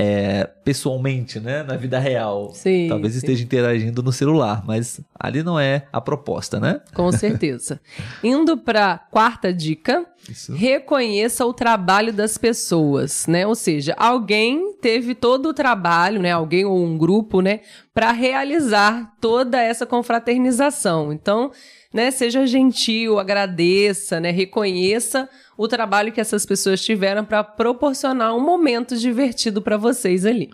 é, 0.01 0.49
pessoalmente, 0.64 1.40
né? 1.40 1.64
Na 1.64 1.74
vida 1.74 1.99
real. 1.99 2.53
Sim, 2.55 2.86
Talvez 2.88 3.14
sim. 3.14 3.18
esteja 3.18 3.42
interagindo 3.42 4.01
no 4.01 4.12
celular, 4.12 4.62
mas 4.64 5.01
ali 5.18 5.42
não 5.42 5.59
é 5.59 5.88
a 5.92 6.01
proposta, 6.01 6.61
né? 6.61 6.80
Com 6.94 7.11
certeza. 7.11 7.80
Indo 8.22 8.57
para 8.57 8.96
quarta 9.11 9.53
dica, 9.53 10.07
Isso. 10.28 10.55
reconheça 10.55 11.44
o 11.44 11.53
trabalho 11.53 12.12
das 12.12 12.38
pessoas, 12.38 13.26
né? 13.26 13.44
Ou 13.44 13.57
seja, 13.57 13.92
alguém 13.99 14.72
teve 14.80 15.16
todo 15.16 15.49
o 15.49 15.55
trabalho, 15.55 16.22
né? 16.22 16.30
Alguém 16.30 16.64
ou 16.64 16.80
um 16.80 16.96
grupo, 16.96 17.40
né? 17.40 17.61
Para 17.92 18.12
realizar 18.12 19.16
toda 19.20 19.61
essa 19.61 19.84
confraternização. 19.84 21.12
Então, 21.12 21.51
né? 21.92 22.12
Seja 22.12 22.46
gentil, 22.46 23.18
agradeça, 23.18 24.20
né? 24.20 24.30
Reconheça 24.30 25.28
o 25.59 25.67
trabalho 25.67 26.13
que 26.13 26.21
essas 26.21 26.47
pessoas 26.47 26.81
tiveram 26.81 27.25
para 27.25 27.43
proporcionar 27.43 28.35
um 28.35 28.41
momento 28.41 28.97
divertido 28.97 29.61
para 29.61 29.77
vocês 29.77 30.25
ali. 30.25 30.51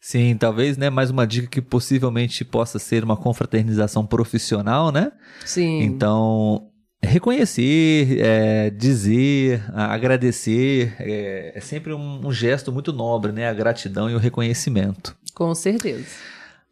Sim, 0.00 0.36
talvez, 0.36 0.76
né? 0.76 0.90
Mais 0.90 1.10
uma 1.10 1.24
dica 1.24 1.46
que 1.46 1.62
possivelmente 1.62 2.44
possa 2.44 2.80
ser 2.80 3.04
uma 3.04 3.16
confraternização 3.16 4.04
profissional, 4.04 4.90
né? 4.90 5.12
Sim. 5.46 5.82
Então, 5.82 6.70
reconhecer, 7.00 8.18
é, 8.18 8.68
dizer, 8.70 9.62
agradecer, 9.72 10.96
é, 10.98 11.52
é 11.54 11.60
sempre 11.60 11.92
um, 11.92 12.26
um 12.26 12.32
gesto 12.32 12.72
muito 12.72 12.92
nobre, 12.92 13.30
né? 13.30 13.48
A 13.48 13.54
gratidão 13.54 14.10
e 14.10 14.14
o 14.16 14.18
reconhecimento. 14.18 15.16
Com 15.34 15.54
certeza. 15.54 16.04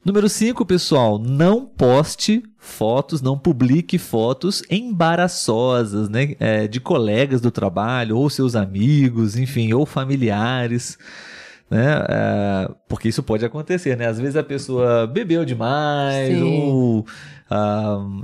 Número 0.03 0.31
5, 0.31 0.65
pessoal, 0.65 1.19
não 1.19 1.67
poste 1.67 2.43
fotos, 2.57 3.21
não 3.21 3.39
publique 3.39 3.99
fotos 3.99 4.63
embaraçosas, 4.71 6.09
né? 6.09 6.35
É, 6.41 6.67
de 6.67 6.81
colegas 6.81 7.43
do 7.43 7.51
trabalho, 7.51 8.17
ou 8.17 8.31
seus 8.31 8.57
amigos, 8.57 9.37
enfim, 9.37 9.75
ou 9.75 9.85
familiares. 9.85 10.99
Né? 11.71 11.87
É, 12.09 12.71
porque 12.89 13.09
isso 13.09 13.23
pode 13.23 13.45
acontecer, 13.45 13.95
né? 13.95 14.07
Às 14.07 14.19
vezes 14.19 14.37
a 14.37 14.43
pessoa 14.43 15.07
bebeu 15.07 15.45
demais, 15.45 16.35
Sim. 16.35 16.43
ou 16.43 17.07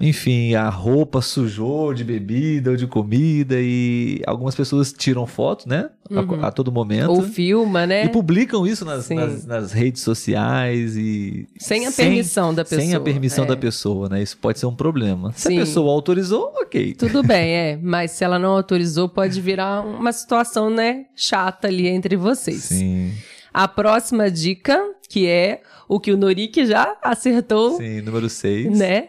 Enfim, 0.01 0.55
a 0.55 0.69
roupa 0.69 1.21
sujou 1.21 1.93
de 1.93 2.05
bebida 2.05 2.71
ou 2.71 2.77
de 2.77 2.87
comida 2.87 3.57
e 3.59 4.23
algumas 4.25 4.55
pessoas 4.55 4.93
tiram 4.93 5.27
foto, 5.27 5.69
né? 5.69 5.91
Uhum. 6.09 6.45
A, 6.45 6.47
a, 6.47 6.53
todo 6.53 6.71
momento. 6.71 7.11
Ou 7.11 7.23
filma, 7.23 7.85
né? 7.85 8.05
E 8.05 8.09
publicam 8.09 8.65
isso 8.65 8.85
nas, 8.85 9.09
nas, 9.11 9.45
nas 9.45 9.73
redes 9.73 10.03
sociais 10.03 10.97
e. 10.97 11.49
Sem 11.59 11.87
a 11.87 11.91
sem, 11.91 12.07
permissão 12.07 12.55
da 12.55 12.65
pessoa. 12.65 12.81
Sem 12.81 12.95
a 12.95 13.01
permissão 13.01 13.45
é. 13.45 13.49
da 13.49 13.57
pessoa, 13.57 14.09
né? 14.09 14.23
Isso 14.23 14.39
pode 14.39 14.61
ser 14.61 14.67
um 14.67 14.75
problema. 14.77 15.33
Se 15.33 15.49
Sim. 15.49 15.57
a 15.57 15.61
pessoa 15.63 15.93
autorizou, 15.93 16.53
ok. 16.63 16.95
Tudo 16.95 17.25
bem, 17.25 17.53
é. 17.53 17.79
Mas 17.83 18.13
se 18.13 18.23
ela 18.23 18.39
não 18.39 18.51
autorizou, 18.51 19.09
pode 19.09 19.41
virar 19.41 19.81
uma 19.81 20.13
situação, 20.13 20.71
né, 20.71 21.07
chata 21.17 21.67
ali 21.67 21.89
entre 21.89 22.15
vocês. 22.17 22.63
Sim. 22.63 23.13
A 23.53 23.67
próxima 23.67 24.31
dica, 24.31 24.79
que 25.09 25.27
é 25.27 25.63
o 25.89 25.99
que 25.99 26.13
o 26.13 26.17
Norik 26.17 26.65
já 26.67 26.97
acertou. 27.03 27.77
Sim, 27.79 28.03
número 28.03 28.29
6. 28.29 28.79
Né? 28.79 29.09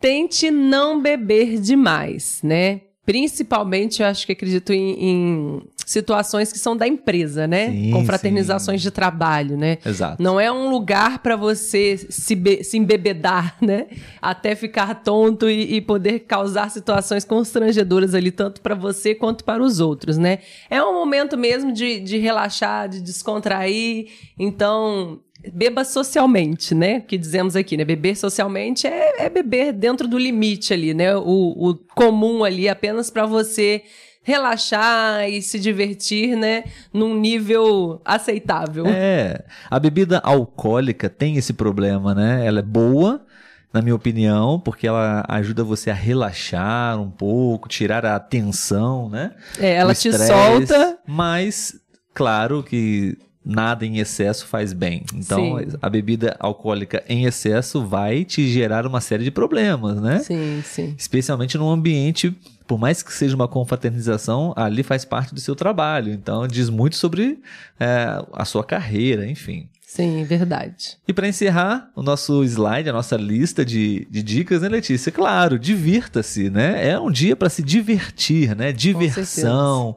Tente 0.00 0.50
não 0.50 1.00
beber 1.00 1.60
demais, 1.60 2.40
né? 2.42 2.80
Principalmente, 3.06 4.02
eu 4.02 4.08
acho 4.08 4.26
que 4.26 4.32
acredito 4.32 4.72
em, 4.72 4.92
em 4.98 5.62
situações 5.86 6.52
que 6.52 6.58
são 6.58 6.76
da 6.76 6.88
empresa, 6.88 7.46
né? 7.46 7.70
Sim, 7.70 7.92
Confraternizações 7.92 8.80
sim. 8.80 8.88
de 8.88 8.90
trabalho, 8.90 9.56
né? 9.56 9.78
Exato. 9.86 10.20
Não 10.20 10.40
é 10.40 10.50
um 10.50 10.68
lugar 10.68 11.20
para 11.20 11.36
você 11.36 11.96
se, 11.96 12.64
se 12.64 12.76
embebedar, 12.76 13.56
né? 13.62 13.86
Até 14.20 14.56
ficar 14.56 14.92
tonto 15.04 15.48
e, 15.48 15.76
e 15.76 15.80
poder 15.80 16.20
causar 16.20 16.68
situações 16.68 17.24
constrangedoras 17.24 18.12
ali, 18.12 18.32
tanto 18.32 18.60
para 18.60 18.74
você 18.74 19.14
quanto 19.14 19.44
para 19.44 19.62
os 19.62 19.78
outros, 19.78 20.18
né? 20.18 20.40
É 20.68 20.82
um 20.82 20.92
momento 20.92 21.38
mesmo 21.38 21.72
de, 21.72 22.00
de 22.00 22.18
relaxar, 22.18 22.88
de 22.88 23.00
descontrair. 23.00 24.08
Então, 24.36 25.20
beba 25.52 25.84
socialmente, 25.84 26.74
né? 26.74 27.00
Que 27.00 27.16
dizemos 27.16 27.56
aqui, 27.56 27.76
né? 27.76 27.84
Beber 27.84 28.16
socialmente 28.16 28.86
é, 28.86 29.24
é 29.24 29.28
beber 29.28 29.72
dentro 29.72 30.06
do 30.08 30.18
limite 30.18 30.72
ali, 30.72 30.94
né? 30.94 31.16
O, 31.16 31.70
o 31.70 31.74
comum 31.94 32.44
ali, 32.44 32.68
apenas 32.68 33.10
para 33.10 33.26
você 33.26 33.82
relaxar 34.26 35.28
e 35.30 35.40
se 35.40 35.56
divertir, 35.56 36.36
né, 36.36 36.64
num 36.92 37.14
nível 37.14 38.02
aceitável. 38.04 38.84
É, 38.88 39.44
a 39.70 39.78
bebida 39.78 40.18
alcoólica 40.18 41.08
tem 41.08 41.36
esse 41.36 41.52
problema, 41.52 42.12
né? 42.12 42.44
Ela 42.44 42.58
é 42.58 42.62
boa, 42.62 43.24
na 43.72 43.80
minha 43.80 43.94
opinião, 43.94 44.58
porque 44.58 44.84
ela 44.88 45.24
ajuda 45.28 45.62
você 45.62 45.90
a 45.90 45.94
relaxar 45.94 47.00
um 47.00 47.08
pouco, 47.08 47.68
tirar 47.68 48.04
a 48.04 48.18
tensão, 48.18 49.08
né? 49.08 49.30
É, 49.60 49.74
ela 49.74 49.94
te 49.94 50.12
solta, 50.12 50.98
mas 51.06 51.76
claro 52.12 52.64
que 52.64 53.16
nada 53.46 53.86
em 53.86 53.98
excesso 53.98 54.44
faz 54.46 54.72
bem. 54.72 55.04
Então, 55.14 55.58
sim. 55.58 55.76
a 55.80 55.88
bebida 55.88 56.34
alcoólica 56.40 57.04
em 57.08 57.24
excesso 57.26 57.86
vai 57.86 58.24
te 58.24 58.48
gerar 58.48 58.84
uma 58.84 59.00
série 59.00 59.22
de 59.22 59.30
problemas, 59.30 60.00
né? 60.00 60.18
Sim, 60.18 60.60
sim. 60.64 60.94
Especialmente 60.98 61.56
num 61.56 61.70
ambiente, 61.70 62.36
por 62.66 62.76
mais 62.76 63.04
que 63.04 63.12
seja 63.12 63.36
uma 63.36 63.46
confraternização, 63.46 64.52
ali 64.56 64.82
faz 64.82 65.04
parte 65.04 65.32
do 65.32 65.40
seu 65.40 65.54
trabalho. 65.54 66.12
Então, 66.12 66.48
diz 66.48 66.68
muito 66.68 66.96
sobre 66.96 67.40
é, 67.78 68.20
a 68.32 68.44
sua 68.44 68.64
carreira, 68.64 69.24
enfim. 69.30 69.68
Sim, 69.86 70.24
verdade. 70.24 70.98
E 71.06 71.12
para 71.12 71.28
encerrar 71.28 71.88
o 71.94 72.02
nosso 72.02 72.42
slide, 72.42 72.90
a 72.90 72.92
nossa 72.92 73.16
lista 73.16 73.64
de, 73.64 74.06
de 74.10 74.22
dicas, 74.24 74.60
né, 74.60 74.68
Letícia? 74.68 75.12
Claro, 75.12 75.56
divirta-se, 75.56 76.50
né? 76.50 76.88
É 76.90 76.98
um 76.98 77.10
dia 77.10 77.36
para 77.36 77.48
se 77.48 77.62
divertir, 77.62 78.56
né? 78.56 78.72
Diversão, 78.72 79.96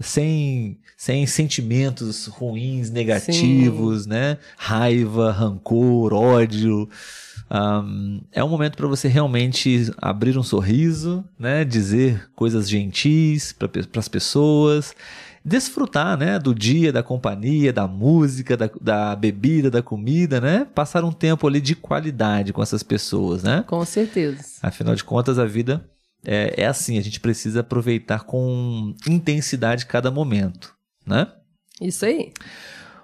sem 0.00 0.76
sem 0.98 1.24
sentimentos 1.28 2.26
ruins, 2.26 2.90
negativos, 2.90 4.02
Sim. 4.02 4.08
né? 4.08 4.36
Raiva, 4.56 5.30
rancor, 5.30 6.12
ódio. 6.12 6.88
Um, 7.48 8.20
é 8.32 8.42
um 8.42 8.48
momento 8.48 8.76
para 8.76 8.88
você 8.88 9.06
realmente 9.06 9.92
abrir 9.98 10.36
um 10.36 10.42
sorriso, 10.42 11.24
né? 11.38 11.64
Dizer 11.64 12.28
coisas 12.34 12.68
gentis 12.68 13.52
para 13.52 13.70
as 13.94 14.08
pessoas, 14.08 14.92
desfrutar, 15.44 16.18
né? 16.18 16.36
Do 16.36 16.52
dia, 16.52 16.92
da 16.92 17.02
companhia, 17.02 17.72
da 17.72 17.86
música, 17.86 18.56
da, 18.56 18.68
da 18.80 19.14
bebida, 19.14 19.70
da 19.70 19.80
comida, 19.80 20.40
né? 20.40 20.66
Passar 20.74 21.04
um 21.04 21.12
tempo 21.12 21.46
ali 21.46 21.60
de 21.60 21.76
qualidade 21.76 22.52
com 22.52 22.60
essas 22.60 22.82
pessoas, 22.82 23.44
né? 23.44 23.62
Com 23.68 23.84
certeza. 23.84 24.42
Afinal 24.60 24.96
de 24.96 25.04
contas, 25.04 25.38
a 25.38 25.44
vida 25.44 25.88
é, 26.26 26.54
é 26.64 26.66
assim, 26.66 26.98
a 26.98 27.02
gente 27.02 27.20
precisa 27.20 27.60
aproveitar 27.60 28.24
com 28.24 28.92
intensidade 29.06 29.86
cada 29.86 30.10
momento 30.10 30.76
né? 31.08 31.32
Isso 31.80 32.04
aí. 32.04 32.32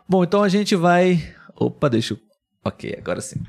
Bom, 0.08 0.22
então 0.22 0.42
a 0.42 0.48
gente 0.48 0.76
vai. 0.76 1.34
Opa, 1.56 1.88
deixa 1.88 2.14
eu. 2.14 2.18
Ok, 2.64 2.94
agora 2.98 3.20
sim. 3.20 3.40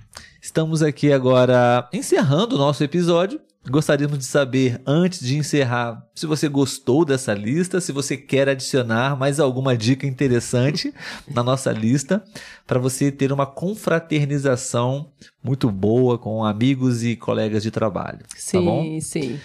Estamos 0.42 0.82
aqui 0.82 1.12
agora 1.12 1.88
encerrando 1.92 2.56
o 2.56 2.60
nosso 2.60 2.84
episódio. 2.84 3.40
Gostaríamos 3.68 4.20
de 4.20 4.26
saber, 4.26 4.80
antes 4.86 5.20
de 5.20 5.38
encerrar, 5.38 6.06
se 6.14 6.28
você 6.28 6.48
gostou 6.48 7.04
dessa 7.04 7.34
lista, 7.34 7.82
se 7.82 7.92
você 7.92 8.16
quer 8.16 8.48
adicionar 8.48 9.18
mais 9.18 9.40
alguma 9.40 9.76
dica 9.76 10.06
interessante 10.06 10.94
na 11.28 11.42
nossa 11.42 11.72
lista, 11.72 12.24
para 12.68 12.78
você 12.78 13.12
ter 13.12 13.32
uma 13.32 13.48
confraternização 13.48 15.12
muito 15.44 15.72
boa 15.72 16.20
com 16.20 16.46
amigos 16.46 17.04
e 17.04 17.16
colegas 17.16 17.64
de 17.64 17.72
trabalho. 17.72 18.20
Tá 18.20 18.36
sim, 18.38 18.58
tá 18.60 18.64
bom? 18.64 19.00
sim. 19.02 19.40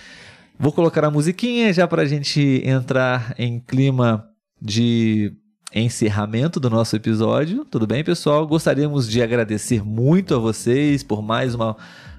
Vou 0.58 0.72
colocar 0.72 1.02
a 1.02 1.10
musiquinha 1.10 1.72
já 1.72 1.88
para 1.88 2.02
a 2.02 2.06
gente 2.06 2.60
entrar 2.62 3.34
em 3.38 3.58
clima 3.58 4.29
de 4.60 5.32
encerramento 5.74 6.58
do 6.58 6.68
nosso 6.68 6.96
episódio. 6.96 7.64
Tudo 7.64 7.86
bem, 7.86 8.02
pessoal? 8.02 8.46
Gostaríamos 8.46 9.08
de 9.08 9.22
agradecer 9.22 9.84
muito 9.84 10.34
a 10.34 10.38
vocês 10.38 11.02
por 11.02 11.22
mais 11.22 11.54
uma 11.54 11.76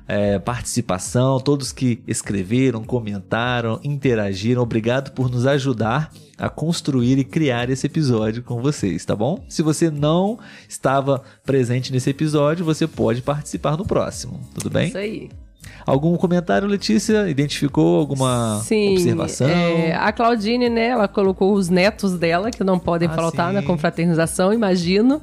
é, 0.08 0.40
participação, 0.40 1.40
todos 1.40 1.72
que 1.72 2.02
escreveram, 2.08 2.84
comentaram, 2.84 3.80
interagiram. 3.84 4.62
Obrigado 4.62 5.12
por 5.12 5.30
nos 5.30 5.46
ajudar 5.46 6.12
a 6.38 6.50
construir 6.50 7.18
e 7.18 7.24
criar 7.24 7.70
esse 7.70 7.86
episódio 7.86 8.42
com 8.44 8.62
vocês, 8.62 9.06
tá 9.06 9.16
bom? 9.16 9.44
Se 9.48 9.62
você 9.62 9.90
não 9.90 10.40
estava 10.68 11.22
presente 11.46 11.92
nesse 11.92 12.10
episódio, 12.10 12.66
você 12.66 12.88
pode 12.88 13.22
participar 13.22 13.78
no 13.78 13.86
próximo, 13.86 14.40
tudo 14.54 14.70
bem? 14.70 14.88
Isso 14.88 14.98
aí. 14.98 15.30
Algum 15.86 16.16
comentário, 16.18 16.68
Letícia? 16.68 17.30
Identificou 17.30 18.00
alguma 18.00 18.62
sim, 18.64 18.94
observação? 18.94 19.50
É, 19.50 19.94
a 19.94 20.12
Claudine, 20.12 20.70
né, 20.70 20.88
ela 20.88 21.08
colocou 21.08 21.54
os 21.54 21.70
netos 21.70 22.18
dela, 22.18 22.52
que 22.52 22.64
não 22.64 22.78
podem 22.80 23.08
ah, 23.08 23.14
faltar 23.14 23.50
sim. 23.50 23.56
na 23.56 23.64
confraternização, 23.64 24.54
imagino. 24.54 25.22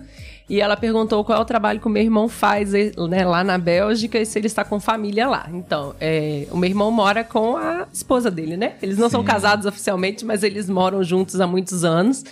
E 0.48 0.62
ela 0.62 0.76
perguntou 0.78 1.22
qual 1.24 1.38
é 1.38 1.42
o 1.42 1.44
trabalho 1.44 1.78
que 1.78 1.86
o 1.86 1.90
meu 1.90 2.02
irmão 2.02 2.26
faz 2.26 2.72
né, 2.72 3.24
lá 3.26 3.44
na 3.44 3.58
Bélgica 3.58 4.18
e 4.18 4.24
se 4.24 4.38
ele 4.38 4.46
está 4.46 4.64
com 4.64 4.80
família 4.80 5.28
lá. 5.28 5.46
Então, 5.52 5.94
é, 6.00 6.46
o 6.50 6.56
meu 6.56 6.70
irmão 6.70 6.90
mora 6.90 7.22
com 7.22 7.56
a 7.56 7.86
esposa 7.92 8.30
dele, 8.30 8.56
né? 8.56 8.72
Eles 8.80 8.96
não 8.96 9.08
Sim. 9.08 9.16
são 9.16 9.24
casados 9.24 9.66
oficialmente, 9.66 10.24
mas 10.24 10.42
eles 10.42 10.70
moram 10.70 11.04
juntos 11.04 11.38
há 11.38 11.46
muitos 11.46 11.84
anos. 11.84 12.24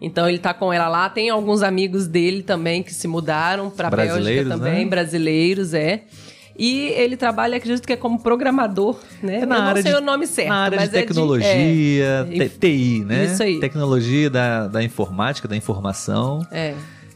Então 0.00 0.28
ele 0.28 0.38
tá 0.38 0.52
com 0.52 0.72
ela 0.72 0.88
lá. 0.88 1.08
Tem 1.08 1.30
alguns 1.30 1.62
amigos 1.62 2.08
dele 2.08 2.42
também 2.42 2.82
que 2.82 2.92
se 2.92 3.06
mudaram 3.06 3.70
para 3.70 3.88
Bélgica 3.88 4.48
também, 4.48 4.84
né? 4.84 4.90
brasileiros, 4.90 5.72
é. 5.72 6.02
E 6.60 6.88
ele 6.88 7.16
trabalha, 7.16 7.56
acredito 7.56 7.86
que 7.86 7.94
é 7.94 7.96
como 7.96 8.20
programador, 8.20 8.98
né? 9.22 9.38
É 9.38 9.46
na 9.46 9.56
Eu 9.56 9.62
área 9.62 9.74
não 9.76 9.82
sei 9.82 9.92
de, 9.92 9.96
o 9.96 10.00
nome 10.02 10.26
certo. 10.26 10.48
Na 10.50 10.56
área 10.56 10.78
de 10.78 10.88
tecnologia, 10.90 11.48
é 11.48 12.24
de, 12.24 12.42
é, 12.42 12.48
TI, 12.50 13.02
né? 13.06 13.24
Isso 13.24 13.42
aí. 13.42 13.58
Tecnologia 13.58 14.28
da, 14.28 14.68
da 14.68 14.82
informática, 14.82 15.48
da 15.48 15.56
informação. 15.56 16.46
É. 16.52 16.74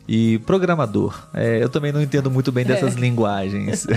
E 0.09 0.39
programador. 0.47 1.29
É, 1.35 1.63
eu 1.63 1.69
também 1.69 1.93
não 1.93 2.01
entendo 2.01 2.31
muito 2.31 2.51
bem 2.51 2.65
dessas 2.65 2.97
é. 2.97 3.01
linguagens. 3.01 3.87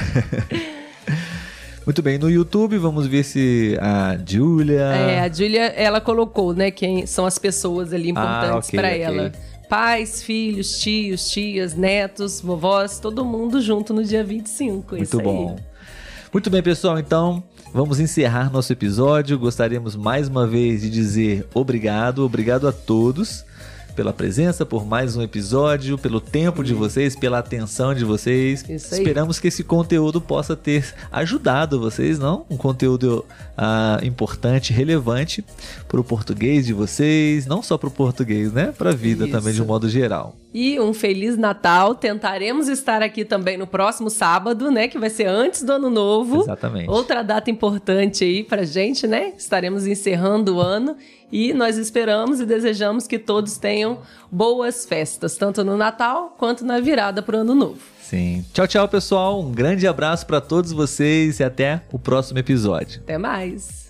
Muito 1.87 2.01
bem, 2.01 2.17
no 2.17 2.29
YouTube 2.29 2.77
vamos 2.77 3.07
ver 3.07 3.23
se 3.23 3.77
a 3.79 4.17
Julia. 4.27 4.81
É, 4.81 5.21
a 5.21 5.29
Julia, 5.29 5.67
ela 5.67 6.01
colocou, 6.01 6.53
né, 6.53 6.69
quem 6.69 7.05
são 7.05 7.25
as 7.25 7.39
pessoas 7.39 7.93
ali 7.93 8.09
importantes 8.09 8.49
ah, 8.49 8.57
okay, 8.57 8.77
para 8.77 8.89
okay. 8.89 9.01
ela 9.01 9.31
pais, 9.67 10.23
filhos, 10.23 10.79
tios, 10.79 11.29
tias, 11.29 11.73
netos, 11.75 12.41
vovós, 12.41 12.99
todo 12.99 13.23
mundo 13.25 13.61
junto 13.61 13.93
no 13.93 14.03
dia 14.03 14.23
25. 14.23 14.95
É 14.95 14.97
Muito 14.99 15.19
bom. 15.19 15.55
Aí. 15.57 15.63
Muito 16.31 16.49
bem, 16.49 16.61
pessoal, 16.61 16.99
então 16.99 17.43
vamos 17.73 17.99
encerrar 17.99 18.51
nosso 18.51 18.71
episódio. 18.71 19.37
Gostaríamos 19.39 19.95
mais 19.95 20.27
uma 20.27 20.45
vez 20.45 20.81
de 20.81 20.89
dizer 20.89 21.47
obrigado, 21.53 22.23
obrigado 22.23 22.67
a 22.67 22.71
todos 22.71 23.46
pela 23.97 24.13
presença, 24.13 24.63
por 24.63 24.85
mais 24.85 25.17
um 25.17 25.23
episódio, 25.23 25.97
pelo 25.97 26.21
tempo 26.21 26.63
de 26.63 26.71
vocês, 26.71 27.15
pela 27.15 27.39
atenção 27.39 27.95
de 27.95 28.05
vocês. 28.05 28.63
Esperamos 28.69 29.39
que 29.39 29.47
esse 29.47 29.63
conteúdo 29.63 30.21
possa 30.21 30.55
ter 30.55 30.93
ajudado 31.11 31.79
vocês, 31.79 32.19
não? 32.19 32.45
Um 32.47 32.55
conteúdo 32.55 33.25
uh, 33.57 34.05
importante, 34.05 34.71
relevante 34.71 35.43
para 35.87 35.99
o 35.99 36.03
português 36.03 36.67
de 36.67 36.73
vocês, 36.73 37.47
não 37.47 37.63
só 37.63 37.75
para 37.75 37.87
o 37.87 37.91
português, 37.91 38.53
né? 38.53 38.71
Para 38.77 38.91
a 38.91 38.93
vida 38.93 39.23
Isso. 39.23 39.31
também 39.35 39.51
de 39.51 39.63
um 39.63 39.65
modo 39.65 39.89
geral. 39.89 40.35
e 40.53 40.79
um 40.79 40.93
feliz 40.93 41.35
Natal. 41.35 41.95
Tentaremos 41.95 42.67
estar 42.67 43.01
aqui 43.01 43.25
também 43.25 43.57
no 43.57 43.65
próximo 43.65 44.11
sábado, 44.11 44.69
né, 44.69 44.87
que 44.87 44.99
vai 44.99 45.09
ser 45.09 45.25
antes 45.25 45.63
do 45.63 45.71
Ano 45.71 45.89
Novo. 45.89 46.41
Exatamente. 46.41 46.89
Outra 46.89 47.23
data 47.23 47.49
importante 47.49 48.23
aí 48.23 48.43
pra 48.43 48.63
gente, 48.63 49.07
né? 49.07 49.33
Estaremos 49.37 49.87
encerrando 49.87 50.55
o 50.55 50.61
ano 50.61 50.95
e 51.31 51.53
nós 51.53 51.77
esperamos 51.77 52.39
e 52.39 52.45
desejamos 52.45 53.07
que 53.07 53.19
todos 53.19 53.57
tenham 53.57 53.99
boas 54.31 54.85
festas, 54.85 55.35
tanto 55.35 55.63
no 55.63 55.77
Natal 55.77 56.35
quanto 56.37 56.63
na 56.65 56.79
virada 56.79 57.21
pro 57.21 57.37
Ano 57.37 57.53
Novo. 57.53 57.79
Sim. 58.01 58.45
Tchau, 58.53 58.67
tchau, 58.67 58.87
pessoal. 58.87 59.41
Um 59.41 59.51
grande 59.51 59.85
abraço 59.85 60.25
para 60.25 60.39
todos 60.39 60.71
vocês 60.71 61.39
e 61.39 61.43
até 61.43 61.81
o 61.91 61.99
próximo 61.99 62.39
episódio. 62.39 63.01
Até 63.01 63.17
mais. 63.17 63.86